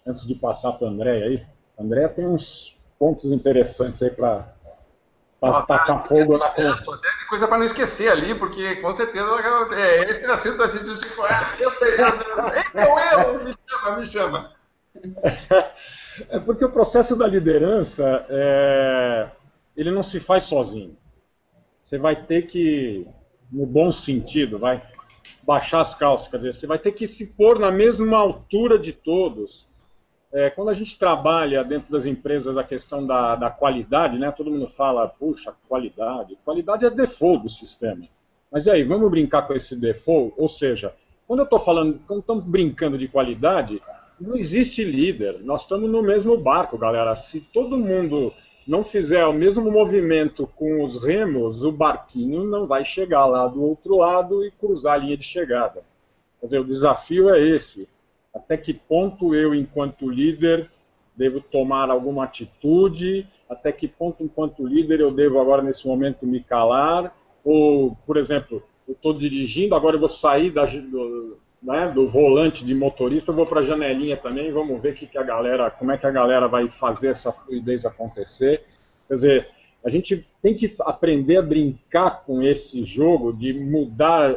antes 0.05 0.25
de 0.25 0.35
passar 0.35 0.73
para 0.73 0.87
a 0.87 0.91
André 0.91 1.23
aí, 1.23 1.45
a 1.77 1.83
André 1.83 2.07
tem 2.07 2.25
uns 2.25 2.77
pontos 2.97 3.31
interessantes 3.31 4.01
aí 4.01 4.09
para 4.09 4.47
para 5.41 5.63
tacar 5.63 6.07
fogo 6.07 6.37
na 6.37 6.49
conta. 6.49 7.01
Coisa 7.27 7.47
para 7.47 7.57
não 7.57 7.65
esquecer 7.65 8.09
ali, 8.09 8.35
porque 8.35 8.75
com 8.75 8.95
certeza 8.95 9.25
é, 9.75 10.11
esse 10.11 10.25
assunto 10.27 10.61
assim, 10.61 10.83
tipo, 10.83 11.23
ah, 11.23 11.55
eu 11.59 11.71
tenho, 11.71 11.93
esse 12.55 12.77
é 12.77 12.93
o 12.93 12.99
erro, 12.99 13.43
me 13.43 13.55
chama, 13.67 13.97
me 13.97 14.05
chama. 14.05 14.51
É 16.29 16.39
porque 16.39 16.63
o 16.63 16.71
processo 16.71 17.15
da 17.15 17.25
liderança, 17.25 18.23
é, 18.29 19.29
ele 19.75 19.89
não 19.89 20.03
se 20.03 20.19
faz 20.19 20.43
sozinho. 20.43 20.95
Você 21.81 21.97
vai 21.97 22.15
ter 22.15 22.43
que, 22.43 23.07
no 23.51 23.65
bom 23.65 23.91
sentido, 23.91 24.59
vai 24.59 24.83
baixar 25.41 25.81
as 25.81 25.95
calças, 25.95 26.27
quer 26.27 26.37
dizer, 26.37 26.53
você 26.53 26.67
vai 26.67 26.77
ter 26.77 26.91
que 26.91 27.07
se 27.07 27.33
pôr 27.33 27.57
na 27.57 27.71
mesma 27.71 28.17
altura 28.17 28.77
de 28.77 28.93
todos 28.93 29.67
é, 30.33 30.49
quando 30.49 30.69
a 30.69 30.73
gente 30.73 30.97
trabalha 30.97 31.63
dentro 31.63 31.91
das 31.91 32.05
empresas 32.05 32.57
a 32.57 32.63
questão 32.63 33.05
da, 33.05 33.35
da 33.35 33.49
qualidade, 33.49 34.17
né, 34.17 34.31
todo 34.31 34.49
mundo 34.49 34.67
fala, 34.67 35.07
puxa, 35.07 35.53
qualidade. 35.67 36.37
Qualidade 36.45 36.85
é 36.85 36.89
default 36.89 37.43
do 37.43 37.49
sistema. 37.49 38.07
Mas 38.49 38.65
e 38.65 38.71
aí, 38.71 38.83
vamos 38.83 39.09
brincar 39.11 39.43
com 39.43 39.53
esse 39.53 39.75
default? 39.75 40.33
Ou 40.37 40.47
seja, 40.47 40.93
quando 41.27 41.39
eu 41.39 41.43
estou 41.45 41.59
falando, 41.59 41.99
quando 42.07 42.21
estamos 42.21 42.45
brincando 42.45 42.97
de 42.97 43.07
qualidade, 43.07 43.81
não 44.19 44.37
existe 44.37 44.83
líder. 44.83 45.39
Nós 45.41 45.63
estamos 45.63 45.89
no 45.89 46.01
mesmo 46.01 46.37
barco, 46.37 46.77
galera. 46.77 47.15
Se 47.15 47.41
todo 47.41 47.77
mundo 47.77 48.33
não 48.65 48.83
fizer 48.83 49.25
o 49.25 49.33
mesmo 49.33 49.69
movimento 49.69 50.47
com 50.55 50.83
os 50.83 51.03
remos, 51.03 51.63
o 51.63 51.71
barquinho 51.71 52.43
não 52.43 52.67
vai 52.67 52.85
chegar 52.85 53.25
lá 53.25 53.47
do 53.47 53.63
outro 53.63 53.97
lado 53.97 54.45
e 54.45 54.51
cruzar 54.51 54.93
a 54.93 54.97
linha 54.97 55.17
de 55.17 55.23
chegada. 55.23 55.83
O 56.41 56.47
desafio 56.63 57.29
é 57.29 57.39
esse 57.39 57.87
até 58.33 58.57
que 58.57 58.73
ponto 58.73 59.35
eu, 59.35 59.53
enquanto 59.53 60.09
líder, 60.09 60.69
devo 61.15 61.41
tomar 61.41 61.89
alguma 61.89 62.23
atitude, 62.23 63.27
até 63.49 63.71
que 63.71 63.87
ponto, 63.87 64.23
enquanto 64.23 64.65
líder, 64.65 65.01
eu 65.01 65.11
devo 65.11 65.39
agora, 65.39 65.61
nesse 65.61 65.85
momento, 65.87 66.25
me 66.25 66.41
calar, 66.41 67.15
ou, 67.43 67.97
por 68.05 68.17
exemplo, 68.17 68.63
eu 68.87 68.93
estou 68.93 69.13
dirigindo, 69.13 69.75
agora 69.75 69.95
eu 69.95 69.99
vou 69.99 70.09
sair 70.09 70.51
da, 70.51 70.65
do, 70.65 71.37
né, 71.61 71.91
do 71.93 72.07
volante 72.07 72.65
de 72.65 72.73
motorista, 72.73 73.31
eu 73.31 73.35
vou 73.35 73.45
para 73.45 73.59
a 73.59 73.63
janelinha 73.63 74.17
também, 74.17 74.51
vamos 74.51 74.81
ver 74.81 74.95
que, 74.95 75.05
que 75.05 75.17
a 75.17 75.23
galera, 75.23 75.69
como 75.69 75.91
é 75.91 75.97
que 75.97 76.07
a 76.07 76.11
galera 76.11 76.47
vai 76.47 76.67
fazer 76.69 77.09
essa 77.09 77.31
fluidez 77.31 77.85
acontecer. 77.85 78.63
Quer 79.07 79.13
dizer, 79.13 79.49
a 79.83 79.89
gente 79.89 80.27
tem 80.41 80.55
que 80.55 80.73
aprender 80.81 81.37
a 81.37 81.41
brincar 81.41 82.23
com 82.25 82.41
esse 82.41 82.83
jogo 82.85 83.33
de 83.33 83.53
mudar. 83.53 84.35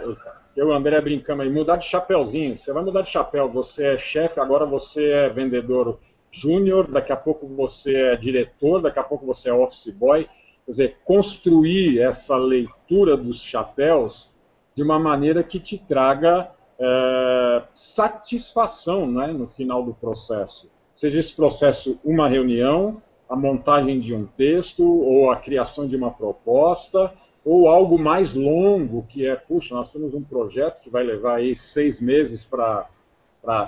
Eu 0.57 0.69
e 0.69 0.71
o 0.71 0.73
André 0.73 1.01
brincamos 1.01 1.45
aí, 1.45 1.53
mudar 1.53 1.77
de 1.77 1.87
chapéuzinho. 1.87 2.57
Você 2.57 2.73
vai 2.73 2.85
mudar 2.85 3.03
de 3.03 3.11
chapéu, 3.11 3.49
você 3.49 3.95
é 3.95 3.99
chefe, 3.99 4.39
agora 4.39 4.65
você 4.65 5.11
é 5.11 5.29
vendedor 5.29 5.99
júnior, 6.31 6.87
daqui 6.87 7.13
a 7.13 7.17
pouco 7.17 7.47
você 7.47 7.95
é 7.95 8.17
diretor, 8.17 8.81
daqui 8.81 8.99
a 8.99 9.03
pouco 9.03 9.27
você 9.27 9.51
é 9.51 9.53
office 9.53 9.91
boy. 9.91 10.29
Quer 10.65 10.71
dizer, 10.71 10.97
construir 11.05 12.01
essa 12.01 12.37
leitura 12.37 13.17
dos 13.17 13.41
chapéus 13.41 14.31
de 14.75 14.83
uma 14.83 14.99
maneira 14.99 15.43
que 15.43 15.59
te 15.59 15.77
traga 15.77 16.51
é, 16.79 17.63
satisfação 17.73 19.11
né, 19.11 19.29
no 19.29 19.47
final 19.47 19.83
do 19.83 19.93
processo. 19.93 20.71
Seja 20.95 21.19
esse 21.19 21.35
processo 21.35 21.99
uma 22.05 22.29
reunião, 22.29 23.03
a 23.29 23.35
montagem 23.35 23.99
de 23.99 24.15
um 24.15 24.27
texto, 24.27 24.85
ou 24.85 25.31
a 25.31 25.37
criação 25.37 25.89
de 25.89 25.97
uma 25.97 26.11
proposta, 26.11 27.13
ou 27.45 27.69
algo 27.69 27.99
mais 27.99 28.35
longo, 28.35 29.05
que 29.09 29.27
é, 29.27 29.37
puxa, 29.37 29.75
nós 29.75 29.93
temos 29.93 30.15
um 30.15 30.23
projeto 30.23 30.81
que 30.81 30.89
vai 30.89 31.05
levar 31.05 31.37
aí 31.37 31.57
seis 31.57 32.01
meses 32.01 32.45
para 32.45 32.89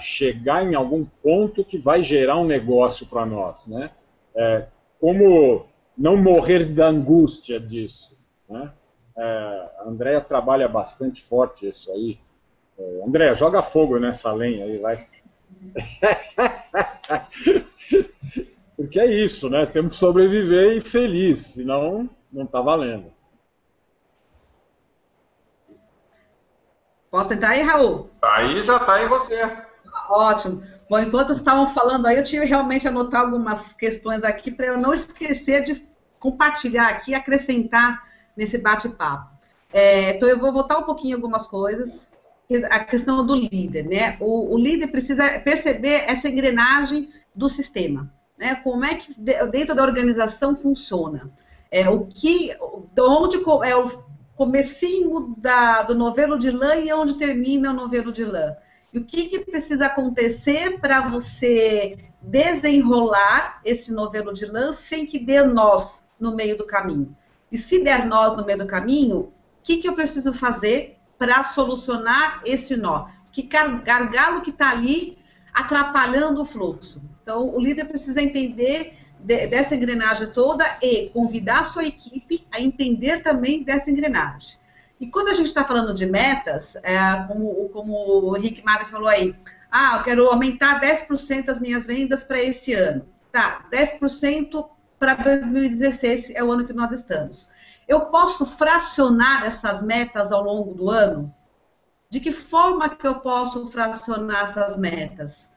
chegar 0.00 0.64
em 0.64 0.74
algum 0.74 1.04
ponto 1.22 1.64
que 1.64 1.76
vai 1.76 2.02
gerar 2.02 2.38
um 2.38 2.46
negócio 2.46 3.06
para 3.06 3.26
nós. 3.26 3.66
Né? 3.66 3.90
É, 4.34 4.66
como 4.98 5.66
não 5.96 6.16
morrer 6.16 6.64
da 6.72 6.88
angústia 6.88 7.60
disso. 7.60 8.16
Né? 8.48 8.72
É, 9.16 9.22
a 9.80 9.84
Andrea 9.86 10.20
trabalha 10.20 10.68
bastante 10.68 11.22
forte 11.22 11.68
isso 11.68 11.92
aí. 11.92 12.18
É, 12.78 13.02
André, 13.06 13.34
joga 13.34 13.62
fogo 13.62 13.98
nessa 13.98 14.32
lenha 14.32 14.64
aí, 14.64 14.78
vai. 14.78 15.06
Porque 18.76 19.00
é 19.00 19.06
isso, 19.06 19.48
né? 19.48 19.64
Temos 19.64 19.92
que 19.92 19.96
sobreviver 19.96 20.76
e 20.76 20.80
feliz, 20.82 21.40
senão 21.46 22.10
não 22.30 22.44
está 22.44 22.60
valendo. 22.60 23.15
Posso 27.10 27.34
entrar 27.34 27.50
aí, 27.50 27.62
Raul? 27.62 28.10
Aí 28.22 28.62
já 28.62 28.76
está 28.76 29.02
em 29.02 29.08
você. 29.08 29.40
Ótimo. 30.08 30.62
Bom, 30.88 30.98
enquanto 30.98 31.32
estavam 31.32 31.66
falando 31.66 32.06
aí, 32.06 32.16
eu 32.16 32.24
tive 32.24 32.44
realmente 32.44 32.86
anotar 32.86 33.22
algumas 33.22 33.72
questões 33.72 34.24
aqui 34.24 34.50
para 34.50 34.66
eu 34.66 34.78
não 34.78 34.94
esquecer 34.94 35.62
de 35.62 35.86
compartilhar 36.18 36.88
aqui, 36.88 37.14
acrescentar 37.14 38.04
nesse 38.36 38.58
bate-papo. 38.58 39.30
É, 39.72 40.16
então, 40.16 40.28
eu 40.28 40.38
vou 40.38 40.52
voltar 40.52 40.78
um 40.78 40.84
pouquinho 40.84 41.16
algumas 41.16 41.46
coisas. 41.46 42.10
A 42.70 42.84
questão 42.84 43.26
do 43.26 43.34
líder, 43.34 43.86
né? 43.86 44.16
O, 44.20 44.54
o 44.54 44.58
líder 44.58 44.88
precisa 44.88 45.40
perceber 45.40 46.04
essa 46.06 46.28
engrenagem 46.28 47.12
do 47.34 47.48
sistema 47.48 48.10
né? 48.38 48.56
Como 48.56 48.84
é 48.84 48.94
que 48.94 49.18
dentro 49.50 49.74
da 49.74 49.82
organização 49.82 50.54
funciona? 50.54 51.30
É, 51.70 51.88
o 51.88 52.06
que, 52.06 52.54
de 52.92 53.02
onde 53.02 53.38
é 53.64 53.76
o 53.76 54.04
comecinho 54.36 55.34
da, 55.38 55.82
do 55.82 55.94
novelo 55.94 56.38
de 56.38 56.50
lã 56.50 56.76
e 56.76 56.92
onde 56.92 57.16
termina 57.16 57.70
o 57.70 57.74
novelo 57.74 58.12
de 58.12 58.24
lã? 58.24 58.54
E 58.92 58.98
o 58.98 59.04
que, 59.04 59.24
que 59.24 59.40
precisa 59.40 59.86
acontecer 59.86 60.78
para 60.78 61.08
você 61.08 61.98
desenrolar 62.20 63.60
esse 63.64 63.92
novelo 63.92 64.32
de 64.32 64.44
lã 64.44 64.72
sem 64.72 65.06
que 65.06 65.18
dê 65.18 65.42
nós 65.42 66.04
no 66.20 66.36
meio 66.36 66.56
do 66.56 66.66
caminho? 66.66 67.16
E 67.50 67.56
se 67.56 67.82
der 67.82 68.04
nós 68.06 68.36
no 68.36 68.44
meio 68.44 68.58
do 68.58 68.66
caminho, 68.66 69.18
o 69.18 69.32
que, 69.62 69.78
que 69.78 69.88
eu 69.88 69.94
preciso 69.94 70.32
fazer 70.32 70.98
para 71.18 71.42
solucionar 71.42 72.42
esse 72.44 72.76
nó? 72.76 73.08
Que 73.32 73.42
gargalo 73.42 74.42
que 74.42 74.50
está 74.50 74.70
ali 74.70 75.18
atrapalhando 75.52 76.42
o 76.42 76.46
fluxo? 76.46 77.02
Então, 77.22 77.54
o 77.54 77.58
líder 77.58 77.86
precisa 77.86 78.20
entender 78.20 78.98
de, 79.18 79.46
dessa 79.46 79.74
engrenagem 79.74 80.28
toda 80.28 80.64
e 80.82 81.10
convidar 81.10 81.60
a 81.60 81.64
sua 81.64 81.84
equipe 81.84 82.46
a 82.50 82.60
entender 82.60 83.22
também 83.22 83.62
dessa 83.62 83.90
engrenagem. 83.90 84.58
E 84.98 85.08
quando 85.08 85.28
a 85.28 85.32
gente 85.32 85.46
está 85.46 85.64
falando 85.64 85.94
de 85.94 86.06
metas, 86.06 86.76
é, 86.76 86.98
como, 87.28 87.68
como 87.70 87.92
o 87.92 88.32
Rick 88.32 88.64
Madre 88.64 88.86
falou 88.86 89.08
aí, 89.08 89.34
ah, 89.70 89.96
eu 89.98 90.04
quero 90.04 90.26
aumentar 90.28 90.80
10% 90.80 91.48
as 91.48 91.60
minhas 91.60 91.86
vendas 91.86 92.24
para 92.24 92.42
esse 92.42 92.72
ano. 92.72 93.06
Tá, 93.30 93.66
10% 93.70 94.66
para 94.98 95.14
2016 95.14 96.30
é 96.30 96.42
o 96.42 96.50
ano 96.50 96.66
que 96.66 96.72
nós 96.72 96.92
estamos. 96.92 97.50
Eu 97.86 98.06
posso 98.06 98.46
fracionar 98.46 99.44
essas 99.44 99.82
metas 99.82 100.32
ao 100.32 100.42
longo 100.42 100.72
do 100.72 100.90
ano? 100.90 101.34
De 102.08 102.20
que 102.20 102.32
forma 102.32 102.88
que 102.88 103.06
eu 103.06 103.16
posso 103.16 103.70
fracionar 103.70 104.44
essas 104.44 104.78
metas? 104.78 105.50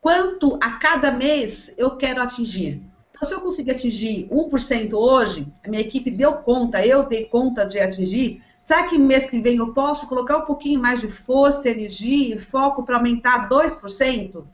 quanto 0.00 0.58
a 0.60 0.72
cada 0.72 1.12
mês 1.12 1.72
eu 1.76 1.96
quero 1.96 2.22
atingir. 2.22 2.82
Então, 3.18 3.28
se 3.28 3.34
eu 3.34 3.40
conseguir 3.40 3.72
atingir 3.72 4.28
1% 4.30 4.94
hoje, 4.94 5.52
a 5.66 5.68
minha 5.68 5.82
equipe 5.82 6.10
deu 6.10 6.34
conta, 6.34 6.86
eu 6.86 7.08
dei 7.08 7.24
conta 7.24 7.66
de 7.66 7.78
atingir, 7.80 8.40
será 8.62 8.84
que 8.84 8.96
mês 8.96 9.26
que 9.26 9.40
vem 9.40 9.56
eu 9.56 9.74
posso 9.74 10.06
colocar 10.06 10.38
um 10.38 10.46
pouquinho 10.46 10.80
mais 10.80 11.00
de 11.00 11.08
força, 11.08 11.68
energia 11.68 12.34
e 12.34 12.38
foco 12.38 12.84
para 12.84 12.96
aumentar 12.96 13.48
2%? 13.48 14.44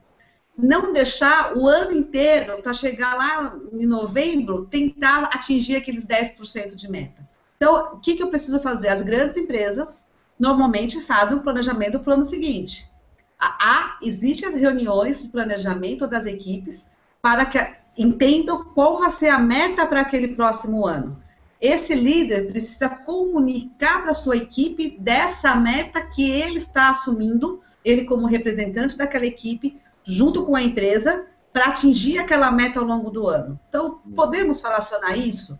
Não 0.56 0.92
deixar 0.92 1.56
o 1.56 1.68
ano 1.68 1.92
inteiro 1.92 2.62
para 2.62 2.72
chegar 2.72 3.14
lá 3.14 3.54
em 3.72 3.86
novembro 3.86 4.64
tentar 4.66 5.24
atingir 5.24 5.76
aqueles 5.76 6.06
10% 6.06 6.74
de 6.74 6.90
meta. 6.90 7.28
Então, 7.56 7.94
o 7.94 7.98
que, 7.98 8.16
que 8.16 8.22
eu 8.22 8.30
preciso 8.30 8.58
fazer? 8.60 8.88
As 8.88 9.02
grandes 9.02 9.36
empresas 9.36 10.04
normalmente 10.38 11.00
fazem 11.00 11.36
o 11.36 11.42
planejamento 11.42 11.98
do 11.98 12.00
plano 12.00 12.24
seguinte 12.24 12.88
há, 13.38 13.98
existem 14.02 14.48
as 14.48 14.54
reuniões 14.54 15.22
de 15.22 15.28
planejamento 15.28 16.06
das 16.06 16.26
equipes 16.26 16.88
para 17.20 17.44
que 17.46 17.58
entendam 17.96 18.64
qual 18.74 18.98
vai 18.98 19.10
ser 19.10 19.28
a 19.28 19.38
meta 19.38 19.86
para 19.86 20.00
aquele 20.00 20.28
próximo 20.28 20.86
ano. 20.86 21.22
Esse 21.60 21.94
líder 21.94 22.48
precisa 22.48 22.88
comunicar 22.88 24.02
para 24.02 24.12
sua 24.12 24.36
equipe 24.36 24.98
dessa 24.98 25.54
meta 25.54 26.02
que 26.02 26.30
ele 26.30 26.58
está 26.58 26.90
assumindo, 26.90 27.62
ele 27.84 28.04
como 28.04 28.26
representante 28.26 28.98
daquela 28.98 29.26
equipe, 29.26 29.80
junto 30.02 30.44
com 30.44 30.54
a 30.54 30.62
empresa, 30.62 31.26
para 31.52 31.66
atingir 31.66 32.18
aquela 32.18 32.50
meta 32.50 32.80
ao 32.80 32.84
longo 32.84 33.10
do 33.10 33.28
ano. 33.28 33.58
Então, 33.68 34.00
podemos 34.14 34.60
relacionar 34.60 35.16
isso? 35.16 35.58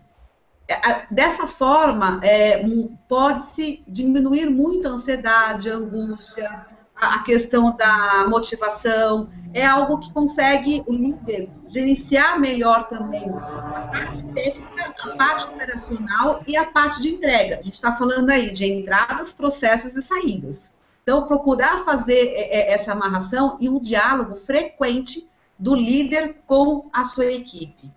É, 0.67 1.05
dessa 1.09 1.47
forma, 1.47 2.19
é, 2.23 2.63
pode-se 3.07 3.83
diminuir 3.87 4.49
muito 4.49 4.87
a 4.87 4.91
ansiedade, 4.91 5.71
a 5.71 5.75
angústia, 5.75 6.65
a 6.95 7.19
questão 7.19 7.75
da 7.75 8.25
motivação, 8.27 9.29
é 9.53 9.65
algo 9.65 9.99
que 9.99 10.11
consegue 10.13 10.83
o 10.85 10.93
líder 10.93 11.49
gerenciar 11.75 12.39
melhor 12.39 12.87
também 12.87 13.29
a 13.29 13.81
parte 13.91 14.23
técnica, 14.33 14.93
a 15.03 15.09
parte 15.17 15.45
operacional 15.47 16.41
e 16.47 16.55
a 16.55 16.65
parte 16.65 17.01
de 17.01 17.09
entrega. 17.09 17.59
A 17.59 17.61
gente 17.61 17.73
está 17.73 17.91
falando 17.91 18.29
aí 18.29 18.53
de 18.53 18.65
entradas, 18.65 19.33
processos 19.33 19.93
e 19.93 20.01
saídas. 20.01 20.71
Então, 21.03 21.27
procurar 21.27 21.79
fazer 21.79 22.27
é, 22.29 22.57
é, 22.57 22.73
essa 22.73 22.93
amarração 22.93 23.57
e 23.59 23.67
um 23.67 23.79
diálogo 23.79 24.35
frequente 24.35 25.29
do 25.59 25.75
líder 25.75 26.37
com 26.47 26.89
a 26.93 27.03
sua 27.03 27.25
equipe. 27.25 27.91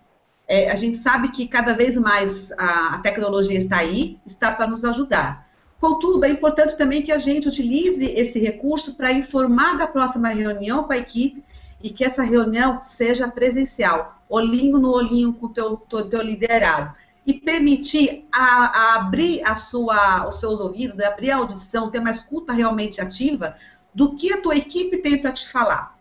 É, 0.49 0.71
a 0.71 0.75
gente 0.75 0.99
sabe 0.99 1.29
que 1.29 1.47
cada 1.47 1.73
vez 1.73 1.97
mais 1.97 2.51
a, 2.59 2.97
a 2.97 2.99
tecnologia 2.99 3.57
está 3.57 3.79
aí, 3.79 4.19
está 4.27 4.51
para 4.51 4.67
nos 4.67 4.85
ajudar. 4.85 5.47
Contudo, 5.81 6.25
é 6.25 6.31
importante 6.31 6.77
também 6.77 7.03
que 7.03 7.13
a 7.13 7.19
gente 7.19 7.47
utilize 7.47 8.05
esse 8.05 8.41
recurso 8.41 8.97
para 8.97 9.13
informar 9.13 9.79
da 9.79 9.87
próxima 9.87 10.31
reunião 10.31 10.83
com 10.83 10.93
a 10.93 10.99
equipe 10.99 11.45
e 11.83 11.91
que 11.91 12.05
essa 12.05 12.23
reunião 12.23 12.81
seja 12.83 13.29
presencial, 13.29 14.23
olhinho 14.29 14.79
no 14.79 14.93
olhinho 14.93 15.33
com 15.33 15.47
o 15.47 15.49
teu, 15.49 15.77
teu, 15.77 16.09
teu 16.09 16.23
liderado. 16.23 16.95
E 17.25 17.35
permitir 17.35 18.27
a, 18.33 18.65
a 18.67 18.95
abrir 18.97 19.45
a 19.45 19.55
sua, 19.55 20.27
os 20.29 20.41
seus 20.41 20.59
ouvidos, 20.61 20.97
né, 20.97 21.05
abrir 21.05 21.31
a 21.31 21.37
audição, 21.37 21.91
ter 21.91 21.99
uma 21.99 22.11
escuta 22.11 22.53
realmente 22.53 23.01
ativa 23.01 23.55
do 23.95 24.15
que 24.15 24.33
a 24.33 24.41
tua 24.41 24.57
equipe 24.57 24.99
tem 24.99 25.21
para 25.21 25.33
te 25.33 25.47
falar. 25.49 25.99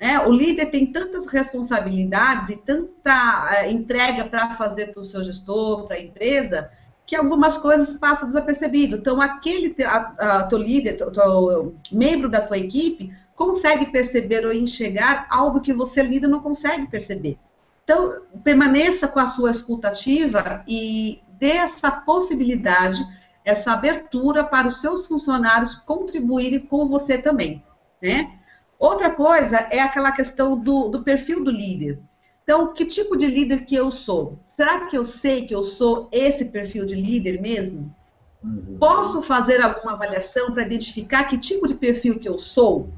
É, 0.00 0.18
o 0.20 0.32
líder 0.32 0.66
tem 0.66 0.86
tantas 0.86 1.26
responsabilidades 1.26 2.50
e 2.50 2.56
tanta 2.56 3.48
é, 3.52 3.70
entrega 3.70 4.24
para 4.24 4.50
fazer 4.50 4.92
para 4.92 5.00
o 5.00 5.04
seu 5.04 5.24
gestor, 5.24 5.86
para 5.86 5.96
a 5.96 6.00
empresa, 6.00 6.70
que 7.04 7.16
algumas 7.16 7.56
coisas 7.56 7.94
passam 7.94 8.28
desapercebido. 8.28 8.96
Então, 8.96 9.20
aquele 9.20 9.74
a, 9.82 9.96
a, 9.96 10.42
teu 10.44 10.58
líder, 10.58 10.98
teu, 10.98 11.10
teu, 11.10 11.74
membro 11.90 12.28
da 12.28 12.40
tua 12.40 12.58
equipe, 12.58 13.10
consegue 13.38 13.86
perceber 13.86 14.44
ou 14.44 14.52
enxergar 14.52 15.28
algo 15.30 15.60
que 15.60 15.72
você 15.72 16.02
líder 16.02 16.26
não 16.26 16.40
consegue 16.40 16.88
perceber. 16.88 17.38
Então, 17.84 18.22
permaneça 18.42 19.06
com 19.06 19.20
a 19.20 19.28
sua 19.28 19.52
escutativa 19.52 20.64
e 20.66 21.22
dê 21.38 21.52
essa 21.52 21.88
possibilidade, 21.88 23.00
essa 23.44 23.72
abertura 23.72 24.42
para 24.42 24.66
os 24.66 24.80
seus 24.80 25.06
funcionários 25.06 25.76
contribuírem 25.76 26.66
com 26.66 26.88
você 26.88 27.16
também, 27.16 27.62
né? 28.02 28.34
Outra 28.76 29.12
coisa 29.12 29.68
é 29.70 29.80
aquela 29.80 30.10
questão 30.10 30.58
do, 30.58 30.88
do 30.88 31.04
perfil 31.04 31.44
do 31.44 31.50
líder. 31.50 32.00
Então, 32.42 32.72
que 32.72 32.84
tipo 32.84 33.16
de 33.16 33.26
líder 33.26 33.64
que 33.64 33.74
eu 33.74 33.92
sou? 33.92 34.40
Será 34.44 34.86
que 34.86 34.98
eu 34.98 35.04
sei 35.04 35.46
que 35.46 35.54
eu 35.54 35.62
sou 35.62 36.08
esse 36.10 36.46
perfil 36.46 36.84
de 36.84 36.96
líder 36.96 37.40
mesmo? 37.40 37.94
Uhum. 38.42 38.76
Posso 38.80 39.22
fazer 39.22 39.60
alguma 39.60 39.92
avaliação 39.92 40.52
para 40.52 40.64
identificar 40.64 41.24
que 41.24 41.38
tipo 41.38 41.68
de 41.68 41.74
perfil 41.74 42.18
que 42.18 42.28
eu 42.28 42.36
sou? 42.36 42.90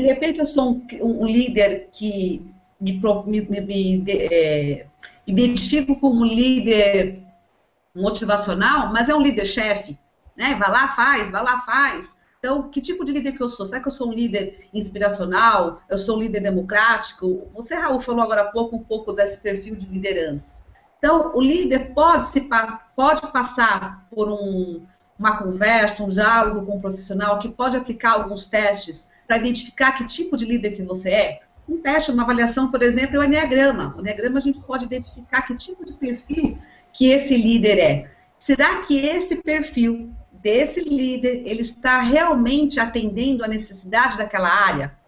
De 0.00 0.06
repente 0.06 0.38
eu 0.38 0.46
sou 0.46 0.72
um, 0.72 1.22
um 1.22 1.26
líder 1.26 1.88
que 1.92 2.50
me, 2.80 2.92
me, 3.26 3.40
me, 3.42 3.60
me 3.60 4.04
é, 4.08 4.86
identifico 5.26 5.98
como 6.00 6.24
líder 6.24 7.22
motivacional, 7.94 8.92
mas 8.92 9.08
é 9.08 9.14
um 9.14 9.20
líder 9.20 9.44
chefe, 9.44 9.98
né? 10.36 10.54
Vai 10.54 10.70
lá, 10.70 10.88
faz, 10.88 11.30
vai 11.30 11.42
lá, 11.42 11.58
faz. 11.58 12.18
Então, 12.38 12.70
que 12.70 12.80
tipo 12.80 13.04
de 13.04 13.12
líder 13.12 13.32
que 13.32 13.42
eu 13.42 13.48
sou? 13.50 13.66
Será 13.66 13.82
que 13.82 13.88
eu 13.88 13.92
sou 13.92 14.08
um 14.08 14.12
líder 14.14 14.68
inspiracional? 14.72 15.80
Eu 15.90 15.98
sou 15.98 16.16
um 16.16 16.20
líder 16.20 16.40
democrático? 16.40 17.48
Você, 17.54 17.74
Raul, 17.74 18.00
falou 18.00 18.22
agora 18.22 18.42
há 18.42 18.50
pouco 18.50 18.76
um 18.76 18.82
pouco 18.82 19.12
desse 19.12 19.38
perfil 19.38 19.76
de 19.76 19.84
liderança. 19.84 20.54
Então, 20.98 21.32
o 21.34 21.42
líder 21.42 21.92
pode, 21.92 22.28
se, 22.28 22.48
pode 22.96 23.26
passar 23.30 24.06
por 24.10 24.30
um, 24.30 24.82
uma 25.18 25.36
conversa, 25.36 26.02
um 26.02 26.08
diálogo 26.08 26.64
com 26.64 26.78
um 26.78 26.80
profissional 26.80 27.38
que 27.38 27.50
pode 27.50 27.76
aplicar 27.76 28.12
alguns 28.12 28.46
testes 28.46 29.09
para 29.30 29.38
identificar 29.38 29.92
que 29.92 30.04
tipo 30.06 30.36
de 30.36 30.44
líder 30.44 30.72
que 30.72 30.82
você 30.82 31.10
é. 31.10 31.40
Um 31.68 31.78
teste, 31.78 32.10
uma 32.10 32.24
avaliação, 32.24 32.68
por 32.68 32.82
exemplo, 32.82 33.14
é 33.14 33.18
o 33.20 33.22
Enneagrama. 33.22 33.94
O 33.96 34.00
Enneagrama 34.00 34.38
a 34.38 34.42
gente 34.42 34.58
pode 34.58 34.86
identificar 34.86 35.42
que 35.42 35.54
tipo 35.54 35.84
de 35.84 35.92
perfil 35.92 36.58
que 36.92 37.12
esse 37.12 37.36
líder 37.36 37.78
é. 37.78 38.10
Será 38.40 38.80
que 38.80 38.98
esse 38.98 39.36
perfil 39.36 40.12
desse 40.32 40.80
líder, 40.80 41.44
ele 41.46 41.60
está 41.60 42.00
realmente 42.00 42.80
atendendo 42.80 43.44
a 43.44 43.46
necessidade 43.46 44.18
daquela 44.18 44.48
área? 44.48 44.98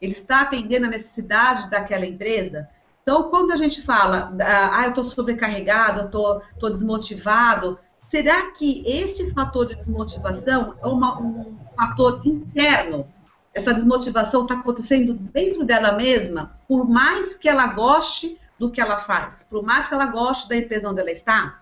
Ele 0.00 0.10
está 0.10 0.40
atendendo 0.40 0.86
a 0.86 0.90
necessidade 0.90 1.70
daquela 1.70 2.04
empresa? 2.04 2.68
Então, 3.04 3.30
quando 3.30 3.52
a 3.52 3.56
gente 3.56 3.80
fala, 3.82 4.36
ah, 4.40 4.82
eu 4.86 4.88
estou 4.88 5.04
sobrecarregado, 5.04 6.00
eu 6.00 6.06
estou 6.06 6.68
desmotivado, 6.68 7.78
será 8.08 8.50
que 8.50 8.82
esse 8.84 9.30
fator 9.30 9.68
de 9.68 9.76
desmotivação 9.76 10.74
é 10.82 10.86
uma, 10.88 11.22
um 11.22 11.56
fator 11.76 12.20
interno? 12.24 13.06
Essa 13.54 13.74
desmotivação 13.74 14.42
está 14.42 14.54
acontecendo 14.54 15.14
dentro 15.14 15.64
dela 15.64 15.92
mesma, 15.92 16.58
por 16.66 16.88
mais 16.88 17.36
que 17.36 17.48
ela 17.48 17.66
goste 17.68 18.38
do 18.58 18.70
que 18.70 18.80
ela 18.80 18.98
faz, 18.98 19.46
por 19.48 19.62
mais 19.62 19.88
que 19.88 19.94
ela 19.94 20.06
goste 20.06 20.48
da 20.48 20.56
empresa 20.56 20.88
onde 20.88 21.00
ela 21.00 21.10
está? 21.10 21.60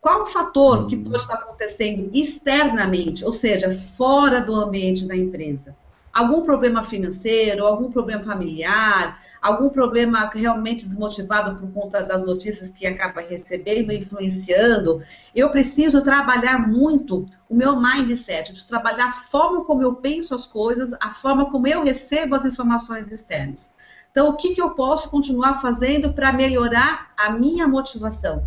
Qual 0.00 0.22
o 0.22 0.26
fator 0.26 0.86
que 0.86 0.96
pode 0.96 1.16
estar 1.16 1.34
acontecendo 1.34 2.10
externamente, 2.14 3.24
ou 3.24 3.32
seja, 3.32 3.70
fora 3.72 4.40
do 4.40 4.54
ambiente 4.54 5.06
da 5.06 5.16
empresa? 5.16 5.76
Algum 6.12 6.42
problema 6.42 6.84
financeiro, 6.84 7.66
algum 7.66 7.90
problema 7.90 8.22
familiar, 8.22 9.20
algum 9.46 9.68
problema 9.68 10.28
realmente 10.34 10.84
desmotivado 10.84 11.56
por 11.56 11.70
conta 11.70 12.02
das 12.02 12.26
notícias 12.26 12.68
que 12.68 12.84
acaba 12.84 13.20
recebendo, 13.20 13.92
influenciando, 13.92 15.00
eu 15.34 15.50
preciso 15.50 16.02
trabalhar 16.02 16.66
muito 16.66 17.28
o 17.48 17.54
meu 17.54 17.80
mindset, 17.80 18.50
preciso 18.50 18.68
trabalhar 18.68 19.06
a 19.06 19.12
forma 19.12 19.64
como 19.64 19.82
eu 19.82 19.94
penso 19.94 20.34
as 20.34 20.46
coisas, 20.48 20.92
a 21.00 21.12
forma 21.12 21.48
como 21.48 21.68
eu 21.68 21.84
recebo 21.84 22.34
as 22.34 22.44
informações 22.44 23.12
externas. 23.12 23.72
Então, 24.10 24.28
o 24.30 24.36
que, 24.36 24.52
que 24.52 24.60
eu 24.60 24.70
posso 24.70 25.10
continuar 25.10 25.60
fazendo 25.60 26.12
para 26.12 26.32
melhorar 26.32 27.12
a 27.16 27.30
minha 27.30 27.68
motivação? 27.68 28.44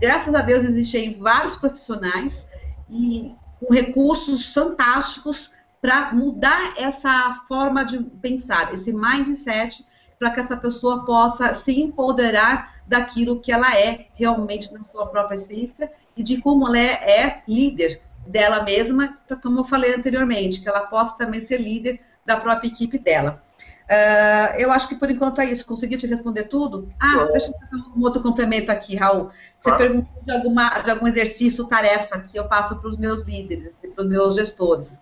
Graças 0.00 0.34
a 0.34 0.40
Deus 0.40 0.64
existem 0.64 1.18
vários 1.18 1.56
profissionais 1.56 2.46
e 2.88 3.34
com 3.60 3.74
recursos 3.74 4.54
fantásticos 4.54 5.50
para 5.82 6.14
mudar 6.14 6.74
essa 6.78 7.34
forma 7.46 7.84
de 7.84 8.02
pensar, 8.02 8.72
esse 8.74 8.90
mindset 8.90 9.84
para 10.20 10.30
que 10.30 10.40
essa 10.40 10.54
pessoa 10.54 11.02
possa 11.06 11.54
se 11.54 11.80
empoderar 11.80 12.82
daquilo 12.86 13.40
que 13.40 13.50
ela 13.50 13.74
é 13.74 14.08
realmente 14.14 14.70
na 14.70 14.84
sua 14.84 15.06
própria 15.06 15.36
essência 15.36 15.90
e 16.14 16.22
de 16.22 16.42
como 16.42 16.68
ela 16.68 16.78
é, 16.78 17.20
é 17.20 17.42
líder 17.48 18.02
dela 18.26 18.62
mesma, 18.62 19.18
como 19.42 19.60
eu 19.60 19.64
falei 19.64 19.94
anteriormente, 19.94 20.60
que 20.60 20.68
ela 20.68 20.82
possa 20.82 21.16
também 21.16 21.40
ser 21.40 21.56
líder 21.56 22.00
da 22.26 22.36
própria 22.36 22.68
equipe 22.68 22.98
dela. 22.98 23.42
Uh, 23.88 24.54
eu 24.58 24.70
acho 24.70 24.88
que 24.88 24.94
por 24.94 25.10
enquanto 25.10 25.40
é 25.40 25.46
isso. 25.46 25.66
Consegui 25.66 25.96
te 25.96 26.06
responder 26.06 26.44
tudo? 26.44 26.92
Ah, 27.00 27.24
deixa 27.32 27.50
eu 27.50 27.58
fazer 27.58 27.82
um 27.96 28.02
outro 28.02 28.22
complemento 28.22 28.70
aqui, 28.70 28.94
Raul. 28.94 29.30
Você 29.58 29.70
ah. 29.70 29.76
perguntou 29.76 30.22
de, 30.22 30.30
alguma, 30.30 30.78
de 30.80 30.90
algum 30.90 31.08
exercício, 31.08 31.66
tarefa 31.66 32.20
que 32.20 32.38
eu 32.38 32.46
passo 32.46 32.76
para 32.76 32.90
os 32.90 32.98
meus 32.98 33.22
líderes, 33.22 33.74
para 33.74 34.04
os 34.04 34.08
meus 34.08 34.36
gestores. 34.36 35.00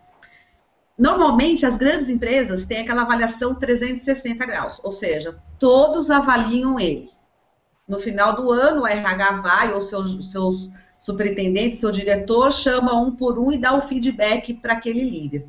Normalmente, 0.98 1.64
as 1.64 1.76
grandes 1.76 2.08
empresas 2.08 2.64
têm 2.64 2.80
aquela 2.80 3.02
avaliação 3.02 3.54
360 3.54 4.44
graus, 4.44 4.80
ou 4.82 4.90
seja, 4.90 5.38
todos 5.56 6.10
avaliam 6.10 6.78
ele. 6.78 7.10
No 7.86 8.00
final 8.00 8.34
do 8.34 8.50
ano, 8.50 8.82
o 8.82 8.86
RH 8.86 9.32
vai, 9.36 9.72
ou 9.72 9.80
seus, 9.80 10.32
seus 10.32 10.68
superintendentes, 10.98 11.78
seu 11.78 11.92
diretor, 11.92 12.52
chama 12.52 13.00
um 13.00 13.14
por 13.14 13.38
um 13.38 13.52
e 13.52 13.58
dá 13.58 13.74
o 13.74 13.80
feedback 13.80 14.54
para 14.54 14.72
aquele 14.72 15.08
líder. 15.08 15.46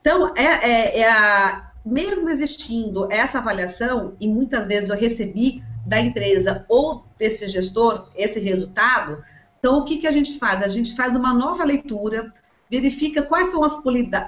Então, 0.00 0.32
é, 0.36 0.44
é, 0.44 0.98
é 1.00 1.10
a, 1.10 1.72
mesmo 1.84 2.28
existindo 2.28 3.10
essa 3.10 3.38
avaliação, 3.38 4.14
e 4.20 4.28
muitas 4.28 4.68
vezes 4.68 4.90
eu 4.90 4.96
recebi 4.96 5.62
da 5.84 6.00
empresa 6.00 6.64
ou 6.68 7.04
desse 7.18 7.48
gestor 7.48 8.08
esse 8.14 8.38
resultado, 8.38 9.22
então 9.58 9.78
o 9.78 9.84
que, 9.84 9.98
que 9.98 10.06
a 10.06 10.12
gente 10.12 10.38
faz? 10.38 10.62
A 10.62 10.68
gente 10.68 10.94
faz 10.94 11.14
uma 11.16 11.34
nova 11.34 11.64
leitura, 11.64 12.32
verifica 12.70 13.22
quais 13.22 13.50
são 13.50 13.64
as 13.64 13.74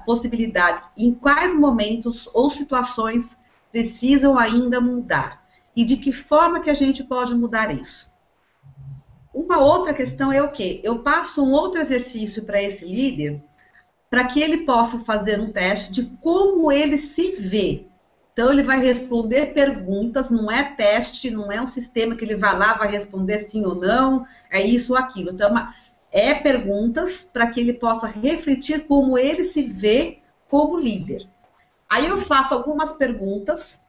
possibilidades, 0.04 0.88
em 0.98 1.14
quais 1.14 1.54
momentos 1.54 2.28
ou 2.34 2.50
situações 2.50 3.36
precisam 3.70 4.36
ainda 4.36 4.80
mudar 4.80 5.42
e 5.76 5.84
de 5.84 5.96
que 5.96 6.12
forma 6.12 6.60
que 6.60 6.68
a 6.68 6.74
gente 6.74 7.04
pode 7.04 7.34
mudar 7.34 7.74
isso. 7.74 8.10
Uma 9.32 9.58
outra 9.58 9.94
questão 9.94 10.30
é 10.30 10.42
o 10.42 10.50
quê? 10.50 10.80
Eu 10.84 10.98
passo 10.98 11.42
um 11.42 11.52
outro 11.52 11.80
exercício 11.80 12.44
para 12.44 12.62
esse 12.62 12.84
líder 12.84 13.42
para 14.10 14.26
que 14.26 14.42
ele 14.42 14.66
possa 14.66 14.98
fazer 14.98 15.40
um 15.40 15.50
teste 15.50 15.90
de 15.90 16.04
como 16.20 16.70
ele 16.70 16.98
se 16.98 17.30
vê. 17.30 17.86
Então, 18.32 18.52
ele 18.52 18.62
vai 18.62 18.78
responder 18.78 19.54
perguntas, 19.54 20.30
não 20.30 20.50
é 20.50 20.64
teste, 20.64 21.30
não 21.30 21.50
é 21.50 21.60
um 21.60 21.66
sistema 21.66 22.14
que 22.14 22.24
ele 22.24 22.36
vai 22.36 22.58
lá, 22.58 22.74
vai 22.74 22.90
responder 22.90 23.38
sim 23.38 23.64
ou 23.64 23.74
não, 23.74 24.26
é 24.50 24.60
isso 24.60 24.92
ou 24.92 24.98
aquilo. 24.98 25.30
Então, 25.30 25.56
é 25.56 25.72
é 26.12 26.34
perguntas 26.34 27.24
para 27.24 27.46
que 27.46 27.58
ele 27.58 27.72
possa 27.72 28.06
refletir 28.06 28.86
como 28.86 29.16
ele 29.16 29.42
se 29.42 29.62
vê 29.62 30.18
como 30.48 30.78
líder. 30.78 31.26
Aí 31.88 32.06
eu 32.06 32.18
faço 32.18 32.52
algumas 32.52 32.92
perguntas, 32.92 33.80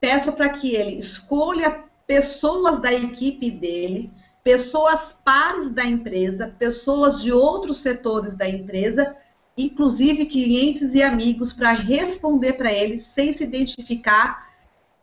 peço 0.00 0.32
para 0.32 0.48
que 0.48 0.74
ele 0.74 0.96
escolha 0.96 1.84
pessoas 2.04 2.82
da 2.82 2.92
equipe 2.92 3.48
dele, 3.48 4.10
pessoas 4.42 5.16
pares 5.24 5.70
da 5.70 5.84
empresa, 5.84 6.52
pessoas 6.58 7.22
de 7.22 7.32
outros 7.32 7.78
setores 7.78 8.34
da 8.34 8.48
empresa, 8.48 9.16
inclusive 9.56 10.26
clientes 10.26 10.94
e 10.94 11.02
amigos, 11.02 11.52
para 11.52 11.70
responder 11.70 12.54
para 12.54 12.72
ele 12.72 12.98
sem 12.98 13.32
se 13.32 13.44
identificar 13.44 14.50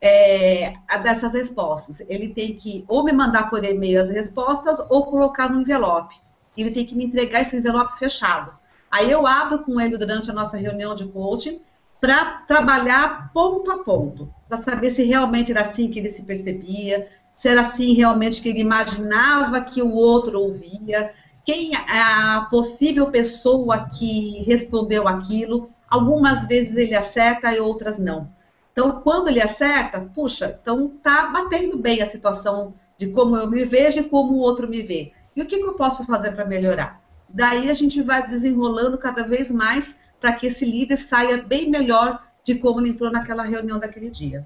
é, 0.01 0.73
dessas 1.03 1.33
respostas. 1.33 2.01
Ele 2.09 2.33
tem 2.33 2.53
que 2.55 2.83
ou 2.85 3.03
me 3.03 3.13
mandar 3.13 3.49
por 3.49 3.63
e-mail 3.63 4.01
as 4.01 4.09
respostas 4.09 4.77
ou 4.89 5.05
colocar 5.05 5.49
no 5.49 5.61
envelope 5.61 6.15
ele 6.61 6.71
tem 6.71 6.85
que 6.85 6.95
me 6.95 7.05
entregar 7.05 7.41
esse 7.41 7.57
envelope 7.57 7.97
fechado. 7.97 8.51
Aí 8.89 9.09
eu 9.09 9.27
abro 9.27 9.59
com 9.59 9.79
ele 9.79 9.97
durante 9.97 10.31
a 10.31 10.33
nossa 10.33 10.57
reunião 10.57 10.95
de 10.95 11.07
coaching 11.07 11.61
para 12.01 12.43
trabalhar 12.47 13.31
ponto 13.33 13.69
a 13.71 13.83
ponto, 13.83 14.33
para 14.47 14.57
saber 14.57 14.91
se 14.91 15.03
realmente 15.03 15.51
era 15.51 15.61
assim 15.61 15.89
que 15.89 15.99
ele 15.99 16.09
se 16.09 16.23
percebia, 16.23 17.09
se 17.35 17.47
era 17.47 17.61
assim 17.61 17.93
realmente 17.93 18.41
que 18.41 18.49
ele 18.49 18.61
imaginava 18.61 19.61
que 19.61 19.81
o 19.81 19.93
outro 19.93 20.41
ouvia, 20.41 21.13
quem 21.45 21.75
a 21.75 22.47
possível 22.49 23.07
pessoa 23.11 23.87
que 23.87 24.43
respondeu 24.43 25.07
aquilo. 25.07 25.69
Algumas 25.89 26.45
vezes 26.45 26.77
ele 26.77 26.93
acerta 26.93 27.51
e 27.53 27.59
outras 27.59 27.97
não. 27.97 28.29
Então, 28.71 29.01
quando 29.01 29.29
ele 29.29 29.41
acerta, 29.41 29.99
puxa, 30.13 30.59
então 30.61 30.91
tá 31.01 31.27
batendo 31.27 31.77
bem 31.77 32.01
a 32.01 32.05
situação 32.05 32.73
de 32.97 33.07
como 33.07 33.35
eu 33.35 33.49
me 33.49 33.65
vejo 33.65 34.01
e 34.01 34.03
como 34.03 34.33
o 34.33 34.39
outro 34.39 34.69
me 34.69 34.81
vê. 34.81 35.11
E 35.39 35.41
o 35.41 35.45
que, 35.45 35.57
que 35.57 35.65
eu 35.65 35.73
posso 35.73 36.05
fazer 36.05 36.33
para 36.33 36.43
melhorar? 36.43 37.01
Daí 37.29 37.69
a 37.69 37.73
gente 37.73 38.01
vai 38.01 38.27
desenrolando 38.27 38.97
cada 38.97 39.23
vez 39.23 39.49
mais 39.49 39.97
para 40.19 40.33
que 40.33 40.47
esse 40.47 40.65
líder 40.65 40.97
saia 40.97 41.41
bem 41.41 41.69
melhor 41.69 42.21
de 42.43 42.55
como 42.55 42.81
ele 42.81 42.89
entrou 42.89 43.09
naquela 43.09 43.43
reunião 43.43 43.79
daquele 43.79 44.11
dia. 44.11 44.45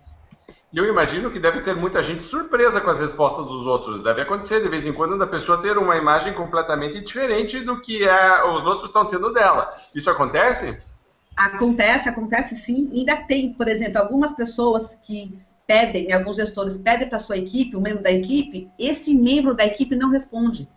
E 0.72 0.78
eu 0.78 0.86
imagino 0.86 1.32
que 1.32 1.39
deve 1.39 1.62
ter 1.62 1.76
muita 1.76 2.04
gente 2.04 2.24
surpresa 2.24 2.80
com 2.80 2.91
as 2.91 3.00
respostas 3.00 3.44
dos 3.44 3.66
outros. 3.66 4.04
Deve 4.04 4.22
acontecer 4.22 4.62
de 4.62 4.70
vez 4.70 4.86
em 4.86 4.94
quando 4.94 5.18
da 5.18 5.26
pessoa 5.26 5.60
ter 5.60 5.80
uma 5.80 5.98
imagem 5.98 6.32
completamente 6.32 7.02
diferente 7.02 7.62
do 7.62 7.82
que 7.82 8.08
é, 8.08 8.44
os 8.44 8.64
outros 8.64 8.86
estão 8.86 9.08
tendo 9.08 9.34
dela. 9.34 9.70
Isso 9.96 10.12
acontece? 10.12 10.78
Acontece, 11.36 12.08
acontece 12.08 12.56
sim. 12.56 12.91
Ainda 12.94 13.16
tem, 13.16 13.52
por 13.52 13.68
exemplo, 13.68 13.98
algumas 13.98 14.32
pessoas 14.32 14.94
que 14.94 15.39
pedem, 15.66 16.14
alguns 16.14 16.36
gestores 16.36 16.78
pedem 16.78 17.08
para 17.08 17.16
a 17.16 17.20
sua 17.20 17.38
equipe, 17.38 17.76
um 17.76 17.82
membro 17.82 18.04
da 18.04 18.12
equipe, 18.12 18.70
esse 18.78 19.16
membro 19.16 19.56
da 19.56 19.66
equipe 19.66 19.96
não 19.96 20.12
responde. 20.12 20.70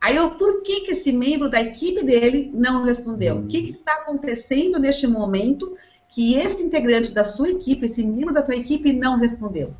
Aí 0.00 0.16
eu, 0.16 0.30
por 0.30 0.62
que, 0.62 0.80
que 0.80 0.92
esse 0.92 1.12
membro 1.12 1.50
da 1.50 1.60
equipe 1.60 2.02
dele 2.02 2.50
não 2.54 2.84
respondeu? 2.84 3.38
O 3.38 3.46
que, 3.46 3.62
que 3.62 3.72
está 3.72 3.92
acontecendo 3.92 4.78
neste 4.78 5.06
momento 5.06 5.76
que 6.08 6.34
esse 6.34 6.62
integrante 6.62 7.12
da 7.12 7.22
sua 7.22 7.50
equipe, 7.50 7.86
esse 7.86 8.02
membro 8.02 8.32
da 8.32 8.42
tua 8.42 8.56
equipe 8.56 8.92
não 8.92 9.18
respondeu? 9.18 9.74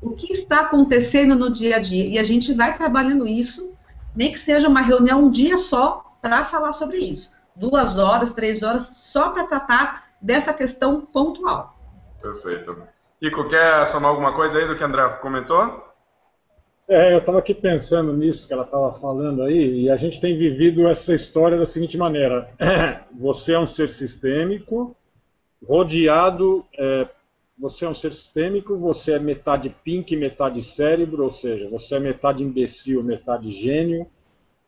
O 0.00 0.10
que 0.10 0.32
está 0.32 0.60
acontecendo 0.60 1.34
no 1.34 1.50
dia 1.50 1.76
a 1.76 1.78
dia? 1.80 2.06
E 2.06 2.18
a 2.18 2.22
gente 2.22 2.52
vai 2.52 2.76
trabalhando 2.76 3.26
isso 3.26 3.72
nem 4.14 4.32
que 4.32 4.38
seja 4.38 4.68
uma 4.68 4.80
reunião 4.80 5.24
um 5.24 5.30
dia 5.30 5.56
só 5.56 6.04
para 6.22 6.44
falar 6.44 6.72
sobre 6.72 6.98
isso. 6.98 7.32
Duas 7.54 7.98
horas, 7.98 8.32
três 8.32 8.62
horas, 8.62 8.82
só 8.96 9.30
para 9.30 9.46
tratar 9.46 10.04
dessa 10.20 10.52
questão 10.52 11.00
pontual. 11.00 11.76
Perfeito. 12.20 12.76
Ico, 13.20 13.48
quer 13.48 13.86
somar 13.86 14.10
alguma 14.10 14.32
coisa 14.32 14.58
aí 14.58 14.66
do 14.66 14.76
que 14.76 14.82
a 14.82 14.86
André 14.86 15.08
comentou? 15.20 15.87
É, 16.88 17.12
eu 17.12 17.18
estava 17.18 17.38
aqui 17.38 17.52
pensando 17.52 18.14
nisso 18.14 18.48
que 18.48 18.54
ela 18.54 18.64
estava 18.64 18.94
falando 18.94 19.42
aí, 19.42 19.82
e 19.82 19.90
a 19.90 19.96
gente 19.96 20.18
tem 20.22 20.38
vivido 20.38 20.88
essa 20.88 21.14
história 21.14 21.58
da 21.58 21.66
seguinte 21.66 21.98
maneira: 21.98 22.50
você 23.12 23.52
é 23.52 23.58
um 23.58 23.66
ser 23.66 23.90
sistêmico, 23.90 24.96
rodeado, 25.62 26.64
é, 26.78 27.06
você 27.58 27.84
é 27.84 27.88
um 27.90 27.94
ser 27.94 28.14
sistêmico, 28.14 28.78
você 28.78 29.12
é 29.12 29.18
metade 29.18 29.68
pink, 29.84 30.16
metade 30.16 30.64
cérebro, 30.64 31.24
ou 31.24 31.30
seja, 31.30 31.68
você 31.68 31.96
é 31.96 32.00
metade 32.00 32.42
imbecil, 32.42 33.04
metade 33.04 33.52
gênio, 33.52 34.06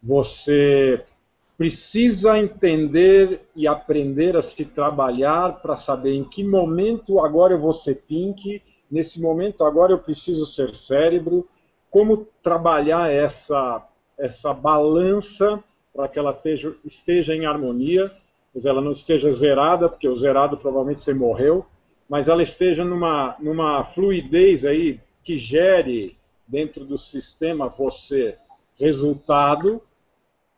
você 0.03 1.03
precisa 1.57 2.39
entender 2.39 3.49
e 3.57 3.67
aprender 3.67 4.37
a 4.37 4.43
se 4.43 4.67
trabalhar 4.67 5.63
para 5.63 5.75
saber 5.75 6.13
em 6.13 6.25
que 6.25 6.45
momento 6.45 7.19
agora 7.19 7.55
eu 7.55 7.59
vou 7.59 7.73
ser 7.73 8.03
pink, 8.07 8.63
nesse 8.91 9.23
momento 9.23 9.65
agora 9.65 9.93
eu 9.93 9.99
preciso 9.99 10.45
ser 10.45 10.75
cérebro 10.75 11.49
como 11.91 12.27
trabalhar 12.43 13.11
essa, 13.11 13.87
essa 14.17 14.55
balança 14.55 15.63
para 15.93 16.09
que 16.09 16.19
ela 16.19 16.31
esteja, 16.31 16.75
esteja 16.85 17.35
em 17.35 17.47
harmonia, 17.47 18.11
mas 18.55 18.65
ela 18.65 18.81
não 18.81 18.93
esteja 18.93 19.33
zerada, 19.33 19.89
porque 19.89 20.09
o 20.09 20.17
zerado 20.17 20.57
provavelmente 20.57 21.01
você 21.01 21.13
morreu, 21.13 21.67
mas 22.09 22.29
ela 22.29 22.43
esteja 22.43 22.85
numa, 22.85 23.37
numa 23.41 23.85
fluidez 23.85 24.65
aí 24.65 25.01
que 25.23 25.39
gere 25.39 26.17
dentro 26.47 26.85
do 26.85 26.99
sistema 26.99 27.69
você 27.69 28.37
resultado 28.79 29.83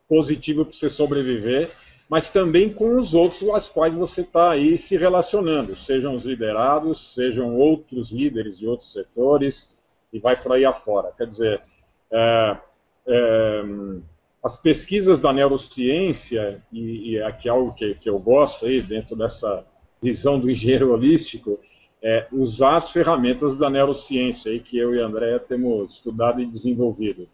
positivo 0.08 0.64
para 0.64 0.74
você 0.74 0.88
sobreviver, 0.88 1.70
mas 2.08 2.30
também 2.30 2.72
com 2.72 2.98
os 2.98 3.14
outros 3.14 3.42
aos 3.48 3.68
quais 3.68 3.94
você 3.94 4.20
está 4.20 4.50
aí 4.50 4.76
se 4.76 4.96
relacionando, 4.96 5.74
sejam 5.76 6.14
os 6.14 6.26
liderados, 6.26 7.14
sejam 7.14 7.56
outros 7.56 8.10
líderes 8.10 8.58
de 8.58 8.66
outros 8.66 8.92
setores, 8.92 9.71
e 10.12 10.18
vai 10.18 10.36
por 10.36 10.52
aí 10.52 10.64
afora. 10.64 11.12
Quer 11.16 11.26
dizer, 11.26 11.62
é, 12.10 12.56
é, 13.06 13.64
as 14.42 14.56
pesquisas 14.56 15.20
da 15.20 15.32
neurociência, 15.32 16.62
e, 16.72 17.12
e 17.12 17.22
aqui 17.22 17.48
é 17.48 17.52
algo 17.52 17.72
que, 17.72 17.94
que 17.94 18.08
eu 18.08 18.18
gosto 18.18 18.66
aí, 18.66 18.80
dentro 18.80 19.16
dessa 19.16 19.64
visão 20.02 20.38
do 20.38 20.50
engenheiro 20.50 20.92
holístico, 20.92 21.58
é 22.02 22.26
usar 22.32 22.76
as 22.76 22.90
ferramentas 22.90 23.56
da 23.56 23.70
neurociência 23.70 24.50
aí 24.50 24.58
que 24.58 24.76
eu 24.76 24.94
e 24.94 25.00
a 25.00 25.06
Andrea 25.06 25.38
temos 25.38 25.94
estudado 25.94 26.40
e 26.40 26.46
desenvolvido. 26.46 27.28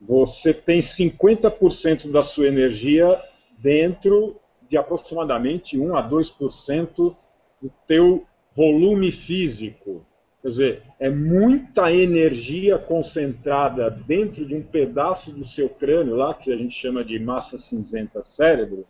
Você 0.00 0.54
tem 0.54 0.80
50% 0.80 2.10
da 2.10 2.22
sua 2.22 2.46
energia 2.46 3.20
dentro 3.58 4.36
de 4.68 4.76
aproximadamente 4.76 5.78
1 5.78 5.96
a 5.96 6.08
2% 6.08 7.14
do 7.60 7.72
teu 7.86 8.24
volume 8.54 9.10
físico. 9.10 10.06
Quer 10.42 10.48
dizer, 10.48 10.82
é 10.98 11.08
muita 11.08 11.92
energia 11.92 12.76
concentrada 12.76 13.88
dentro 13.88 14.44
de 14.44 14.56
um 14.56 14.62
pedaço 14.62 15.30
do 15.30 15.46
seu 15.46 15.68
crânio, 15.68 16.16
lá 16.16 16.34
que 16.34 16.52
a 16.52 16.56
gente 16.56 16.74
chama 16.74 17.04
de 17.04 17.16
massa 17.20 17.56
cinzenta 17.56 18.24
cérebro, 18.24 18.84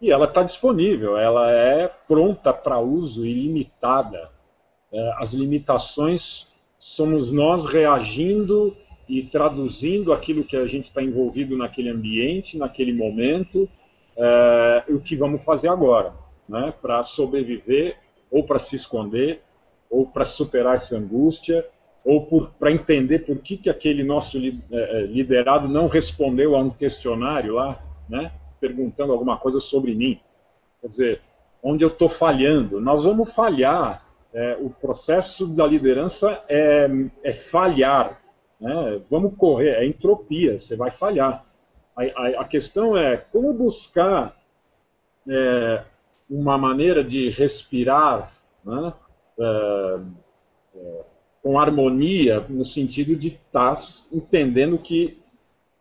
e 0.00 0.12
ela 0.12 0.26
está 0.26 0.42
disponível, 0.42 1.16
ela 1.16 1.50
é 1.50 1.88
pronta 2.06 2.52
para 2.52 2.78
uso 2.78 3.24
ilimitada. 3.26 4.30
É, 4.92 5.12
as 5.16 5.32
limitações 5.32 6.46
somos 6.78 7.32
nós 7.32 7.64
reagindo 7.64 8.76
e 9.08 9.22
traduzindo 9.22 10.12
aquilo 10.12 10.44
que 10.44 10.56
a 10.56 10.66
gente 10.66 10.84
está 10.84 11.02
envolvido 11.02 11.56
naquele 11.56 11.88
ambiente, 11.88 12.58
naquele 12.58 12.92
momento, 12.92 13.66
é, 14.16 14.84
o 14.90 15.00
que 15.00 15.16
vamos 15.16 15.42
fazer 15.42 15.68
agora, 15.68 16.12
né, 16.46 16.74
para 16.82 17.02
sobreviver 17.04 17.96
ou 18.30 18.44
para 18.44 18.58
se 18.58 18.76
esconder 18.76 19.42
ou 19.90 20.06
para 20.06 20.24
superar 20.24 20.76
essa 20.76 20.96
angústia, 20.96 21.66
ou 22.04 22.48
para 22.58 22.72
entender 22.72 23.20
por 23.20 23.38
que, 23.38 23.56
que 23.56 23.68
aquele 23.68 24.02
nosso 24.02 24.38
eh, 24.38 24.52
eh, 24.70 25.02
liderado 25.02 25.68
não 25.68 25.88
respondeu 25.88 26.56
a 26.56 26.60
um 26.60 26.70
questionário 26.70 27.54
lá, 27.54 27.82
né, 28.08 28.32
perguntando 28.60 29.12
alguma 29.12 29.36
coisa 29.36 29.60
sobre 29.60 29.94
mim. 29.94 30.18
Quer 30.80 30.88
dizer, 30.88 31.20
onde 31.62 31.84
eu 31.84 31.88
estou 31.88 32.08
falhando. 32.08 32.80
Nós 32.80 33.04
vamos 33.04 33.32
falhar. 33.32 34.06
É, 34.32 34.58
o 34.60 34.68
processo 34.68 35.46
da 35.46 35.66
liderança 35.66 36.42
é, 36.48 36.88
é 37.24 37.32
falhar. 37.32 38.20
Né? 38.60 39.00
Vamos 39.10 39.34
correr, 39.36 39.70
é 39.70 39.86
entropia, 39.86 40.58
você 40.58 40.76
vai 40.76 40.90
falhar. 40.90 41.44
A, 41.96 42.02
a, 42.02 42.42
a 42.42 42.44
questão 42.44 42.96
é 42.96 43.16
como 43.16 43.52
buscar 43.54 44.36
é, 45.26 45.82
uma 46.30 46.58
maneira 46.58 47.02
de 47.02 47.30
respirar 47.30 48.32
né? 48.64 48.92
Com 51.42 51.58
harmonia, 51.58 52.44
no 52.48 52.64
sentido 52.64 53.16
de 53.16 53.28
estar 53.28 53.76
tá 53.76 53.82
entendendo 54.12 54.78
que 54.78 55.18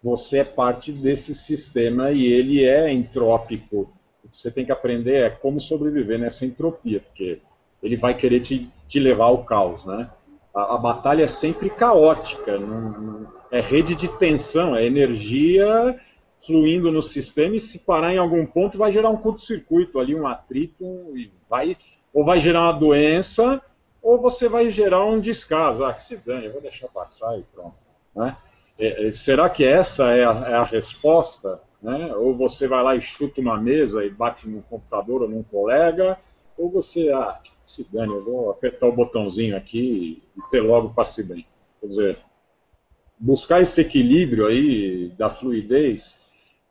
você 0.02 0.40
é 0.40 0.44
parte 0.44 0.92
desse 0.92 1.34
sistema 1.34 2.12
e 2.12 2.26
ele 2.26 2.64
é 2.64 2.92
entrópico. 2.92 3.90
O 4.24 4.30
que 4.30 4.38
você 4.38 4.52
tem 4.52 4.66
que 4.66 4.72
aprender 4.72 5.24
é 5.24 5.30
como 5.30 5.60
sobreviver 5.60 6.20
nessa 6.20 6.46
entropia, 6.46 7.02
porque 7.02 7.40
ele 7.82 7.98
vai 7.98 8.16
querer 8.16 8.42
te, 8.42 8.70
te 8.88 9.00
levar 9.00 9.26
ao 9.26 9.44
caos, 9.44 9.86
né? 9.86 10.10
A, 10.54 10.76
a 10.76 10.78
batalha 10.78 11.24
é 11.24 11.28
sempre 11.28 11.70
caótica, 11.70 12.58
não, 12.58 12.92
não, 12.92 13.28
é 13.52 13.62
rede 13.62 13.96
de 13.96 14.08
tensão, 14.18 14.76
é 14.76 14.86
energia 14.86 16.00
fluindo 16.46 16.92
no 16.92 17.02
sistema 17.02 17.56
e 17.56 17.62
se 17.62 17.80
parar 17.80 18.14
em 18.14 18.18
algum 18.18 18.46
ponto 18.46 18.78
vai 18.78 18.92
gerar 18.92 19.10
um 19.10 19.18
curto-circuito 19.18 20.00
ali, 20.00 20.16
um 20.16 20.28
atrito 20.28 20.86
e 21.16 21.32
vai 21.50 21.76
ou 22.18 22.26
vai 22.26 22.40
gerar 22.40 22.62
uma 22.62 22.72
doença, 22.72 23.62
ou 24.02 24.20
você 24.20 24.50
vai 24.50 24.72
gerar 24.72 25.06
um 25.06 25.20
descaso. 25.20 25.86
Ah, 25.86 25.94
que 25.94 26.02
se 26.02 26.18
dane, 26.18 26.48
eu 26.48 26.52
vou 26.52 26.60
deixar 26.60 26.88
passar 26.88 27.38
e 27.38 27.44
pronto. 27.44 27.76
Né? 28.16 28.36
É, 28.80 29.08
é, 29.08 29.12
será 29.12 29.48
que 29.52 29.64
essa 29.64 30.10
é 30.10 30.26
a, 30.26 30.32
é 30.48 30.54
a 30.56 30.64
resposta? 30.64 31.62
Né? 31.80 32.12
Ou 32.16 32.36
você 32.36 32.68
vai 32.68 32.82
lá 32.84 32.96
e 32.96 33.04
chuta 33.04 33.40
uma 33.40 33.56
mesa 33.56 34.04
e 34.04 34.10
bate 34.10 34.50
no 34.50 34.64
computador 34.64 35.22
ou 35.22 35.30
num 35.30 35.44
colega, 35.44 36.18
ou 36.58 36.72
você, 36.72 37.12
ah, 37.12 37.40
se 37.64 37.88
dane, 37.94 38.16
eu 38.16 38.26
vou 38.26 38.50
apertar 38.50 38.88
o 38.88 38.96
botãozinho 38.96 39.56
aqui 39.56 40.24
e 40.36 40.42
ter 40.50 40.62
logo 40.62 40.96
passe 40.96 41.22
bem. 41.22 41.46
Quer 41.80 41.88
dizer, 41.88 42.18
buscar 43.20 43.62
esse 43.62 43.80
equilíbrio 43.80 44.48
aí 44.48 45.10
da 45.10 45.30
fluidez 45.30 46.18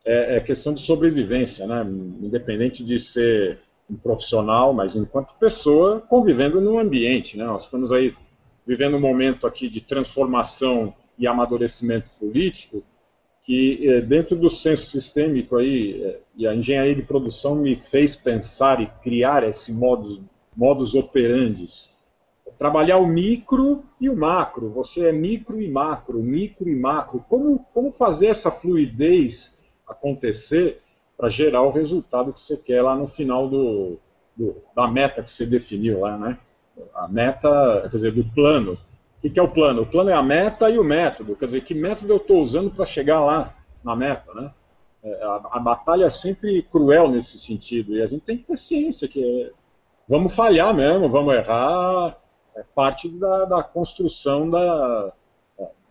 é, 0.05 0.35
é 0.35 0.39
questão 0.41 0.73
de 0.73 0.81
sobrevivência, 0.81 1.65
né? 1.65 1.85
independente 2.21 2.83
de 2.83 2.99
ser 2.99 3.61
profissional, 3.95 4.73
mas 4.73 4.95
enquanto 4.95 5.33
pessoa 5.35 6.01
convivendo 6.01 6.59
no 6.59 6.77
ambiente. 6.77 7.37
Né? 7.37 7.45
Nós 7.45 7.63
estamos 7.63 7.91
aí 7.91 8.13
vivendo 8.65 8.97
um 8.97 9.01
momento 9.01 9.47
aqui 9.47 9.69
de 9.69 9.79
transformação 9.79 10.93
e 11.17 11.25
amadurecimento 11.25 12.09
político 12.19 12.83
que 13.47 13.87
eh, 13.87 14.01
dentro 14.01 14.35
do 14.35 14.49
senso 14.49 14.87
sistêmico 14.87 15.55
aí 15.55 16.03
eh, 16.03 16.19
e 16.35 16.45
a 16.45 16.53
engenharia 16.53 16.93
de 16.93 17.01
produção 17.01 17.55
me 17.55 17.77
fez 17.77 18.13
pensar 18.13 18.81
e 18.81 18.87
criar 19.01 19.41
esse 19.43 19.71
modus, 19.71 20.19
modus 20.53 20.93
operandi. 20.95 21.65
Trabalhar 22.57 22.97
o 22.97 23.07
micro 23.07 23.83
e 24.01 24.09
o 24.09 24.17
macro. 24.17 24.69
Você 24.71 25.07
é 25.07 25.11
micro 25.13 25.61
e 25.61 25.69
macro, 25.69 26.21
micro 26.21 26.67
e 26.67 26.75
macro. 26.75 27.23
Como, 27.29 27.59
como 27.73 27.91
fazer 27.93 28.27
essa 28.27 28.51
fluidez 28.51 29.55
acontecer 29.87 30.81
para 31.17 31.29
gerar 31.29 31.63
o 31.63 31.71
resultado 31.71 32.31
que 32.31 32.39
você 32.39 32.55
quer 32.55 32.81
lá 32.83 32.95
no 32.95 33.07
final 33.07 33.49
do, 33.49 33.97
do, 34.35 34.55
da 34.75 34.87
meta 34.87 35.23
que 35.23 35.31
você 35.31 35.45
definiu 35.45 36.01
lá, 36.01 36.15
né? 36.17 36.37
A 36.93 37.07
meta, 37.07 37.87
quer 37.89 37.97
dizer, 37.97 38.11
do 38.13 38.23
plano. 38.23 38.77
O 39.23 39.29
que 39.29 39.39
é 39.39 39.41
o 39.41 39.49
plano? 39.49 39.81
O 39.81 39.85
plano 39.85 40.11
é 40.11 40.13
a 40.13 40.21
meta 40.21 40.69
e 40.69 40.77
o 40.77 40.83
método. 40.83 41.35
Quer 41.35 41.45
dizer, 41.45 41.61
que 41.61 41.73
método 41.73 42.13
eu 42.13 42.17
estou 42.17 42.39
usando 42.39 42.69
para 42.69 42.85
chegar 42.85 43.19
lá 43.19 43.55
na 43.83 43.95
meta, 43.95 44.31
né? 44.35 44.51
É, 45.03 45.23
a, 45.23 45.41
a, 45.53 45.59
batalha 45.59 46.05
é 46.05 46.09
sempre 46.09 46.61
cruel 46.61 47.09
nesse 47.09 47.39
sentido 47.39 47.95
e 47.95 48.01
a 48.01 48.07
gente 48.07 48.21
tem 48.21 48.37
que 48.37 48.43
ter 48.43 48.57
ciência 48.57 49.07
que 49.07 49.23
é, 49.23 49.51
vamos 50.07 50.35
falhar 50.35 50.73
mesmo, 50.73 51.07
vamos 51.07 51.33
errar, 51.33 52.17
é 52.55 52.63
parte 52.75 53.07
da, 53.07 53.45
da 53.45 53.63
construção 53.63 54.49
da, 54.49 55.13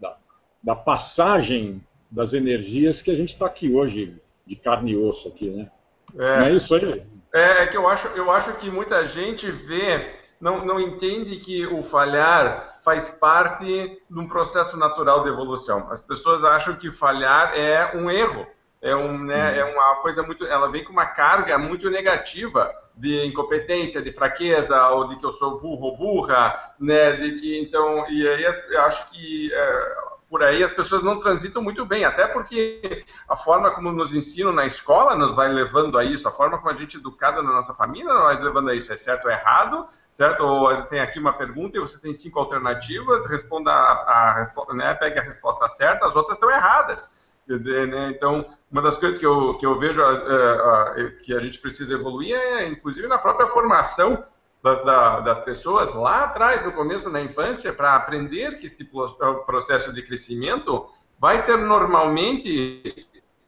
da, 0.00 0.16
da 0.62 0.74
passagem 0.74 1.80
das 2.10 2.32
energias 2.32 3.00
que 3.00 3.10
a 3.10 3.14
gente 3.14 3.30
está 3.30 3.46
aqui 3.46 3.72
hoje 3.72 4.20
de 4.46 4.56
carne 4.56 4.92
e 4.92 4.96
osso 4.96 5.28
aqui, 5.28 5.50
né? 5.50 5.70
É, 6.18 6.38
não 6.38 6.46
é 6.46 6.52
isso 6.54 6.74
aí? 6.74 7.04
É, 7.34 7.62
é 7.62 7.66
que 7.66 7.76
eu 7.76 7.86
acho, 7.88 8.08
eu 8.08 8.30
acho 8.30 8.52
que 8.54 8.70
muita 8.70 9.04
gente 9.04 9.50
vê, 9.50 10.14
não, 10.40 10.64
não 10.64 10.80
entende 10.80 11.36
que 11.36 11.66
o 11.66 11.82
falhar 11.82 12.78
faz 12.82 13.10
parte 13.10 13.64
de 14.08 14.18
um 14.18 14.28
processo 14.28 14.76
natural 14.76 15.22
de 15.22 15.28
evolução. 15.28 15.90
As 15.90 16.00
pessoas 16.00 16.44
acham 16.44 16.76
que 16.76 16.90
falhar 16.90 17.52
é 17.58 17.96
um 17.96 18.10
erro, 18.10 18.46
é, 18.80 18.94
um, 18.94 19.24
né, 19.24 19.52
hum. 19.52 19.56
é 19.56 19.64
uma 19.64 19.96
coisa 19.96 20.22
muito. 20.22 20.46
Ela 20.46 20.70
vem 20.70 20.84
com 20.84 20.92
uma 20.92 21.06
carga 21.06 21.58
muito 21.58 21.90
negativa 21.90 22.72
de 22.96 23.26
incompetência, 23.26 24.00
de 24.00 24.12
fraqueza, 24.12 24.88
ou 24.90 25.08
de 25.08 25.16
que 25.16 25.26
eu 25.26 25.32
sou 25.32 25.58
burro 25.58 25.88
ou 25.88 25.96
burra, 25.96 26.74
né? 26.78 27.12
De 27.12 27.32
que, 27.32 27.58
então, 27.60 28.08
e 28.08 28.26
aí 28.26 28.44
eu 28.44 28.80
acho 28.82 29.10
que 29.10 29.52
é, 29.52 29.96
por 30.28 30.42
aí 30.42 30.62
as 30.62 30.72
pessoas 30.72 31.02
não 31.02 31.18
transitam 31.18 31.62
muito 31.62 31.84
bem, 31.86 32.04
até 32.04 32.26
porque 32.26 33.04
a 33.28 33.36
forma 33.36 33.70
como 33.70 33.92
nos 33.92 34.14
ensinam 34.14 34.52
na 34.52 34.66
escola 34.66 35.14
nos 35.14 35.34
vai 35.34 35.48
levando 35.48 35.96
a 35.96 36.04
isso, 36.04 36.26
a 36.26 36.32
forma 36.32 36.58
como 36.58 36.70
a 36.70 36.76
gente 36.76 36.96
é 36.96 37.00
educada 37.00 37.42
na 37.42 37.52
nossa 37.52 37.74
família 37.74 38.12
nos 38.12 38.22
vai 38.22 38.42
levando 38.42 38.70
a 38.70 38.74
isso, 38.74 38.92
é 38.92 38.96
certo 38.96 39.26
ou 39.26 39.30
errado, 39.30 39.86
certo? 40.12 40.40
Ou 40.40 40.82
tem 40.84 41.00
aqui 41.00 41.18
uma 41.18 41.32
pergunta 41.32 41.76
e 41.76 41.80
você 41.80 42.00
tem 42.00 42.12
cinco 42.12 42.40
alternativas, 42.40 43.26
responda 43.26 43.70
a, 43.70 44.44
né, 44.74 44.94
pegue 44.94 45.18
a 45.18 45.22
resposta 45.22 45.68
certa, 45.68 46.06
as 46.06 46.16
outras 46.16 46.36
estão 46.36 46.50
erradas. 46.50 47.08
Quer 47.46 47.58
dizer, 47.60 47.86
né, 47.86 48.08
então, 48.08 48.44
uma 48.72 48.82
das 48.82 48.96
coisas 48.96 49.20
que 49.20 49.26
eu, 49.26 49.56
que 49.56 49.64
eu 49.64 49.78
vejo 49.78 50.02
uh, 50.02 50.06
uh, 50.06 51.18
que 51.22 51.32
a 51.32 51.38
gente 51.38 51.60
precisa 51.60 51.94
evoluir 51.94 52.34
é, 52.34 52.66
inclusive, 52.66 53.06
na 53.06 53.18
própria 53.18 53.46
formação 53.46 54.24
das, 54.66 54.84
da, 54.84 55.20
das 55.20 55.38
pessoas 55.38 55.94
lá 55.94 56.24
atrás, 56.24 56.64
no 56.64 56.72
começo 56.72 57.08
da 57.08 57.22
infância, 57.22 57.72
para 57.72 57.94
aprender 57.94 58.58
que 58.58 58.66
este 58.66 58.84
processo 59.46 59.92
de 59.92 60.02
crescimento 60.02 60.86
vai 61.20 61.44
ter 61.44 61.56
normalmente 61.56 63.06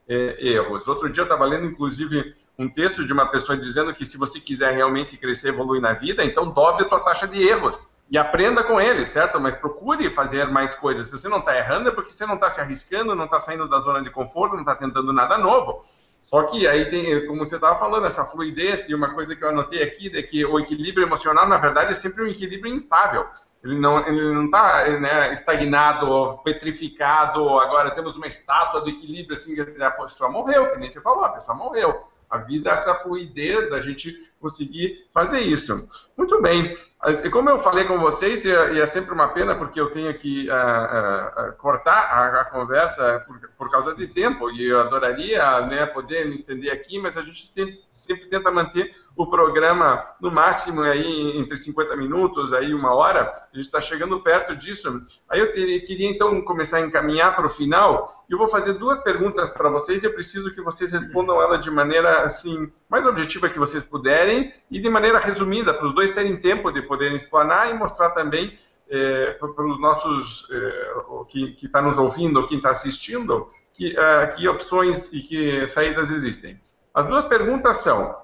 é, 0.09 0.47
erros. 0.47 0.87
Outro 0.87 1.11
dia 1.11 1.23
eu 1.23 1.25
estava 1.25 1.45
lendo, 1.45 1.67
inclusive, 1.67 2.33
um 2.57 2.69
texto 2.69 3.05
de 3.05 3.13
uma 3.13 3.27
pessoa 3.27 3.59
dizendo 3.59 3.93
que 3.93 4.05
se 4.05 4.17
você 4.17 4.39
quiser 4.39 4.73
realmente 4.73 5.17
crescer, 5.17 5.49
evoluir 5.49 5.83
na 5.83 5.93
vida, 5.93 6.25
então 6.25 6.51
dobre 6.51 6.85
a 6.85 6.89
tua 6.89 7.01
taxa 7.01 7.27
de 7.27 7.43
erros 7.43 7.89
e 8.09 8.17
aprenda 8.17 8.63
com 8.63 8.81
ele, 8.81 9.05
certo? 9.05 9.41
Mas 9.41 9.57
procure 9.57 10.09
fazer 10.11 10.47
mais 10.47 10.73
coisas. 10.73 11.07
Se 11.07 11.19
você 11.19 11.29
não 11.29 11.41
está 11.41 11.57
errando, 11.57 11.89
é 11.89 11.93
porque 11.93 12.11
você 12.11 12.27
não 12.27 12.37
está 12.37 12.49
se 12.49 12.61
arriscando, 12.61 13.17
não 13.17 13.25
está 13.25 13.41
saindo 13.41 13.69
da 13.69 13.81
zona 13.81 14.01
de 14.03 14.11
conforto, 14.11 14.55
não 14.55 14.63
está 14.63 14.77
tentando 14.77 15.13
nada 15.13 15.37
novo. 15.37 15.85
Só 16.29 16.43
que 16.43 16.69
aí 16.69 16.91
tem, 16.91 17.27
como 17.27 17.47
você 17.47 17.55
estava 17.55 17.79
falando, 17.79 18.07
essa 18.07 18.23
fluidez, 18.23 18.87
e 18.87 18.95
uma 18.95 19.15
coisa 19.15 19.35
que 19.35 19.43
eu 19.43 19.49
anotei 19.49 19.83
aqui, 19.83 20.15
é 20.15 20.21
que 20.21 20.45
o 20.45 20.61
equilíbrio 20.61 21.07
emocional, 21.07 21.49
na 21.49 21.57
verdade, 21.57 21.93
é 21.93 21.95
sempre 21.95 22.23
um 22.23 22.27
equilíbrio 22.27 22.75
instável. 22.75 23.27
Ele 23.65 23.79
não 23.79 24.45
está 24.45 24.87
né, 25.01 25.33
estagnado, 25.33 26.37
petrificado, 26.45 27.59
agora 27.59 27.93
temos 27.93 28.15
uma 28.19 28.27
estátua 28.27 28.83
do 28.83 28.91
equilíbrio, 28.91 29.39
assim, 29.39 29.57
a 29.59 29.91
pessoa 29.91 30.31
morreu, 30.31 30.71
que 30.71 30.79
nem 30.79 30.91
você 30.91 31.01
falou, 31.01 31.25
a 31.25 31.31
pessoa 31.31 31.57
morreu. 31.57 31.99
A 32.29 32.37
vida 32.37 32.73
essa 32.73 32.95
fluidez 32.95 33.71
da 33.71 33.81
gente 33.81 34.15
conseguir 34.41 35.07
fazer 35.13 35.41
isso. 35.41 35.89
Muito 36.17 36.41
bem. 36.41 36.77
E 37.25 37.31
como 37.31 37.49
eu 37.49 37.61
falei 37.61 37.85
com 37.85 37.97
vocês, 37.97 38.45
e 38.45 38.51
é, 38.51 38.81
é 38.81 38.87
sempre 38.87 39.15
uma 39.15 39.29
pena 39.29 39.55
porque 39.55 39.81
eu 39.81 39.89
tenho 39.89 40.13
que 40.15 40.49
uh, 40.51 40.53
uh, 40.53 41.53
cortar 41.57 41.93
a, 41.93 42.41
a 42.41 42.45
conversa 42.45 43.25
por, 43.25 43.39
por, 43.57 43.71
causa 43.71 43.95
de 43.95 44.09
tempo, 44.09 44.51
e 44.51 44.65
eu 44.65 44.81
adoraria 44.81 45.61
né, 45.61 45.87
poder 45.87 46.27
me 46.27 46.35
estender 46.35 46.73
aqui, 46.73 46.99
mas 46.99 47.17
a 47.17 47.23
gente 47.23 47.55
tem, 47.55 47.81
sempre 47.89 48.27
tenta 48.27 48.51
manter 48.51 48.93
o 49.15 49.27
programa 49.31 50.05
no 50.21 50.29
máximo 50.29 50.83
aí 50.83 51.39
entre 51.39 51.57
50 51.57 51.95
minutos, 51.95 52.53
aí 52.53 52.75
uma 52.75 52.93
hora, 52.93 53.31
a 53.31 53.57
gente 53.57 53.67
está 53.67 53.81
chegando 53.81 54.21
perto 54.21 54.57
disso. 54.57 55.01
Aí 55.29 55.39
eu 55.39 55.53
queria 55.53 56.11
então 56.11 56.41
começar 56.43 56.79
a 56.79 56.81
encaminhar 56.81 57.37
para 57.37 57.47
o 57.47 57.51
final, 57.51 58.25
e 58.29 58.33
eu 58.33 58.39
vou 58.39 58.49
fazer 58.49 58.73
duas 58.73 58.99
perguntas 58.99 59.49
para 59.49 59.71
vocês, 59.71 60.03
e 60.03 60.07
eu 60.07 60.15
preciso 60.15 60.53
que 60.53 60.61
vocês 60.61 60.91
respondam 60.91 61.41
ela 61.41 61.59
de 61.59 61.71
maneira 61.71 62.23
assim, 62.23 62.73
mais 62.89 63.07
objetiva 63.07 63.49
que 63.49 63.59
vocês 63.59 63.85
puderem, 63.85 64.28
e 64.71 64.79
de 64.79 64.89
maneira 64.89 65.19
resumida, 65.19 65.75
para 65.75 65.87
os 65.87 65.95
dois 65.95 66.11
terem 66.11 66.37
tempo 66.37 66.71
de 66.71 66.83
poderem 66.83 67.17
explanar 67.17 67.71
e 67.71 67.75
mostrar 67.75 68.11
também 68.11 68.59
é, 68.89 69.33
para 69.33 69.67
os 69.67 69.81
nossos, 69.81 70.47
é, 70.51 71.25
que 71.27 71.67
está 71.67 71.83
nos 71.83 71.99
ouvindo, 71.99 72.47
quem 72.47 72.57
está 72.57 72.71
assistindo, 72.71 73.49
que, 73.73 73.97
é, 73.99 74.27
que 74.29 74.49
opções 74.49 75.13
e 75.13 75.21
que 75.21 75.67
saídas 75.67 76.11
existem. 76.11 76.61
As 76.93 77.07
duas 77.07 77.25
perguntas 77.25 77.79
são, 77.79 78.17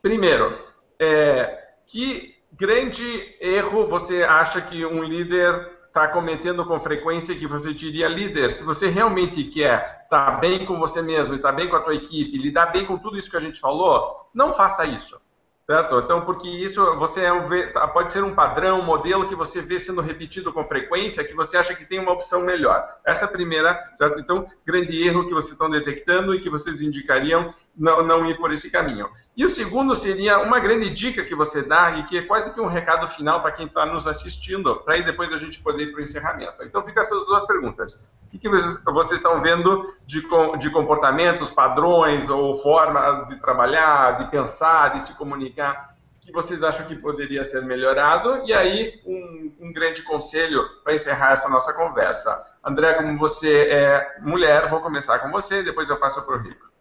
primeiro, 0.00 0.58
é, 0.98 1.58
que 1.86 2.34
grande 2.52 3.36
erro 3.40 3.86
você 3.86 4.22
acha 4.22 4.60
que 4.60 4.84
um 4.84 5.02
líder 5.02 5.71
está 5.92 6.08
cometendo 6.08 6.64
com 6.64 6.80
frequência 6.80 7.36
que 7.36 7.46
você 7.46 7.74
diria 7.74 8.08
líder, 8.08 8.50
se 8.50 8.64
você 8.64 8.88
realmente 8.88 9.44
quer 9.44 10.04
estar 10.04 10.32
tá 10.32 10.38
bem 10.38 10.64
com 10.64 10.78
você 10.78 11.02
mesmo, 11.02 11.34
estar 11.34 11.50
tá 11.50 11.54
bem 11.54 11.68
com 11.68 11.76
a 11.76 11.80
tua 11.80 11.94
equipe, 11.94 12.38
lidar 12.38 12.72
bem 12.72 12.86
com 12.86 12.96
tudo 12.96 13.18
isso 13.18 13.30
que 13.30 13.36
a 13.36 13.40
gente 13.40 13.60
falou, 13.60 14.26
não 14.34 14.54
faça 14.54 14.86
isso. 14.86 15.20
Certo? 15.64 15.96
Então, 16.00 16.22
porque 16.22 16.48
isso 16.48 16.84
você 16.96 17.20
é 17.20 17.66
tá, 17.68 17.86
pode 17.86 18.10
ser 18.10 18.24
um 18.24 18.34
padrão, 18.34 18.80
um 18.80 18.84
modelo 18.84 19.28
que 19.28 19.36
você 19.36 19.60
vê 19.60 19.78
sendo 19.78 20.00
repetido 20.00 20.52
com 20.52 20.64
frequência, 20.64 21.22
que 21.22 21.34
você 21.34 21.56
acha 21.56 21.74
que 21.74 21.84
tem 21.84 22.00
uma 22.00 22.10
opção 22.10 22.42
melhor. 22.42 22.84
Essa 23.06 23.26
é 23.26 23.28
a 23.28 23.30
primeira, 23.30 23.78
certo? 23.94 24.18
Então, 24.18 24.46
grande 24.66 25.00
erro 25.06 25.26
que 25.26 25.32
vocês 25.32 25.52
estão 25.52 25.70
detectando 25.70 26.34
e 26.34 26.40
que 26.40 26.50
vocês 26.50 26.82
indicariam 26.82 27.54
não, 27.76 28.02
não 28.02 28.26
ir 28.26 28.36
por 28.36 28.52
esse 28.52 28.70
caminho. 28.70 29.08
E 29.36 29.44
o 29.44 29.48
segundo 29.48 29.94
seria 29.96 30.40
uma 30.40 30.58
grande 30.58 30.90
dica 30.90 31.24
que 31.24 31.34
você 31.34 31.62
dá 31.62 31.92
e 31.98 32.04
que 32.04 32.18
é 32.18 32.22
quase 32.22 32.52
que 32.52 32.60
um 32.60 32.66
recado 32.66 33.08
final 33.08 33.40
para 33.40 33.52
quem 33.52 33.66
está 33.66 33.86
nos 33.86 34.06
assistindo, 34.06 34.76
para 34.76 34.94
aí 34.94 35.02
depois 35.02 35.32
a 35.32 35.38
gente 35.38 35.60
poder 35.60 35.84
ir 35.84 35.92
para 35.92 36.00
o 36.00 36.02
encerramento. 36.02 36.62
Então, 36.62 36.82
fica 36.84 37.00
essas 37.00 37.26
duas 37.26 37.46
perguntas. 37.46 38.10
O 38.32 38.38
que, 38.38 38.48
vocês, 38.48 39.12
estão 39.12 39.40
vendo 39.40 39.94
de, 40.06 40.22
de 40.58 40.70
comportamentos, 40.70 41.50
padrões 41.50 42.30
ou 42.30 42.54
formas 42.54 43.28
de 43.28 43.36
trabalhar, 43.36 44.18
de 44.18 44.30
pensar, 44.30 44.94
de 44.94 45.02
se 45.02 45.14
comunicar, 45.14 45.92
que 46.22 46.32
vocês 46.32 46.62
acham 46.62 46.86
que 46.86 46.96
poderia 46.96 47.44
ser 47.44 47.62
melhorado? 47.62 48.42
E 48.46 48.52
aí, 48.52 49.00
um, 49.04 49.52
um 49.60 49.72
grande 49.72 50.02
conselho 50.02 50.62
para 50.82 50.94
encerrar 50.94 51.32
essa 51.32 51.48
nossa 51.48 51.72
conversa. 51.74 52.42
André, 52.64 52.94
como 52.94 53.18
você 53.18 53.68
é 53.68 54.16
mulher, 54.20 54.68
vou 54.68 54.80
começar 54.80 55.18
com 55.18 55.30
você, 55.30 55.62
depois 55.62 55.90
eu 55.90 55.98
passo 55.98 56.24
para 56.24 56.36
o 56.36 56.38
Rico. 56.38 56.71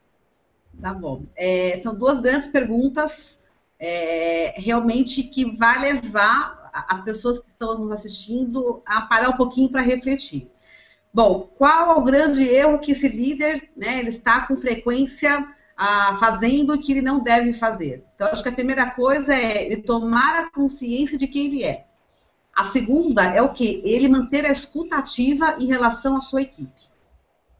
Tá 0.80 0.94
bom. 0.94 1.24
É, 1.36 1.78
são 1.80 1.96
duas 1.96 2.20
grandes 2.20 2.48
perguntas, 2.48 3.40
é, 3.80 4.54
realmente 4.58 5.24
que 5.24 5.56
vai 5.56 5.80
levar 5.80 6.62
as 6.88 7.02
pessoas 7.02 7.40
que 7.40 7.50
estão 7.50 7.78
nos 7.78 7.92
assistindo 7.92 8.82
a 8.86 9.02
parar 9.02 9.30
um 9.30 9.38
pouquinho 9.38 9.70
para 9.70 9.82
refletir. 9.82 10.50
Bom, 11.14 11.50
qual 11.58 11.92
é 11.92 11.96
o 11.96 12.04
grande 12.04 12.48
erro 12.48 12.80
que 12.80 12.94
esse 12.94 13.08
líder, 13.08 13.70
né, 13.76 14.00
ele 14.00 14.08
está 14.10 14.48
com 14.48 14.56
frequência 14.56 15.46
ah, 15.76 16.16
fazendo 16.18 16.80
que 16.80 16.94
ele 16.94 17.02
não 17.02 17.22
deve 17.22 17.52
fazer? 17.52 18.06
Então, 18.16 18.30
acho 18.30 18.42
que 18.42 18.50
a 18.50 18.54
primeira 18.54 18.90
coisa 18.92 19.34
é 19.34 19.66
ele 19.66 19.82
tomar 19.82 20.40
a 20.40 20.52
consciência 20.52 21.18
de 21.18 21.28
quem 21.28 21.48
ele 21.48 21.64
é. 21.64 21.86
A 22.56 22.64
segunda 22.64 23.24
é 23.24 23.42
o 23.42 23.54
que? 23.54 23.82
Ele 23.84 24.08
manter 24.08 24.46
a 24.46 24.52
escuta 24.52 24.98
ativa 24.98 25.58
em 25.60 25.68
relação 25.68 26.16
à 26.16 26.22
sua 26.22 26.42
equipe. 26.42 26.91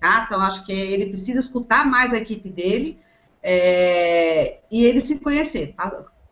Tá? 0.02 0.24
Então, 0.26 0.42
acho 0.42 0.66
que 0.66 0.72
ele 0.72 1.06
precisa 1.06 1.40
escutar 1.40 1.86
mais 1.86 2.12
a 2.12 2.18
equipe 2.18 2.50
dele, 2.50 3.00
é, 3.44 4.58
e 4.72 4.84
ele 4.84 5.00
se 5.00 5.20
conhecer, 5.20 5.76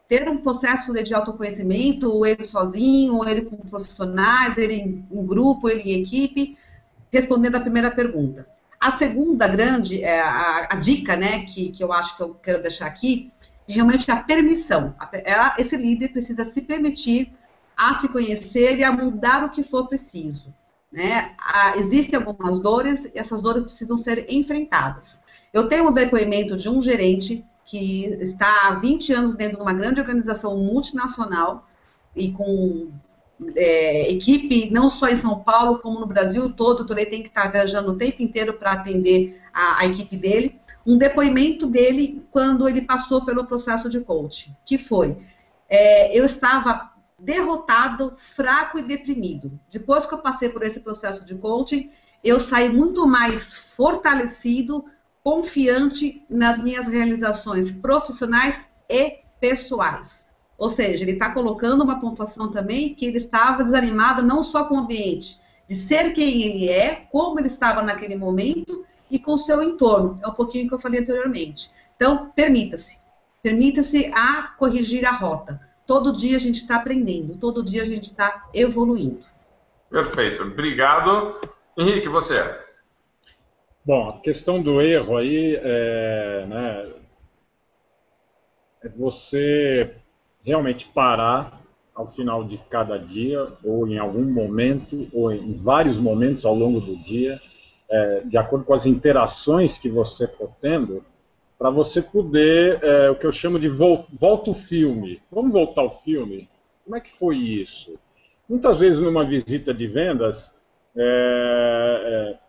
ter 0.07 0.27
um 0.27 0.37
processo 0.37 0.91
de 0.91 1.13
autoconhecimento, 1.13 2.25
ele 2.25 2.43
sozinho, 2.43 3.23
ele 3.29 3.43
com 3.43 3.57
profissionais, 3.57 4.57
ele 4.57 4.73
em 4.73 5.05
um 5.11 5.23
grupo, 5.23 5.69
ele 5.69 5.83
em 5.83 6.01
equipe, 6.01 6.57
respondendo 7.11 7.57
a 7.57 7.61
primeira 7.61 7.91
pergunta. 7.91 8.47
A 8.79 8.91
segunda 8.91 9.47
grande, 9.47 10.03
é, 10.03 10.19
a, 10.19 10.69
a, 10.71 10.75
dica, 10.75 11.15
né, 11.15 11.45
que, 11.45 11.69
que 11.69 11.83
eu 11.83 11.93
acho 11.93 12.17
que 12.17 12.23
eu 12.23 12.33
quero 12.33 12.63
deixar 12.63 12.87
aqui, 12.87 13.31
é 13.67 13.73
realmente 13.73 14.09
a 14.09 14.15
permissão. 14.15 14.95
Ela, 15.23 15.53
esse 15.59 15.77
líder 15.77 16.07
precisa 16.07 16.43
se 16.43 16.63
permitir 16.63 17.31
a 17.77 17.93
se 17.93 18.09
conhecer 18.09 18.79
e 18.79 18.83
a 18.83 18.91
mudar 18.91 19.43
o 19.43 19.51
que 19.51 19.61
for 19.61 19.87
preciso. 19.87 20.51
Né? 20.91 21.35
existem 21.77 22.17
algumas 22.17 22.59
dores 22.59 23.05
e 23.05 23.19
essas 23.19 23.41
dores 23.41 23.63
precisam 23.63 23.95
ser 23.95 24.25
enfrentadas. 24.27 25.19
Eu 25.53 25.69
tenho 25.69 25.89
um 25.89 25.93
depoimento 25.93 26.57
de 26.57 26.67
um 26.67 26.81
gerente 26.81 27.45
que 27.63 28.05
está 28.05 28.67
há 28.67 28.73
20 28.75 29.13
anos 29.13 29.35
dentro 29.35 29.57
de 29.57 29.61
uma 29.61 29.73
grande 29.73 30.01
organização 30.01 30.57
multinacional 30.57 31.67
e 32.15 32.31
com 32.31 32.89
é, 33.55 34.11
equipe 34.11 34.69
não 34.71 34.89
só 34.89 35.07
em 35.07 35.15
São 35.15 35.39
Paulo, 35.39 35.79
como 35.79 35.99
no 35.99 36.05
Brasil 36.05 36.51
todo, 36.51 36.85
Torei 36.85 37.05
tem 37.05 37.21
que 37.21 37.29
estar 37.29 37.47
viajando 37.51 37.91
o 37.91 37.97
tempo 37.97 38.21
inteiro 38.21 38.53
para 38.53 38.73
atender 38.73 39.39
a, 39.53 39.81
a, 39.81 39.85
equipe 39.85 40.17
dele. 40.17 40.59
Um 40.85 40.97
depoimento 40.97 41.67
dele 41.67 42.25
quando 42.31 42.67
ele 42.67 42.81
passou 42.81 43.23
pelo 43.23 43.45
processo 43.45 43.89
de 43.89 44.01
coaching, 44.01 44.55
que 44.65 44.77
foi, 44.77 45.17
é, 45.69 46.17
eu 46.17 46.25
estava 46.25 46.88
derrotado, 47.19 48.13
fraco 48.17 48.79
e 48.79 48.83
deprimido. 48.83 49.59
Depois 49.69 50.05
que 50.05 50.13
eu 50.13 50.19
passei 50.19 50.49
por 50.49 50.63
esse 50.63 50.79
processo 50.79 51.25
de 51.25 51.35
coaching, 51.35 51.91
eu 52.23 52.39
saí 52.39 52.69
muito 52.69 53.07
mais 53.07 53.53
fortalecido, 53.53 54.85
confiante 55.23 56.25
nas 56.29 56.61
minhas 56.61 56.87
realizações 56.87 57.71
profissionais 57.71 58.67
e 58.89 59.19
pessoais. 59.39 60.25
Ou 60.57 60.69
seja, 60.69 61.03
ele 61.03 61.13
está 61.13 61.31
colocando 61.31 61.83
uma 61.83 61.99
pontuação 61.99 62.51
também 62.51 62.93
que 62.93 63.05
ele 63.05 63.17
estava 63.17 63.63
desanimado 63.63 64.21
não 64.21 64.43
só 64.43 64.65
com 64.65 64.75
o 64.75 64.79
ambiente, 64.79 65.39
de 65.67 65.75
ser 65.75 66.13
quem 66.13 66.41
ele 66.43 66.69
é, 66.69 67.07
como 67.11 67.39
ele 67.39 67.47
estava 67.47 67.81
naquele 67.81 68.15
momento 68.15 68.85
e 69.09 69.17
com 69.17 69.33
o 69.33 69.37
seu 69.37 69.63
entorno. 69.63 70.19
É 70.21 70.27
um 70.27 70.33
pouquinho 70.33 70.67
que 70.67 70.73
eu 70.73 70.79
falei 70.79 70.99
anteriormente. 70.99 71.71
Então, 71.95 72.31
permita-se. 72.35 72.99
Permita-se 73.41 74.11
a 74.13 74.53
corrigir 74.57 75.05
a 75.05 75.11
rota. 75.11 75.68
Todo 75.89 76.15
dia 76.15 76.35
a 76.35 76.39
gente 76.39 76.57
está 76.57 76.75
aprendendo, 76.75 77.35
todo 77.37 77.65
dia 77.65 77.81
a 77.81 77.85
gente 77.85 78.03
está 78.03 78.47
evoluindo. 78.53 79.25
Perfeito. 79.89 80.43
Obrigado. 80.43 81.41
Henrique, 81.75 82.07
você. 82.07 82.35
Bom, 83.83 84.09
a 84.09 84.19
questão 84.21 84.61
do 84.61 84.79
erro 84.79 85.17
aí 85.17 85.59
é, 85.59 86.45
né, 86.47 86.93
é 88.83 88.89
você 88.89 89.95
realmente 90.45 90.87
parar 90.93 91.59
ao 91.95 92.07
final 92.07 92.43
de 92.43 92.59
cada 92.69 92.99
dia, 92.99 93.47
ou 93.63 93.87
em 93.87 93.97
algum 93.97 94.31
momento, 94.31 95.07
ou 95.11 95.31
em 95.31 95.57
vários 95.57 95.97
momentos 95.97 96.45
ao 96.45 96.53
longo 96.53 96.79
do 96.79 96.95
dia, 96.97 97.41
é, 97.89 98.21
de 98.25 98.37
acordo 98.37 98.63
com 98.63 98.75
as 98.75 98.85
interações 98.85 99.79
que 99.79 99.89
você 99.89 100.27
for 100.27 100.51
tendo, 100.61 101.03
para 101.59 101.69
você 101.69 102.01
poder, 102.01 102.81
é, 102.81 103.09
o 103.09 103.15
que 103.15 103.27
eu 103.27 103.33
chamo 103.33 103.59
de 103.59 103.67
vol 103.67 104.05
volta 104.13 104.49
o 104.49 104.53
filme. 104.53 105.21
Vamos 105.29 105.51
voltar 105.51 105.81
ao 105.81 105.99
filme? 105.99 106.49
Como 106.85 106.95
é 106.95 107.01
que 107.01 107.11
foi 107.11 107.35
isso? 107.35 107.99
Muitas 108.47 108.79
vezes 108.79 109.01
numa 109.01 109.25
visita 109.25 109.73
de 109.73 109.85
vendas, 109.85 110.55
é, 110.95 112.31
é, 112.33 112.39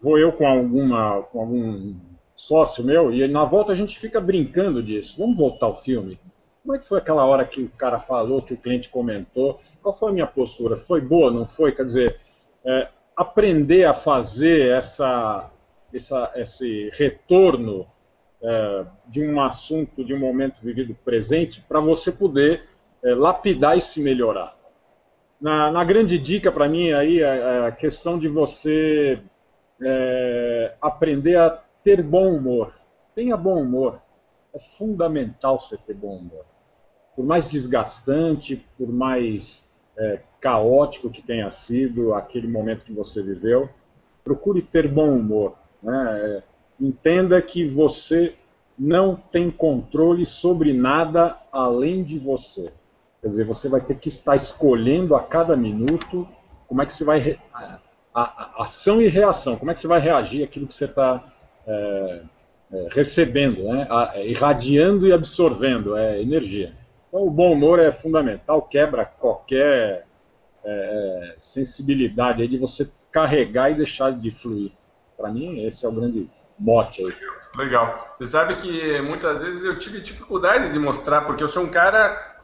vou 0.00 0.18
eu 0.18 0.32
com, 0.32 0.46
alguma, 0.46 1.22
com 1.24 1.40
algum 1.40 1.94
sócio 2.34 2.82
meu, 2.82 3.12
e 3.12 3.28
na 3.28 3.44
volta 3.44 3.72
a 3.72 3.74
gente 3.74 3.98
fica 3.98 4.18
brincando 4.22 4.82
disso. 4.82 5.16
Vamos 5.18 5.36
voltar 5.36 5.66
ao 5.66 5.76
filme? 5.76 6.18
Como 6.62 6.74
é 6.74 6.78
que 6.78 6.88
foi 6.88 6.98
aquela 6.98 7.26
hora 7.26 7.44
que 7.44 7.60
o 7.60 7.68
cara 7.68 8.00
falou, 8.00 8.40
que 8.40 8.54
o 8.54 8.58
cliente 8.58 8.88
comentou? 8.88 9.60
Qual 9.82 9.96
foi 9.96 10.08
a 10.08 10.14
minha 10.14 10.26
postura? 10.26 10.78
Foi 10.78 11.00
boa, 11.00 11.30
não 11.30 11.46
foi? 11.46 11.72
Quer 11.72 11.84
dizer, 11.84 12.20
é, 12.64 12.88
aprender 13.14 13.84
a 13.84 13.92
fazer 13.92 14.70
essa, 14.70 15.50
essa, 15.92 16.32
esse 16.34 16.90
retorno 16.94 17.86
é, 18.46 18.86
de 19.08 19.26
um 19.26 19.40
assunto, 19.40 20.04
de 20.04 20.14
um 20.14 20.18
momento 20.18 20.62
vivido 20.62 20.94
presente, 21.04 21.60
para 21.62 21.80
você 21.80 22.12
poder 22.12 22.62
é, 23.02 23.14
lapidar 23.14 23.76
e 23.76 23.80
se 23.80 24.00
melhorar. 24.00 24.56
Na, 25.40 25.70
na 25.70 25.84
grande 25.84 26.18
dica 26.18 26.50
para 26.50 26.68
mim 26.68 26.92
aí 26.92 27.20
é, 27.20 27.38
é 27.38 27.66
a 27.66 27.72
questão 27.72 28.18
de 28.18 28.28
você 28.28 29.20
é, 29.82 30.74
aprender 30.80 31.36
a 31.36 31.50
ter 31.82 32.02
bom 32.02 32.34
humor. 32.34 32.72
Tenha 33.14 33.36
bom 33.36 33.60
humor. 33.60 34.00
É 34.54 34.58
fundamental 34.58 35.60
você 35.60 35.76
ter 35.76 35.94
bom 35.94 36.16
humor 36.16 36.44
por 37.16 37.24
mais 37.24 37.48
desgastante, 37.48 38.64
por 38.76 38.92
mais 38.92 39.66
é, 39.96 40.20
caótico 40.38 41.08
que 41.08 41.22
tenha 41.22 41.50
sido 41.50 42.12
aquele 42.12 42.46
momento 42.46 42.84
que 42.84 42.92
você 42.92 43.22
viveu, 43.22 43.70
procure 44.22 44.60
ter 44.60 44.86
bom 44.86 45.16
humor. 45.16 45.56
Né? 45.82 46.42
É, 46.80 46.84
entenda 46.84 47.40
que 47.40 47.64
você 47.64 48.34
não 48.78 49.16
tem 49.16 49.50
controle 49.50 50.26
sobre 50.26 50.72
nada 50.72 51.36
além 51.50 52.02
de 52.02 52.18
você. 52.18 52.72
Quer 53.20 53.28
dizer, 53.28 53.44
você 53.44 53.68
vai 53.68 53.80
ter 53.80 53.98
que 53.98 54.08
estar 54.08 54.36
escolhendo 54.36 55.14
a 55.14 55.22
cada 55.22 55.56
minuto 55.56 56.28
como 56.68 56.82
é 56.82 56.86
que 56.86 56.94
você 56.94 57.04
vai. 57.04 57.36
A, 57.52 57.78
a, 58.14 58.22
a 58.22 58.64
ação 58.64 59.00
e 59.00 59.08
reação, 59.08 59.56
como 59.56 59.70
é 59.70 59.74
que 59.74 59.80
você 59.80 59.86
vai 59.86 60.00
reagir 60.00 60.42
àquilo 60.42 60.66
que 60.66 60.74
você 60.74 60.86
está 60.86 61.24
é, 61.66 62.22
é, 62.72 62.88
recebendo, 62.90 63.64
né? 63.64 63.86
A, 63.90 64.20
irradiando 64.20 65.06
e 65.06 65.12
absorvendo 65.12 65.96
é 65.96 66.20
energia. 66.20 66.72
Então, 67.08 67.26
o 67.26 67.30
bom 67.30 67.52
humor 67.52 67.78
é 67.78 67.92
fundamental, 67.92 68.62
quebra 68.62 69.04
qualquer 69.04 70.06
é, 70.64 70.68
é, 70.68 71.34
sensibilidade 71.38 72.46
de 72.46 72.58
você 72.58 72.88
carregar 73.10 73.70
e 73.70 73.76
deixar 73.76 74.10
de 74.10 74.30
fluir. 74.30 74.72
Para 75.16 75.30
mim, 75.30 75.64
esse 75.64 75.86
é 75.86 75.88
o 75.88 75.92
grande 75.92 76.28
mote 76.58 77.04
aí. 77.04 77.14
Legal. 77.56 78.16
Você 78.18 78.30
sabe 78.30 78.56
que 78.56 79.00
muitas 79.00 79.40
vezes 79.40 79.64
eu 79.64 79.78
tive 79.78 80.00
dificuldade 80.00 80.72
de 80.72 80.78
mostrar, 80.78 81.22
porque 81.22 81.42
eu 81.42 81.48
sou 81.48 81.62
um 81.62 81.70
cara 81.70 82.36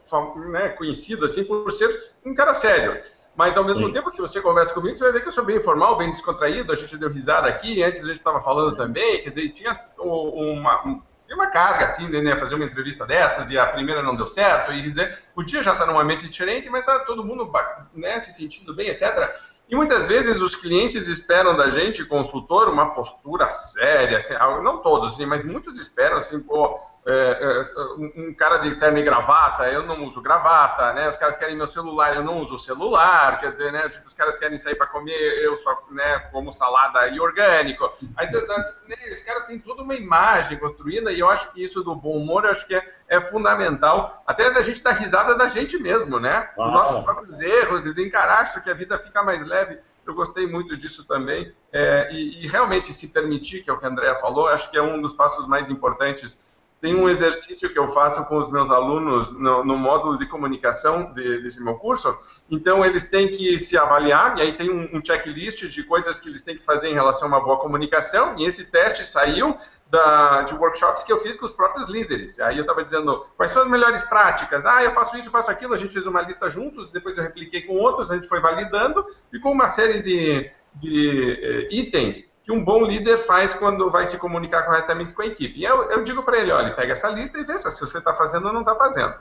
né, 0.49 0.69
conhecido 0.69 1.25
assim 1.25 1.43
por 1.43 1.71
ser 1.71 1.89
um 2.25 2.33
cara 2.33 2.53
sério. 2.53 3.01
Mas 3.35 3.57
ao 3.57 3.63
mesmo 3.63 3.87
Sim. 3.87 3.93
tempo, 3.93 4.11
se 4.11 4.21
você 4.21 4.41
conversa 4.41 4.73
comigo, 4.73 4.95
você 4.95 5.03
vai 5.03 5.13
ver 5.13 5.21
que 5.21 5.27
eu 5.27 5.31
sou 5.31 5.43
bem 5.43 5.57
informal, 5.57 5.97
bem 5.97 6.11
descontraído. 6.11 6.71
A 6.71 6.75
gente 6.75 6.97
deu 6.97 7.09
risada 7.09 7.47
aqui, 7.47 7.81
antes 7.81 8.01
a 8.01 8.07
gente 8.07 8.17
estava 8.17 8.39
falando 8.41 8.75
também. 8.75 9.23
Quer 9.23 9.31
dizer, 9.31 9.49
tinha 9.49 9.79
uma, 9.97 10.83
uma 11.31 11.47
carga, 11.47 11.85
assim, 11.85 12.07
né, 12.07 12.35
fazer 12.35 12.55
uma 12.55 12.65
entrevista 12.65 13.05
dessas 13.05 13.49
e 13.49 13.57
a 13.57 13.65
primeira 13.65 14.03
não 14.03 14.15
deu 14.15 14.27
certo, 14.27 14.71
e 14.71 14.81
dizer, 14.81 15.17
podia 15.33 15.63
já 15.63 15.73
estar 15.73 15.85
num 15.85 15.99
ambiente 15.99 16.27
diferente, 16.27 16.69
mas 16.69 16.81
está 16.81 16.99
todo 16.99 17.25
mundo 17.25 17.51
né, 17.93 18.21
se 18.21 18.31
sentindo 18.33 18.73
bem, 18.73 18.89
etc. 18.89 19.33
E 19.69 19.75
muitas 19.75 20.07
vezes 20.07 20.41
os 20.41 20.55
clientes 20.55 21.07
esperam 21.07 21.55
da 21.55 21.69
gente, 21.69 22.05
consultor, 22.05 22.69
uma 22.69 22.93
postura 22.93 23.51
séria, 23.51 24.17
assim, 24.17 24.33
não 24.63 24.81
todos, 24.81 25.13
assim, 25.13 25.25
mas 25.25 25.43
muitos 25.43 25.79
esperam, 25.79 26.17
assim, 26.17 26.39
pô, 26.39 26.79
é, 27.05 27.13
é, 27.43 27.93
um 28.17 28.33
cara 28.33 28.59
de 28.59 28.75
terno 28.75 28.97
e 28.97 29.03
gravata, 29.03 29.69
eu 29.69 29.83
não 29.85 30.05
uso 30.05 30.21
gravata, 30.21 30.93
né? 30.93 31.09
Os 31.09 31.17
caras 31.17 31.35
querem 31.35 31.55
meu 31.55 31.67
celular, 31.67 32.15
eu 32.15 32.23
não 32.23 32.39
uso 32.39 32.57
celular, 32.57 33.39
quer 33.41 33.51
dizer, 33.51 33.73
né? 33.73 33.89
Tipo, 33.89 34.07
os 34.07 34.13
caras 34.13 34.37
querem 34.37 34.57
sair 34.57 34.75
para 34.75 34.87
comer, 34.87 35.13
eu 35.43 35.57
só, 35.57 35.83
né, 35.91 36.19
como 36.31 36.51
salada 36.51 37.07
e 37.09 37.19
orgânico. 37.19 37.91
Aí, 38.15 38.27
né, 38.31 38.95
os 39.11 39.21
caras 39.21 39.43
têm 39.43 39.59
toda 39.59 39.83
uma 39.83 39.95
imagem 39.95 40.57
construída 40.57 41.11
e 41.11 41.19
eu 41.19 41.29
acho 41.29 41.51
que 41.51 41.61
isso 41.61 41.83
do 41.83 41.93
bom 41.93 42.15
humor, 42.17 42.45
eu 42.45 42.51
acho 42.51 42.65
que 42.65 42.75
é, 42.75 42.85
é 43.09 43.19
fundamental, 43.19 44.23
até 44.25 44.49
da 44.49 44.61
gente 44.61 44.81
dar 44.81 44.93
risada 44.93 45.35
da 45.35 45.47
gente 45.47 45.77
mesmo, 45.77 46.19
né? 46.21 46.49
Dos 46.55 46.71
nossos 46.71 47.03
próprios 47.03 47.39
erros 47.41 47.85
e 47.85 47.93
de 47.93 48.01
encarar 48.01 48.43
isso 48.43 48.63
que 48.63 48.71
a 48.71 48.73
vida 48.73 48.97
fica 48.97 49.21
mais 49.21 49.45
leve. 49.45 49.77
Eu 50.05 50.13
gostei 50.13 50.47
muito 50.47 50.77
disso 50.77 51.05
também. 51.05 51.53
É, 51.71 52.09
e, 52.11 52.43
e 52.43 52.47
realmente 52.47 52.93
se 52.93 53.09
permitir, 53.09 53.61
que 53.61 53.69
é 53.69 53.73
o 53.73 53.77
que 53.77 53.85
a 53.85 53.89
Andrea 53.89 54.15
falou, 54.15 54.47
acho 54.47 54.71
que 54.71 54.77
é 54.77 54.81
um 54.81 55.01
dos 55.01 55.13
passos 55.13 55.47
mais 55.47 55.69
importantes 55.69 56.39
tem 56.83 56.93
um 56.93 57.07
exercício 57.07 57.69
que 57.69 57.79
eu 57.79 57.87
faço 57.87 58.25
com 58.25 58.35
os 58.35 58.51
meus 58.51 58.69
alunos 58.69 59.31
no, 59.31 59.63
no 59.63 59.77
módulo 59.77 60.17
de 60.17 60.25
comunicação 60.25 61.13
de, 61.13 61.41
desse 61.41 61.63
meu 61.63 61.75
curso. 61.75 62.13
Então, 62.51 62.83
eles 62.83 63.09
têm 63.09 63.29
que 63.29 63.57
se 63.57 63.77
avaliar, 63.77 64.37
e 64.37 64.41
aí 64.41 64.51
tem 64.51 64.69
um, 64.69 64.97
um, 64.97 65.01
checklist 65.01 65.63
de 65.63 65.83
coisas 65.83 66.19
que 66.19 66.27
eles 66.27 66.41
têm 66.41 66.57
que 66.57 66.65
fazer 66.65 66.89
em 66.89 66.93
relação 66.93 67.29
a 67.29 67.37
uma 67.37 67.39
boa 67.39 67.57
comunicação, 67.57 68.35
e 68.37 68.43
esse 68.43 68.69
teste 68.69 69.05
saiu 69.05 69.57
da, 69.89 70.41
de 70.41 70.53
workshops 70.55 71.05
que 71.05 71.13
eu 71.13 71.19
fiz 71.19 71.37
com 71.37 71.45
os 71.45 71.53
próprios 71.53 71.87
líderes. 71.87 72.37
Aí 72.41 72.57
eu 72.57 72.63
estava 72.63 72.83
dizendo 72.83 73.25
quais 73.37 73.53
são 73.53 73.61
as 73.61 73.69
melhores 73.69 74.03
práticas. 74.03 74.65
Ah, 74.65 74.83
eu 74.83 74.91
faço 74.91 75.15
isso, 75.15 75.29
eu 75.29 75.31
faço 75.31 75.49
aquilo. 75.49 75.73
A 75.73 75.77
gente 75.77 75.93
fez 75.93 76.05
uma 76.05 76.21
lista 76.21 76.49
juntos, 76.49 76.91
depois 76.91 77.17
eu 77.17 77.23
repliquei 77.23 77.61
com 77.61 77.75
outros, 77.77 78.11
a 78.11 78.15
gente 78.15 78.27
foi 78.27 78.41
validando. 78.41 79.05
Ficou 79.31 79.53
uma 79.53 79.69
série 79.69 80.01
de, 80.01 80.51
de 80.81 81.31
eh, 81.31 81.67
itens 81.71 82.32
que 82.43 82.51
um 82.51 82.63
bom 82.63 82.83
líder 82.83 83.19
faz 83.19 83.53
quando 83.53 83.89
vai 83.89 84.05
se 84.05 84.17
comunicar 84.17 84.63
corretamente 84.63 85.13
com 85.13 85.21
a 85.21 85.25
equipe. 85.25 85.59
E 85.59 85.63
eu, 85.63 85.83
eu 85.89 86.03
digo 86.03 86.23
para 86.23 86.37
ele, 86.37 86.51
olha, 86.51 86.73
pega 86.73 86.93
essa 86.93 87.09
lista 87.09 87.37
e 87.37 87.43
veja 87.43 87.71
se 87.71 87.79
você 87.79 87.97
está 87.97 88.13
fazendo 88.13 88.47
ou 88.47 88.53
não 88.53 88.61
está 88.61 88.75
fazendo. 88.75 89.15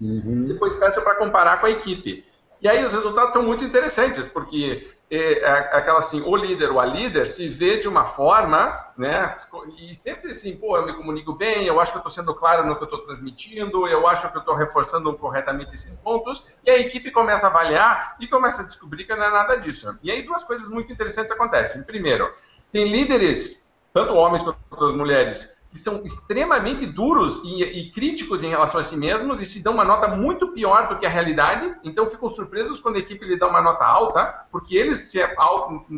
Uhum. 0.00 0.46
Depois 0.46 0.74
peça 0.74 1.00
para 1.00 1.14
comparar 1.14 1.60
com 1.60 1.66
a 1.66 1.70
equipe. 1.70 2.24
E 2.60 2.68
aí 2.68 2.84
os 2.84 2.94
resultados 2.94 3.32
são 3.32 3.42
muito 3.42 3.62
interessantes, 3.62 4.26
porque 4.26 4.90
é, 5.10 5.40
é, 5.40 5.48
aquela 5.48 5.98
assim, 5.98 6.22
o 6.22 6.34
líder 6.34 6.70
ou 6.72 6.80
a 6.80 6.86
líder 6.86 7.28
se 7.28 7.46
vê 7.46 7.76
de 7.78 7.86
uma 7.86 8.04
forma, 8.04 8.74
né? 8.96 9.36
E 9.78 9.94
sempre 9.94 10.30
assim, 10.30 10.56
pô, 10.56 10.76
eu 10.76 10.86
me 10.86 10.94
comunico 10.94 11.34
bem, 11.34 11.66
eu 11.66 11.78
acho 11.78 11.92
que 11.92 11.98
eu 11.98 12.00
estou 12.00 12.10
sendo 12.10 12.34
claro 12.34 12.66
no 12.66 12.74
que 12.74 12.82
eu 12.82 12.86
estou 12.86 13.02
transmitindo, 13.02 13.86
eu 13.86 14.08
acho 14.08 14.30
que 14.30 14.36
eu 14.36 14.40
estou 14.40 14.54
reforçando 14.54 15.12
corretamente 15.14 15.74
esses 15.74 15.94
pontos, 15.94 16.46
e 16.64 16.70
a 16.70 16.78
equipe 16.78 17.10
começa 17.10 17.46
a 17.46 17.50
avaliar 17.50 18.16
e 18.18 18.26
começa 18.26 18.62
a 18.62 18.64
descobrir 18.64 19.04
que 19.04 19.14
não 19.14 19.24
é 19.24 19.30
nada 19.30 19.56
disso. 19.56 19.96
E 20.02 20.10
aí 20.10 20.22
duas 20.22 20.42
coisas 20.42 20.68
muito 20.68 20.90
interessantes 20.90 21.30
acontecem. 21.30 21.84
Primeiro, 21.84 22.32
tem 22.74 22.90
líderes, 22.90 23.72
tanto 23.92 24.14
homens 24.14 24.42
quanto 24.42 24.84
as 24.84 24.96
mulheres, 24.96 25.56
que 25.70 25.78
são 25.78 26.02
extremamente 26.04 26.84
duros 26.84 27.40
e, 27.44 27.62
e, 27.62 27.92
críticos 27.92 28.42
em 28.42 28.48
relação 28.48 28.80
a 28.80 28.82
si 28.82 28.96
mesmos 28.96 29.40
e 29.40 29.46
se 29.46 29.62
dão 29.62 29.74
uma 29.74 29.84
nota 29.84 30.08
muito 30.08 30.48
pior 30.48 30.88
do 30.88 30.98
que 30.98 31.06
a 31.06 31.08
realidade, 31.08 31.72
então 31.84 32.04
ficam 32.04 32.28
surpresos 32.28 32.80
quando 32.80 32.96
a 32.96 32.98
equipe 32.98 33.24
lhe 33.24 33.36
dá 33.36 33.46
uma 33.46 33.62
nota 33.62 33.86
alta, 33.86 34.44
porque 34.50 34.76
eles 34.76 35.08
se, 35.12 35.20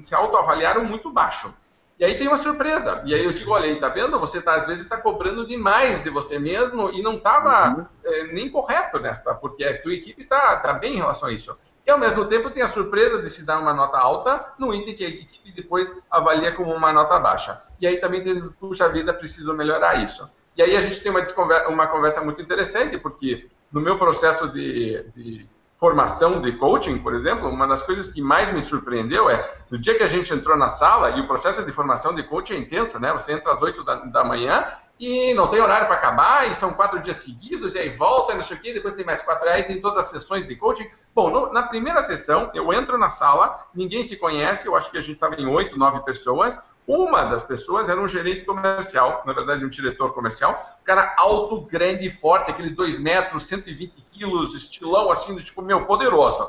se 0.03 0.15
autoavaliaram 0.15 0.85
muito 0.85 1.11
baixo. 1.11 1.51
E 1.99 2.05
aí 2.05 2.19
tem 2.19 2.29
uma 2.29 2.37
surpresa. 2.37 3.03
E 3.07 3.15
aí 3.15 3.25
eu 3.25 3.33
digo, 3.33 3.53
olha 3.53 3.65
aí, 3.65 3.81
tá 3.81 3.89
vendo? 3.89 4.21
Você 4.21 4.43
tá, 4.43 4.57
às 4.57 4.67
vezes 4.67 4.83
está 4.83 4.99
cobrando 4.99 5.47
demais 5.47 6.03
de 6.03 6.11
você 6.11 6.39
mesmo 6.39 6.91
e 6.91 7.01
não 7.01 7.15
estava 7.15 7.75
uhum. 7.75 7.87
é, 8.05 8.25
nem 8.35 8.51
correto 8.51 8.99
nesta, 8.99 9.35
porque 9.35 9.65
a 9.65 9.81
tua 9.81 9.95
equipe 9.95 10.25
está 10.25 10.57
tá 10.57 10.75
bem 10.75 10.93
em 10.93 10.99
relação 10.99 11.31
a 11.31 11.33
isso. 11.33 11.57
E 11.87 11.91
ao 11.91 11.99
mesmo 11.99 12.25
tempo 12.25 12.51
tem 12.51 12.65
a 12.65 12.69
surpresa 12.69 13.23
de 13.23 13.31
se 13.31 13.47
dar 13.47 13.61
uma 13.61 13.73
nota 13.73 13.97
alta 13.97 14.53
no 14.59 14.75
item 14.75 14.97
que 14.97 15.05
a 15.05 15.09
equipe 15.09 15.53
depois 15.53 16.03
avalia 16.11 16.51
como 16.51 16.75
uma 16.75 16.93
nota 16.93 17.19
baixa. 17.21 17.63
E 17.81 17.87
aí 17.87 17.99
também 17.99 18.25
tem, 18.25 18.37
puxa 18.59 18.89
vida, 18.89 19.15
preciso 19.15 19.55
melhorar 19.55 20.03
isso. 20.03 20.29
E 20.57 20.63
aí 20.63 20.77
a 20.77 20.81
gente 20.81 21.01
tem 21.01 21.13
uma, 21.13 21.23
uma 21.69 21.87
conversa 21.87 22.21
muito 22.21 22.43
interessante, 22.43 22.99
porque 22.99 23.49
no 23.71 23.81
meu 23.81 23.97
processo 23.99 24.49
de, 24.49 25.05
de 25.15 25.49
formação 25.77 26.41
de 26.41 26.53
coaching, 26.53 26.99
por 26.99 27.15
exemplo, 27.15 27.49
uma 27.49 27.67
das 27.67 27.83
coisas 27.83 28.09
que 28.09 28.23
mais 28.23 28.51
me 28.53 28.63
surpreendeu 28.63 29.29
é, 29.29 29.49
no 29.71 29.79
dia 29.79 29.95
que 29.95 30.03
a 30.03 30.09
gente 30.09 30.33
entrou 30.33 30.57
na 30.57 30.69
sala, 30.69 31.11
e 31.11 31.21
o 31.21 31.27
processo 31.27 31.63
de 31.65 31.71
formação 31.71 32.15
de 32.15 32.23
coaching 32.23 32.55
é 32.55 32.59
intenso, 32.59 32.99
né? 32.99 33.13
Você 33.13 33.33
entra 33.33 33.53
às 33.53 33.61
8 33.61 33.85
da, 33.85 33.95
da 33.97 34.25
manhã 34.25 34.67
e 34.99 35.35
não 35.35 35.49
tem 35.49 35.61
horário 35.61 35.87
para 35.87 35.97
acabar, 35.97 36.51
e 36.51 36.55
são 36.55 36.73
quatro 36.73 36.99
dias 37.01 37.19
seguidos, 37.19 37.75
e 37.75 37.79
aí 37.79 37.91
volta, 37.91 38.35
não 38.35 38.41
sei 38.41 38.57
o 38.57 38.61
quê, 38.61 38.73
depois 38.73 38.95
tem 38.95 39.05
mais 39.05 39.21
quatro, 39.21 39.47
aí 39.49 39.63
tem 39.65 39.79
todas 39.79 40.07
as 40.07 40.11
sessões 40.11 40.47
de 40.47 40.57
coaching. 40.57 40.89
Bom, 41.15 41.29
no, 41.29 41.53
na 41.53 41.65
primeira 41.65 42.01
sessão, 42.01 42.51
eu 42.55 42.73
entro 42.73 42.97
na 42.97 43.11
sala, 43.11 43.67
ninguém 43.75 44.03
se 44.03 44.17
conhece, 44.17 44.67
eu 44.67 44.75
acho 44.75 44.91
que 44.91 44.97
a 44.97 45.03
gente 45.03 45.17
estava 45.17 45.39
em 45.39 45.47
oito, 45.47 45.79
nove 45.79 46.01
pessoas, 46.01 46.59
uma 46.87 47.25
das 47.25 47.43
pessoas 47.43 47.89
era 47.89 48.01
um 48.01 48.07
gerente 48.07 48.45
comercial, 48.45 49.23
na 49.27 49.33
verdade 49.33 49.65
um 49.65 49.69
diretor 49.69 50.13
comercial, 50.13 50.53
um 50.81 50.85
cara 50.85 51.15
alto, 51.17 51.63
grande, 51.63 52.09
forte, 52.09 52.51
aqueles 52.51 52.71
dois 52.71 52.99
metros, 52.99 53.45
120 53.45 53.95
quilos, 54.13 54.55
estilão 54.55 55.11
assim, 55.11 55.35
tipo, 55.37 55.63
meu, 55.63 55.85
poderoso. 55.85 56.49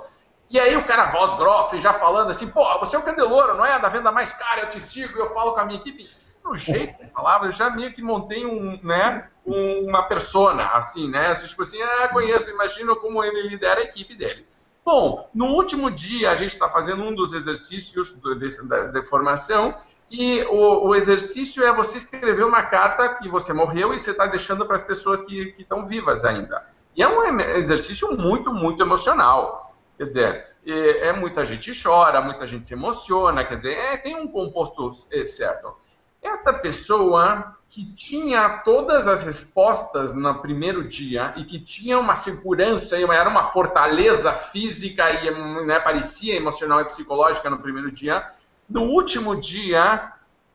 E 0.49 0.59
aí 0.59 0.77
o 0.77 0.85
cara, 0.85 1.07
voz 1.07 1.33
grossa, 1.33 1.75
e 1.75 1.81
já 1.81 1.93
falando 1.93 2.29
assim, 2.29 2.47
pô, 2.47 2.63
você 2.79 2.95
é 2.95 2.99
o 2.99 3.03
candelouro, 3.03 3.57
não 3.57 3.65
é? 3.65 3.79
Da 3.79 3.89
venda 3.89 4.11
mais 4.11 4.31
cara, 4.31 4.61
eu 4.61 4.69
te 4.69 4.79
sigo, 4.79 5.17
eu 5.17 5.27
falo 5.29 5.53
com 5.53 5.59
a 5.59 5.65
minha 5.65 5.79
equipe 5.79 6.07
no 6.43 6.55
jeito 6.55 6.97
que 6.97 7.07
falava, 7.07 7.45
eu 7.45 7.51
já 7.51 7.69
meio 7.69 7.93
que 7.93 8.01
montei 8.01 8.45
um, 8.45 8.79
né, 8.81 9.29
uma 9.45 10.03
persona, 10.03 10.67
assim, 10.67 11.09
né? 11.09 11.35
Tipo 11.35 11.63
assim, 11.63 11.81
ah, 11.81 12.07
conheço, 12.07 12.49
imagino 12.49 12.95
como 12.95 13.23
ele 13.23 13.49
lidera 13.49 13.81
a 13.81 13.83
equipe 13.83 14.15
dele. 14.15 14.47
Bom, 14.85 15.29
no 15.33 15.47
último 15.47 15.91
dia 15.91 16.31
a 16.31 16.35
gente 16.35 16.53
está 16.53 16.69
fazendo 16.69 17.03
um 17.03 17.13
dos 17.13 17.33
exercícios 17.33 18.13
desse, 18.39 18.65
da, 18.69 18.83
da 18.83 19.05
formação 19.05 19.75
e 20.09 20.41
o, 20.43 20.87
o, 20.87 20.95
exercício 20.95 21.63
é 21.63 21.73
você 21.73 21.97
escrever 21.97 22.45
uma 22.45 22.63
carta 22.63 23.15
que 23.15 23.27
você 23.27 23.51
morreu 23.51 23.93
e 23.93 23.99
você 23.99 24.11
está 24.11 24.25
deixando 24.25 24.65
para 24.65 24.77
as 24.77 24.83
pessoas 24.83 25.21
que 25.21 25.53
estão 25.57 25.85
vivas 25.85 26.23
ainda. 26.23 26.65
E 26.95 27.03
é 27.03 27.07
um 27.07 27.39
exercício 27.57 28.17
muito, 28.17 28.53
muito 28.53 28.81
emocional. 28.81 29.75
Quer 29.97 30.05
dizer, 30.05 30.47
é, 30.65 31.09
é, 31.09 31.13
muita 31.13 31.43
gente 31.43 31.71
chora, 31.81 32.21
muita 32.21 32.47
gente 32.47 32.67
se 32.67 32.73
emociona, 32.73 33.43
quer 33.43 33.55
dizer, 33.55 33.73
é, 33.73 33.97
tem 33.97 34.15
um 34.15 34.27
composto 34.27 34.91
é, 35.11 35.25
certo. 35.25 35.75
Esta 36.21 36.53
pessoa 36.53 37.57
que 37.69 37.85
tinha 37.93 38.49
todas 38.59 39.07
as 39.07 39.23
respostas 39.23 40.13
no 40.13 40.35
primeiro 40.39 40.87
dia 40.87 41.33
e 41.35 41.43
que 41.43 41.59
tinha 41.59 41.99
uma 41.99 42.15
segurança, 42.15 42.97
era 42.97 43.29
uma 43.29 43.45
fortaleza 43.45 44.31
física 44.33 45.09
e 45.11 45.65
né, 45.65 45.79
parecia 45.79 46.35
emocional 46.35 46.81
e 46.81 46.85
psicológica 46.85 47.49
no 47.49 47.59
primeiro 47.59 47.91
dia, 47.91 48.25
no 48.69 48.83
último 48.83 49.35
dia 49.39 50.13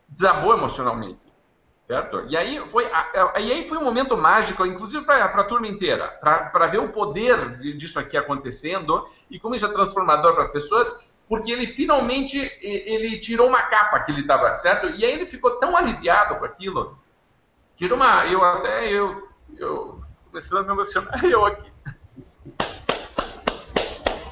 desabou 0.08 0.54
emocionalmente. 0.54 1.32
Certo? 1.86 2.24
E 2.28 2.36
aí 2.36 2.62
foi, 2.70 2.84
e 2.86 3.52
aí 3.52 3.68
foi 3.68 3.76
um 3.76 3.84
momento 3.84 4.16
mágico, 4.16 4.64
inclusive 4.64 5.04
para 5.04 5.24
a 5.24 5.44
turma 5.44 5.66
inteira, 5.66 6.08
para 6.08 6.66
ver 6.66 6.78
o 6.78 6.88
poder 6.88 7.56
disso 7.56 7.98
aqui 7.98 8.16
acontecendo 8.16 9.04
e 9.28 9.38
como 9.38 9.54
isso 9.54 9.66
é 9.66 9.68
transformador 9.68 10.32
para 10.32 10.42
as 10.42 10.48
pessoas, 10.48 11.12
porque 11.28 11.50
ele 11.50 11.66
finalmente 11.66 12.38
ele 12.62 13.18
tirou 13.18 13.48
uma 13.48 13.62
capa 13.62 14.00
que 14.00 14.12
ele 14.12 14.22
estava, 14.22 14.54
certo? 14.54 14.88
E 14.90 15.04
aí 15.04 15.12
ele 15.12 15.26
ficou 15.26 15.58
tão 15.58 15.76
aliviado 15.76 16.36
com 16.36 16.44
aquilo, 16.44 16.98
tirou 17.76 17.96
uma, 17.96 18.26
eu 18.26 18.42
até 18.42 18.88
eu, 18.90 19.28
eu 19.58 20.02
comecei 20.26 20.56
a 20.56 20.62
me 20.62 20.72
emocionar 20.72 21.22
eu 21.26 21.44
aqui. 21.44 21.72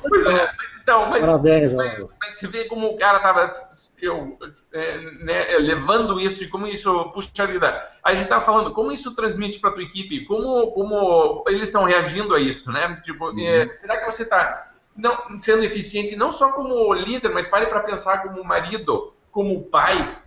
Pois 0.09 0.27
é, 0.27 0.49
então, 0.91 1.09
mas, 1.09 1.25
Parabéns, 1.25 1.73
mas, 1.73 2.05
mas 2.21 2.37
você 2.37 2.49
vê 2.49 2.65
como 2.65 2.89
o 2.89 2.99
cara 2.99 3.19
estava 3.19 3.49
é, 4.73 4.99
né, 5.23 5.59
levando 5.59 6.19
isso 6.19 6.43
e 6.43 6.49
como 6.49 6.67
isso, 6.67 7.13
puxa 7.13 7.47
vida, 7.47 7.89
a 8.03 8.13
gente 8.13 8.25
estava 8.25 8.45
falando, 8.45 8.73
como 8.73 8.91
isso 8.91 9.15
transmite 9.15 9.61
para 9.61 9.71
a 9.71 9.73
tua 9.73 9.85
equipe, 9.85 10.25
como, 10.25 10.73
como 10.73 11.45
eles 11.47 11.65
estão 11.65 11.85
reagindo 11.85 12.35
a 12.35 12.41
isso, 12.41 12.73
né? 12.73 13.01
Tipo, 13.05 13.29
é, 13.29 13.31
uhum. 13.31 13.41
é, 13.41 13.73
será 13.75 13.99
que 13.99 14.11
você 14.11 14.25
está 14.25 14.73
sendo 15.39 15.63
eficiente 15.63 16.17
não 16.17 16.31
só 16.31 16.51
como 16.53 16.93
líder, 16.93 17.29
mas 17.29 17.47
pare 17.47 17.67
para 17.67 17.81
pensar 17.81 18.25
como 18.25 18.43
marido, 18.43 19.15
como 19.31 19.63
pai, 19.63 20.19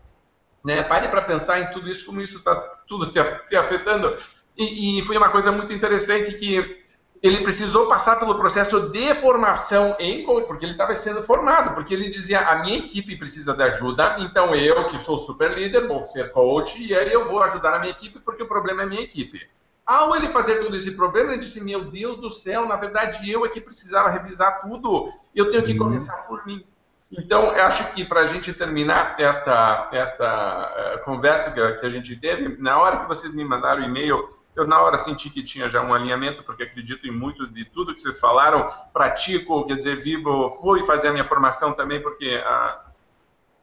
né? 0.63 0.81
Pare 0.83 1.09
para 1.09 1.23
pensar 1.23 1.59
em 1.59 1.71
tudo 1.71 1.89
isso, 1.89 2.05
como 2.05 2.21
isso 2.21 2.37
está 2.37 2.55
tudo 2.87 3.11
te, 3.11 3.19
te 3.49 3.57
afetando. 3.57 4.15
E, 4.57 4.99
e, 4.99 5.03
foi 5.03 5.17
uma 5.17 5.29
coisa 5.29 5.51
muito 5.51 5.73
interessante 5.73 6.33
que 6.33 6.82
ele 7.23 7.39
precisou 7.41 7.87
passar 7.87 8.17
pelo 8.17 8.35
processo 8.35 8.89
de 8.89 9.15
formação 9.15 9.95
em 9.97 10.25
coach, 10.25 10.45
porque 10.45 10.65
ele 10.65 10.73
estava 10.73 10.93
sendo 10.93 11.23
formado, 11.23 11.73
porque 11.73 11.93
ele 11.93 12.09
dizia, 12.09 12.41
a 12.41 12.59
minha 12.59 12.79
equipe 12.79 13.15
precisa 13.15 13.53
de 13.53 13.63
ajuda, 13.63 14.17
então 14.19 14.53
eu, 14.53 14.89
que 14.89 14.99
sou 14.99 15.17
super 15.17 15.57
líder, 15.57 15.87
vou 15.87 16.01
ser 16.01 16.33
coach, 16.33 16.83
e 16.83 16.93
aí 16.93 17.13
eu 17.13 17.23
vou 17.23 17.41
ajudar 17.41 17.75
a 17.75 17.79
minha 17.79 17.91
equipe, 17.91 18.19
porque 18.19 18.43
o 18.43 18.47
problema 18.47 18.81
é 18.81 18.85
a 18.85 18.89
minha 18.89 19.01
equipe. 19.01 19.39
Ao 19.85 20.13
ele 20.13 20.27
fazer 20.27 20.59
todo 20.59 20.75
esse 20.75 20.91
problema, 20.91 21.31
ele 21.31 21.39
disse: 21.39 21.61
Meu 21.61 21.85
Deus 21.85 22.17
do 22.17 22.29
céu, 22.29 22.65
na 22.65 22.75
verdade 22.75 23.29
eu 23.29 23.45
é 23.45 23.49
que 23.49 23.59
precisava 23.59 24.09
revisar 24.09 24.61
tudo, 24.61 25.11
eu 25.33 25.49
tenho 25.49 25.63
que 25.63 25.73
uhum. 25.73 25.77
começar 25.79 26.15
por 26.27 26.45
mim. 26.45 26.65
Então, 27.09 27.51
acho 27.51 27.93
que 27.93 28.03
para 28.03 28.21
a 28.21 28.27
gente 28.27 28.51
terminar 28.53 29.15
esta, 29.19 29.89
esta 29.91 30.95
uh, 30.97 31.05
conversa 31.05 31.51
que, 31.51 31.85
a 31.85 31.89
gente 31.89 32.15
teve, 32.15 32.57
na 32.61 32.77
hora 32.77 32.97
que 32.97 33.07
vocês 33.07 33.31
me 33.31 33.45
mandaram 33.45 33.83
o 33.83 33.85
e-mail, 33.85 34.27
eu 34.55 34.67
na 34.67 34.81
hora 34.81 34.97
senti 34.97 35.29
que 35.29 35.43
tinha 35.43 35.67
já 35.67 35.81
um 35.81 35.93
alinhamento, 35.93 36.43
porque 36.43 36.63
acredito 36.63 37.07
em 37.07 37.11
muito 37.11 37.47
de 37.47 37.65
tudo 37.65 37.93
que 37.93 37.99
vocês 37.99 38.19
falaram, 38.19 38.67
pratico, 38.93 39.65
quer 39.65 39.75
dizer, 39.75 40.01
vivo, 40.01 40.49
fui 40.61 40.83
fazer 40.83 41.07
a 41.07 41.11
minha 41.11 41.25
formação 41.25 41.73
também, 41.73 42.01
porque 42.01 42.37
uh, 42.37 42.91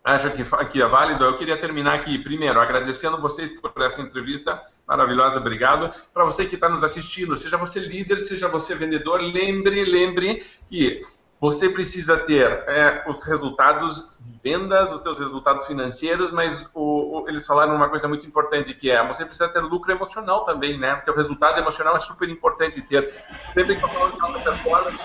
acho 0.04 0.30
que, 0.32 0.44
que 0.70 0.82
é 0.82 0.86
válido. 0.86 1.24
Eu 1.24 1.36
queria 1.36 1.56
terminar 1.56 1.94
aqui, 1.94 2.18
primeiro, 2.18 2.60
agradecendo 2.60 3.20
vocês 3.20 3.50
por 3.50 3.72
essa 3.82 4.00
entrevista 4.00 4.60
maravilhosa, 4.86 5.38
obrigado. 5.38 5.94
Para 6.12 6.24
você 6.24 6.44
que 6.44 6.56
está 6.56 6.68
nos 6.68 6.82
assistindo, 6.82 7.36
seja 7.36 7.56
você 7.56 7.78
líder, 7.78 8.18
seja 8.18 8.48
você 8.48 8.74
vendedor, 8.74 9.20
lembre, 9.20 9.84
lembre 9.84 10.44
que 10.66 11.02
você 11.40 11.70
precisa 11.70 12.18
ter 12.18 12.50
é, 12.68 13.02
os 13.08 13.24
resultados 13.24 14.16
de 14.20 14.38
vendas, 14.42 14.92
os 14.92 15.00
seus 15.00 15.18
resultados 15.18 15.66
financeiros, 15.66 16.30
mas 16.30 16.68
o, 16.74 17.22
o, 17.22 17.28
eles 17.28 17.46
falaram 17.46 17.74
uma 17.74 17.88
coisa 17.88 18.06
muito 18.06 18.26
importante 18.26 18.74
que 18.74 18.90
é 18.90 19.06
você 19.06 19.24
precisa 19.24 19.48
ter 19.48 19.60
lucro 19.60 19.90
emocional 19.90 20.44
também, 20.44 20.78
né? 20.78 20.96
Porque 20.96 21.10
o 21.10 21.16
resultado 21.16 21.58
emocional 21.58 21.96
é 21.96 21.98
super 21.98 22.28
importante 22.28 22.82
ter. 22.82 23.14
Sempre 23.54 23.76
que 23.76 23.84
eu 23.84 23.88
falo 23.88 24.12
de 24.12 24.20
alta 24.20 24.40
performance, 24.40 25.00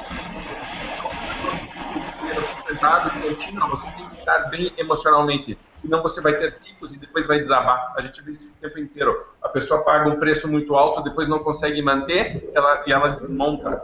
sustentado 2.66 3.12
e 3.18 3.30
você 3.70 3.88
tem 3.96 4.10
que 4.10 4.16
estar 4.16 4.40
bem 4.50 4.74
emocionalmente. 4.78 5.58
Senão 5.86 6.02
você 6.02 6.20
vai 6.20 6.36
ter 6.36 6.58
picos 6.60 6.92
e 6.92 6.98
depois 6.98 7.28
vai 7.28 7.40
desabar. 7.40 7.94
A 7.96 8.02
gente 8.02 8.20
vê 8.24 8.32
isso 8.32 8.52
o 8.52 8.60
tempo 8.60 8.80
inteiro. 8.80 9.24
A 9.40 9.48
pessoa 9.48 9.84
paga 9.84 10.10
um 10.10 10.20
preço 10.20 10.48
muito 10.48 10.74
alto, 10.74 11.04
depois 11.04 11.28
não 11.28 11.38
consegue 11.38 11.80
manter 11.80 12.50
ela, 12.56 12.84
e 12.88 12.92
ela 12.92 13.10
desmonta. 13.10 13.84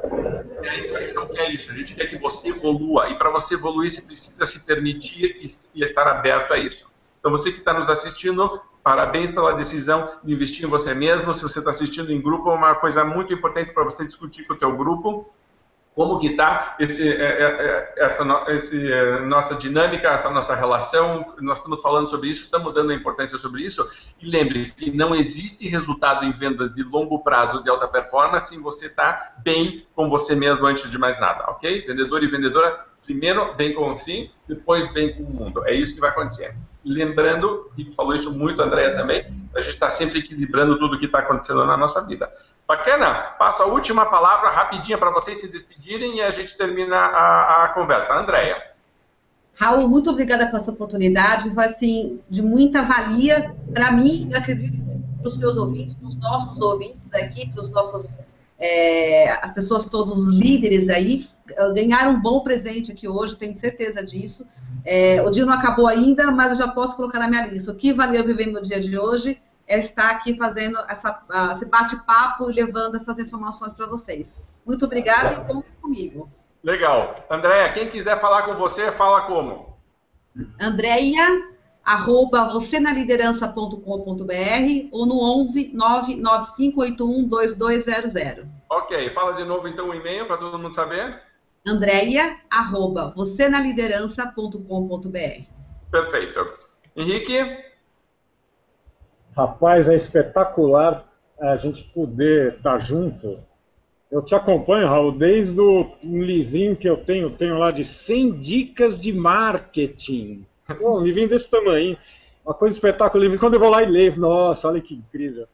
E 0.64 0.68
aí 0.68 0.96
a 0.96 1.02
gente 1.02 1.14
não 1.14 1.28
quer 1.28 1.52
isso. 1.52 1.70
A 1.70 1.76
gente 1.76 1.94
quer 1.94 2.08
que 2.08 2.18
você 2.18 2.50
evolua. 2.50 3.10
E 3.10 3.20
para 3.20 3.30
você 3.30 3.54
evoluir, 3.54 3.92
você 3.92 4.02
precisa 4.02 4.48
se 4.48 4.66
permitir 4.66 5.38
e, 5.40 5.80
e 5.80 5.84
estar 5.84 6.08
aberto 6.08 6.52
a 6.54 6.58
isso. 6.58 6.90
Então, 7.20 7.30
você 7.30 7.52
que 7.52 7.60
está 7.60 7.72
nos 7.72 7.88
assistindo, 7.88 8.60
parabéns 8.84 9.30
pela 9.30 9.54
decisão 9.54 10.10
de 10.24 10.34
investir 10.34 10.66
em 10.66 10.68
você 10.68 10.96
mesmo. 10.96 11.32
Se 11.32 11.44
você 11.44 11.60
está 11.60 11.70
assistindo 11.70 12.12
em 12.12 12.20
grupo, 12.20 12.50
é 12.50 12.56
uma 12.56 12.74
coisa 12.74 13.06
muito 13.06 13.32
importante 13.32 13.72
para 13.72 13.84
você 13.84 14.04
discutir 14.04 14.48
com 14.48 14.56
o 14.56 14.58
teu 14.58 14.76
grupo 14.76 15.32
como 15.96 16.20
que 16.20 16.28
está 16.28 16.78
é, 16.80 16.84
é, 16.84 16.86
é, 16.88 17.94
essa 17.98 18.24
nossa 18.24 19.56
dinâmica, 19.56 20.10
essa 20.10 20.30
nossa 20.30 20.56
relação. 20.56 21.36
Nós 21.40 21.58
estamos 21.58 21.82
falando 21.82 22.08
sobre 22.08 22.30
isso, 22.30 22.44
estamos 22.44 22.74
dando 22.74 22.94
importância 22.94 23.38
sobre 23.38 23.64
isso. 23.64 23.88
E 24.20 24.26
lembre 24.26 24.74
que 24.78 24.90
não 24.90 25.14
existe 25.14 25.68
resultado 25.68 26.26
em 26.26 26.32
vendas 26.32 26.74
de 26.74 26.84
longo 26.84 27.20
prazo 27.20 27.62
de 27.62 27.70
alta 27.70 27.88
performance 27.88 28.50
se 28.50 28.60
você 28.60 28.88
está 28.88 29.34
bem 29.44 29.86
com 29.94 30.10
você 30.10 30.36
mesmo 30.36 30.66
antes 30.66 30.90
de 30.90 30.98
mais 30.98 31.20
nada, 31.20 31.44
ok? 31.52 31.86
Vendedor 31.86 32.24
e 32.24 32.28
vendedora, 32.28 32.86
primeiro 33.04 33.54
bem 33.56 33.74
com 33.74 33.96
si, 33.96 34.32
depois 34.48 34.92
bem 34.92 35.16
com 35.16 35.24
o 35.24 35.34
mundo. 35.34 35.66
É 35.66 35.74
isso 35.74 35.94
que 35.94 36.00
vai 36.00 36.10
acontecer. 36.10 36.56
Lembrando, 36.84 37.72
e 37.78 37.92
falou 37.92 38.16
isso 38.16 38.32
muito, 38.32 38.62
Andréia 38.62 38.96
também, 38.96 39.26
a 39.56 39.60
gente 39.60 39.74
está 39.74 39.90
sempre 39.90 40.20
equilibrando 40.20 40.80
tudo 40.80 40.98
que 40.98 41.06
está 41.06 41.20
acontecendo 41.20 41.66
na 41.66 41.78
nossa 41.78 42.06
vida. 42.06 42.30
Bacana? 42.68 43.14
Passo 43.38 43.64
a 43.64 43.68
última 43.68 44.06
palavra 44.06 44.50
rapidinha 44.50 44.98
para 44.98 45.12
vocês 45.12 45.40
se 45.40 45.52
despedirem 45.52 46.18
e 46.18 46.22
a 46.22 46.32
gente 46.32 46.58
termina 46.58 46.96
a, 46.96 47.66
a 47.66 47.70
conversa. 47.70 48.18
Andréia. 48.18 48.72
Raul, 49.54 49.88
muito 49.88 50.10
obrigada 50.10 50.46
pela 50.46 50.58
essa 50.58 50.72
oportunidade. 50.72 51.54
Foi 51.54 51.66
assim, 51.66 52.20
de 52.30 52.42
muita 52.42 52.82
valia 52.82 53.54
para 53.74 53.92
mim 53.92 54.28
e 54.32 54.36
acredito 54.36 54.82
para 55.20 55.28
os 55.28 55.38
seus 55.38 55.58
ouvintes, 55.58 55.94
para 55.94 56.08
os 56.08 56.16
nossos 56.16 56.60
ouvintes 56.60 57.14
aqui, 57.14 57.48
para 57.52 57.62
os 57.62 57.70
nossos 57.70 58.20
é, 58.58 59.32
as 59.42 59.52
pessoas 59.52 59.86
todos 59.90 60.28
os 60.28 60.38
líderes 60.38 60.88
aí 60.88 61.28
ganharam 61.74 62.12
um 62.12 62.22
bom 62.22 62.42
presente 62.42 62.92
aqui 62.92 63.08
hoje, 63.08 63.36
tenho 63.36 63.54
certeza 63.54 64.04
disso. 64.04 64.48
É, 64.86 65.22
o 65.22 65.30
dia 65.30 65.46
não 65.46 65.54
acabou 65.54 65.88
ainda, 65.88 66.32
mas 66.32 66.52
eu 66.52 66.66
já 66.66 66.72
posso 66.72 66.96
colocar 66.96 67.20
na 67.20 67.28
minha 67.28 67.48
lista. 67.48 67.72
O 67.72 67.76
que 67.76 67.94
valeu 67.94 68.24
viver 68.24 68.48
meu 68.48 68.62
dia 68.62 68.80
de 68.80 68.98
hoje 68.98 69.42
é 69.68 69.80
estar 69.80 70.10
aqui 70.10 70.38
fazendo 70.38 70.80
essa, 70.90 71.24
esse 71.52 71.66
bate-papo 71.66 72.50
e 72.50 72.54
levando 72.54 72.96
essas 72.96 73.18
informações 73.20 73.74
para 73.74 73.86
vocês. 73.86 74.36
Muito 74.66 74.86
obrigada 74.86 75.34
e 75.34 75.54
conta 75.54 75.68
comigo. 75.82 76.30
Legal. 76.64 77.26
Andréia, 77.30 77.74
quem 77.74 77.90
quiser 77.90 78.20
falar 78.20 78.44
com 78.44 78.56
você, 78.56 78.92
fala 78.92 79.22
como? 79.22 79.78
Andréia, 80.60 81.52
arroba 81.84 82.46
vocenaliderança.com.br 82.46 84.90
ou 84.92 85.06
no 85.06 85.40
11 85.40 85.72
99581 85.74 87.28
2200. 87.28 88.14
Ok, 88.70 89.10
fala 89.10 89.34
de 89.34 89.44
novo 89.44 89.68
então 89.68 89.90
o 89.90 89.96
e-mail 89.96 90.26
para 90.26 90.38
todo 90.38 90.60
mundo 90.60 90.76
saber 90.76 91.22
andréia, 91.66 92.38
arroba, 92.50 93.14
vocenaliderança.com.br. 93.16 95.44
Perfeito. 95.92 96.40
Henrique? 96.96 97.58
Rapaz, 99.36 99.90
é 99.90 99.96
espetacular 99.96 101.08
a 101.40 101.56
gente 101.56 101.84
poder 101.86 102.56
estar 102.56 102.78
junto. 102.80 103.40
Eu 104.12 104.22
te 104.22 104.36
acompanho, 104.36 104.88
Raul, 104.88 105.12
desde 105.12 105.60
o 105.60 105.90
um 106.04 106.22
livrinho 106.22 106.76
que 106.76 106.88
eu 106.88 106.98
tenho, 106.98 107.30
tenho 107.30 107.58
lá 107.58 107.72
de 107.72 107.86
100 107.86 108.40
dicas 108.40 109.00
de 109.00 109.14
marketing. 109.14 110.46
Pô, 110.78 111.00
um 111.00 111.04
livrinho 111.04 111.30
desse 111.30 111.50
tamanho. 111.50 111.98
Uma 112.46 112.54
coisa 112.54 112.76
espetacular. 112.76 113.40
Quando 113.40 113.54
eu 113.54 113.60
vou 113.60 113.70
lá 113.70 113.84
e 113.84 113.86
leio, 113.86 114.20
nossa, 114.20 114.68
olha 114.68 114.82
que 114.82 114.96
incrível. 114.96 115.48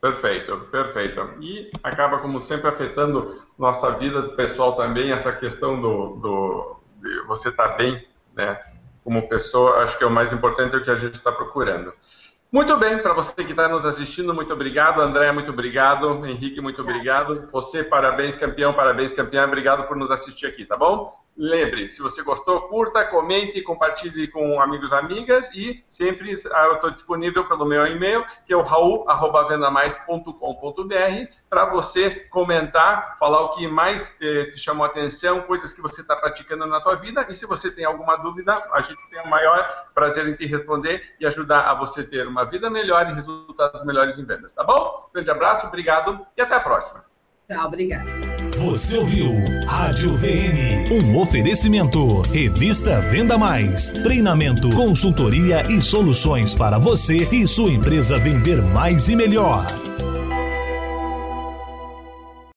Perfeito, 0.00 0.56
perfeito. 0.70 1.20
E 1.40 1.70
acaba, 1.82 2.18
como 2.18 2.40
sempre, 2.40 2.68
afetando 2.68 3.42
nossa 3.58 3.90
vida 3.98 4.22
pessoal 4.30 4.76
também, 4.76 5.10
essa 5.10 5.32
questão 5.32 5.80
do, 5.80 6.16
do 6.16 6.76
de 7.02 7.22
você 7.26 7.48
estar 7.48 7.70
tá 7.70 7.76
bem, 7.76 8.06
né, 8.34 8.60
como 9.02 9.28
pessoa, 9.28 9.78
acho 9.78 9.98
que 9.98 10.04
é 10.04 10.06
o 10.06 10.10
mais 10.10 10.32
importante, 10.32 10.74
é 10.74 10.78
o 10.78 10.84
que 10.84 10.90
a 10.90 10.96
gente 10.96 11.14
está 11.14 11.32
procurando. 11.32 11.92
Muito 12.52 12.76
bem, 12.76 12.98
para 12.98 13.12
você 13.12 13.44
que 13.44 13.52
está 13.52 13.68
nos 13.68 13.84
assistindo, 13.84 14.34
muito 14.34 14.52
obrigado. 14.52 15.00
André, 15.00 15.30
muito 15.30 15.52
obrigado. 15.52 16.26
Henrique, 16.26 16.60
muito 16.60 16.82
obrigado. 16.82 17.46
Você, 17.52 17.84
parabéns, 17.84 18.34
campeão, 18.34 18.72
parabéns, 18.72 19.12
campeão. 19.12 19.46
Obrigado 19.46 19.86
por 19.86 19.96
nos 19.96 20.10
assistir 20.10 20.46
aqui, 20.46 20.64
tá 20.64 20.76
bom? 20.76 21.12
Lembre, 21.42 21.88
se 21.88 22.02
você 22.02 22.22
gostou, 22.22 22.68
curta, 22.68 23.02
comente, 23.02 23.62
compartilhe 23.62 24.28
com 24.28 24.60
amigos 24.60 24.90
e 24.90 24.94
amigas 24.94 25.50
e 25.54 25.82
sempre 25.86 26.34
ah, 26.52 26.66
eu 26.66 26.74
estou 26.74 26.90
disponível 26.90 27.48
pelo 27.48 27.64
meu 27.64 27.86
e-mail, 27.86 28.22
que 28.44 28.52
é 28.52 28.56
o 28.56 28.60
raul.vendamais.com.br, 28.60 31.32
para 31.48 31.64
você 31.64 32.10
comentar, 32.28 33.16
falar 33.18 33.40
o 33.40 33.54
que 33.54 33.66
mais 33.66 34.20
eh, 34.20 34.50
te 34.50 34.58
chamou 34.58 34.84
a 34.84 34.88
atenção, 34.88 35.40
coisas 35.40 35.72
que 35.72 35.80
você 35.80 36.02
está 36.02 36.14
praticando 36.14 36.66
na 36.66 36.78
tua 36.78 36.96
vida 36.96 37.24
e 37.26 37.34
se 37.34 37.46
você 37.46 37.70
tem 37.70 37.86
alguma 37.86 38.16
dúvida, 38.16 38.54
a 38.70 38.82
gente 38.82 39.00
tem 39.08 39.22
o 39.22 39.26
maior 39.26 39.88
prazer 39.94 40.28
em 40.28 40.34
te 40.34 40.44
responder 40.44 41.14
e 41.18 41.24
ajudar 41.24 41.70
a 41.70 41.74
você 41.74 42.04
ter 42.04 42.26
uma 42.26 42.44
vida 42.44 42.68
melhor 42.68 43.08
e 43.08 43.14
resultados 43.14 43.82
melhores 43.86 44.18
em 44.18 44.26
vendas, 44.26 44.52
tá 44.52 44.62
bom? 44.62 45.08
Grande 45.14 45.30
abraço, 45.30 45.66
obrigado 45.66 46.20
e 46.36 46.42
até 46.42 46.56
a 46.56 46.60
próxima. 46.60 47.09
Tchau, 47.50 47.66
obrigado. 47.66 48.06
Você 48.58 48.96
ouviu 48.96 49.32
Rádio 49.66 50.14
VM, 50.14 50.88
um 50.92 51.18
oferecimento. 51.18 52.20
Revista 52.20 53.00
Venda 53.00 53.36
Mais, 53.36 53.90
treinamento, 53.90 54.70
consultoria 54.70 55.66
e 55.68 55.82
soluções 55.82 56.54
para 56.54 56.78
você 56.78 57.26
e 57.32 57.48
sua 57.48 57.72
empresa 57.72 58.20
vender 58.20 58.62
mais 58.62 59.08
e 59.08 59.16
melhor. 59.16 59.66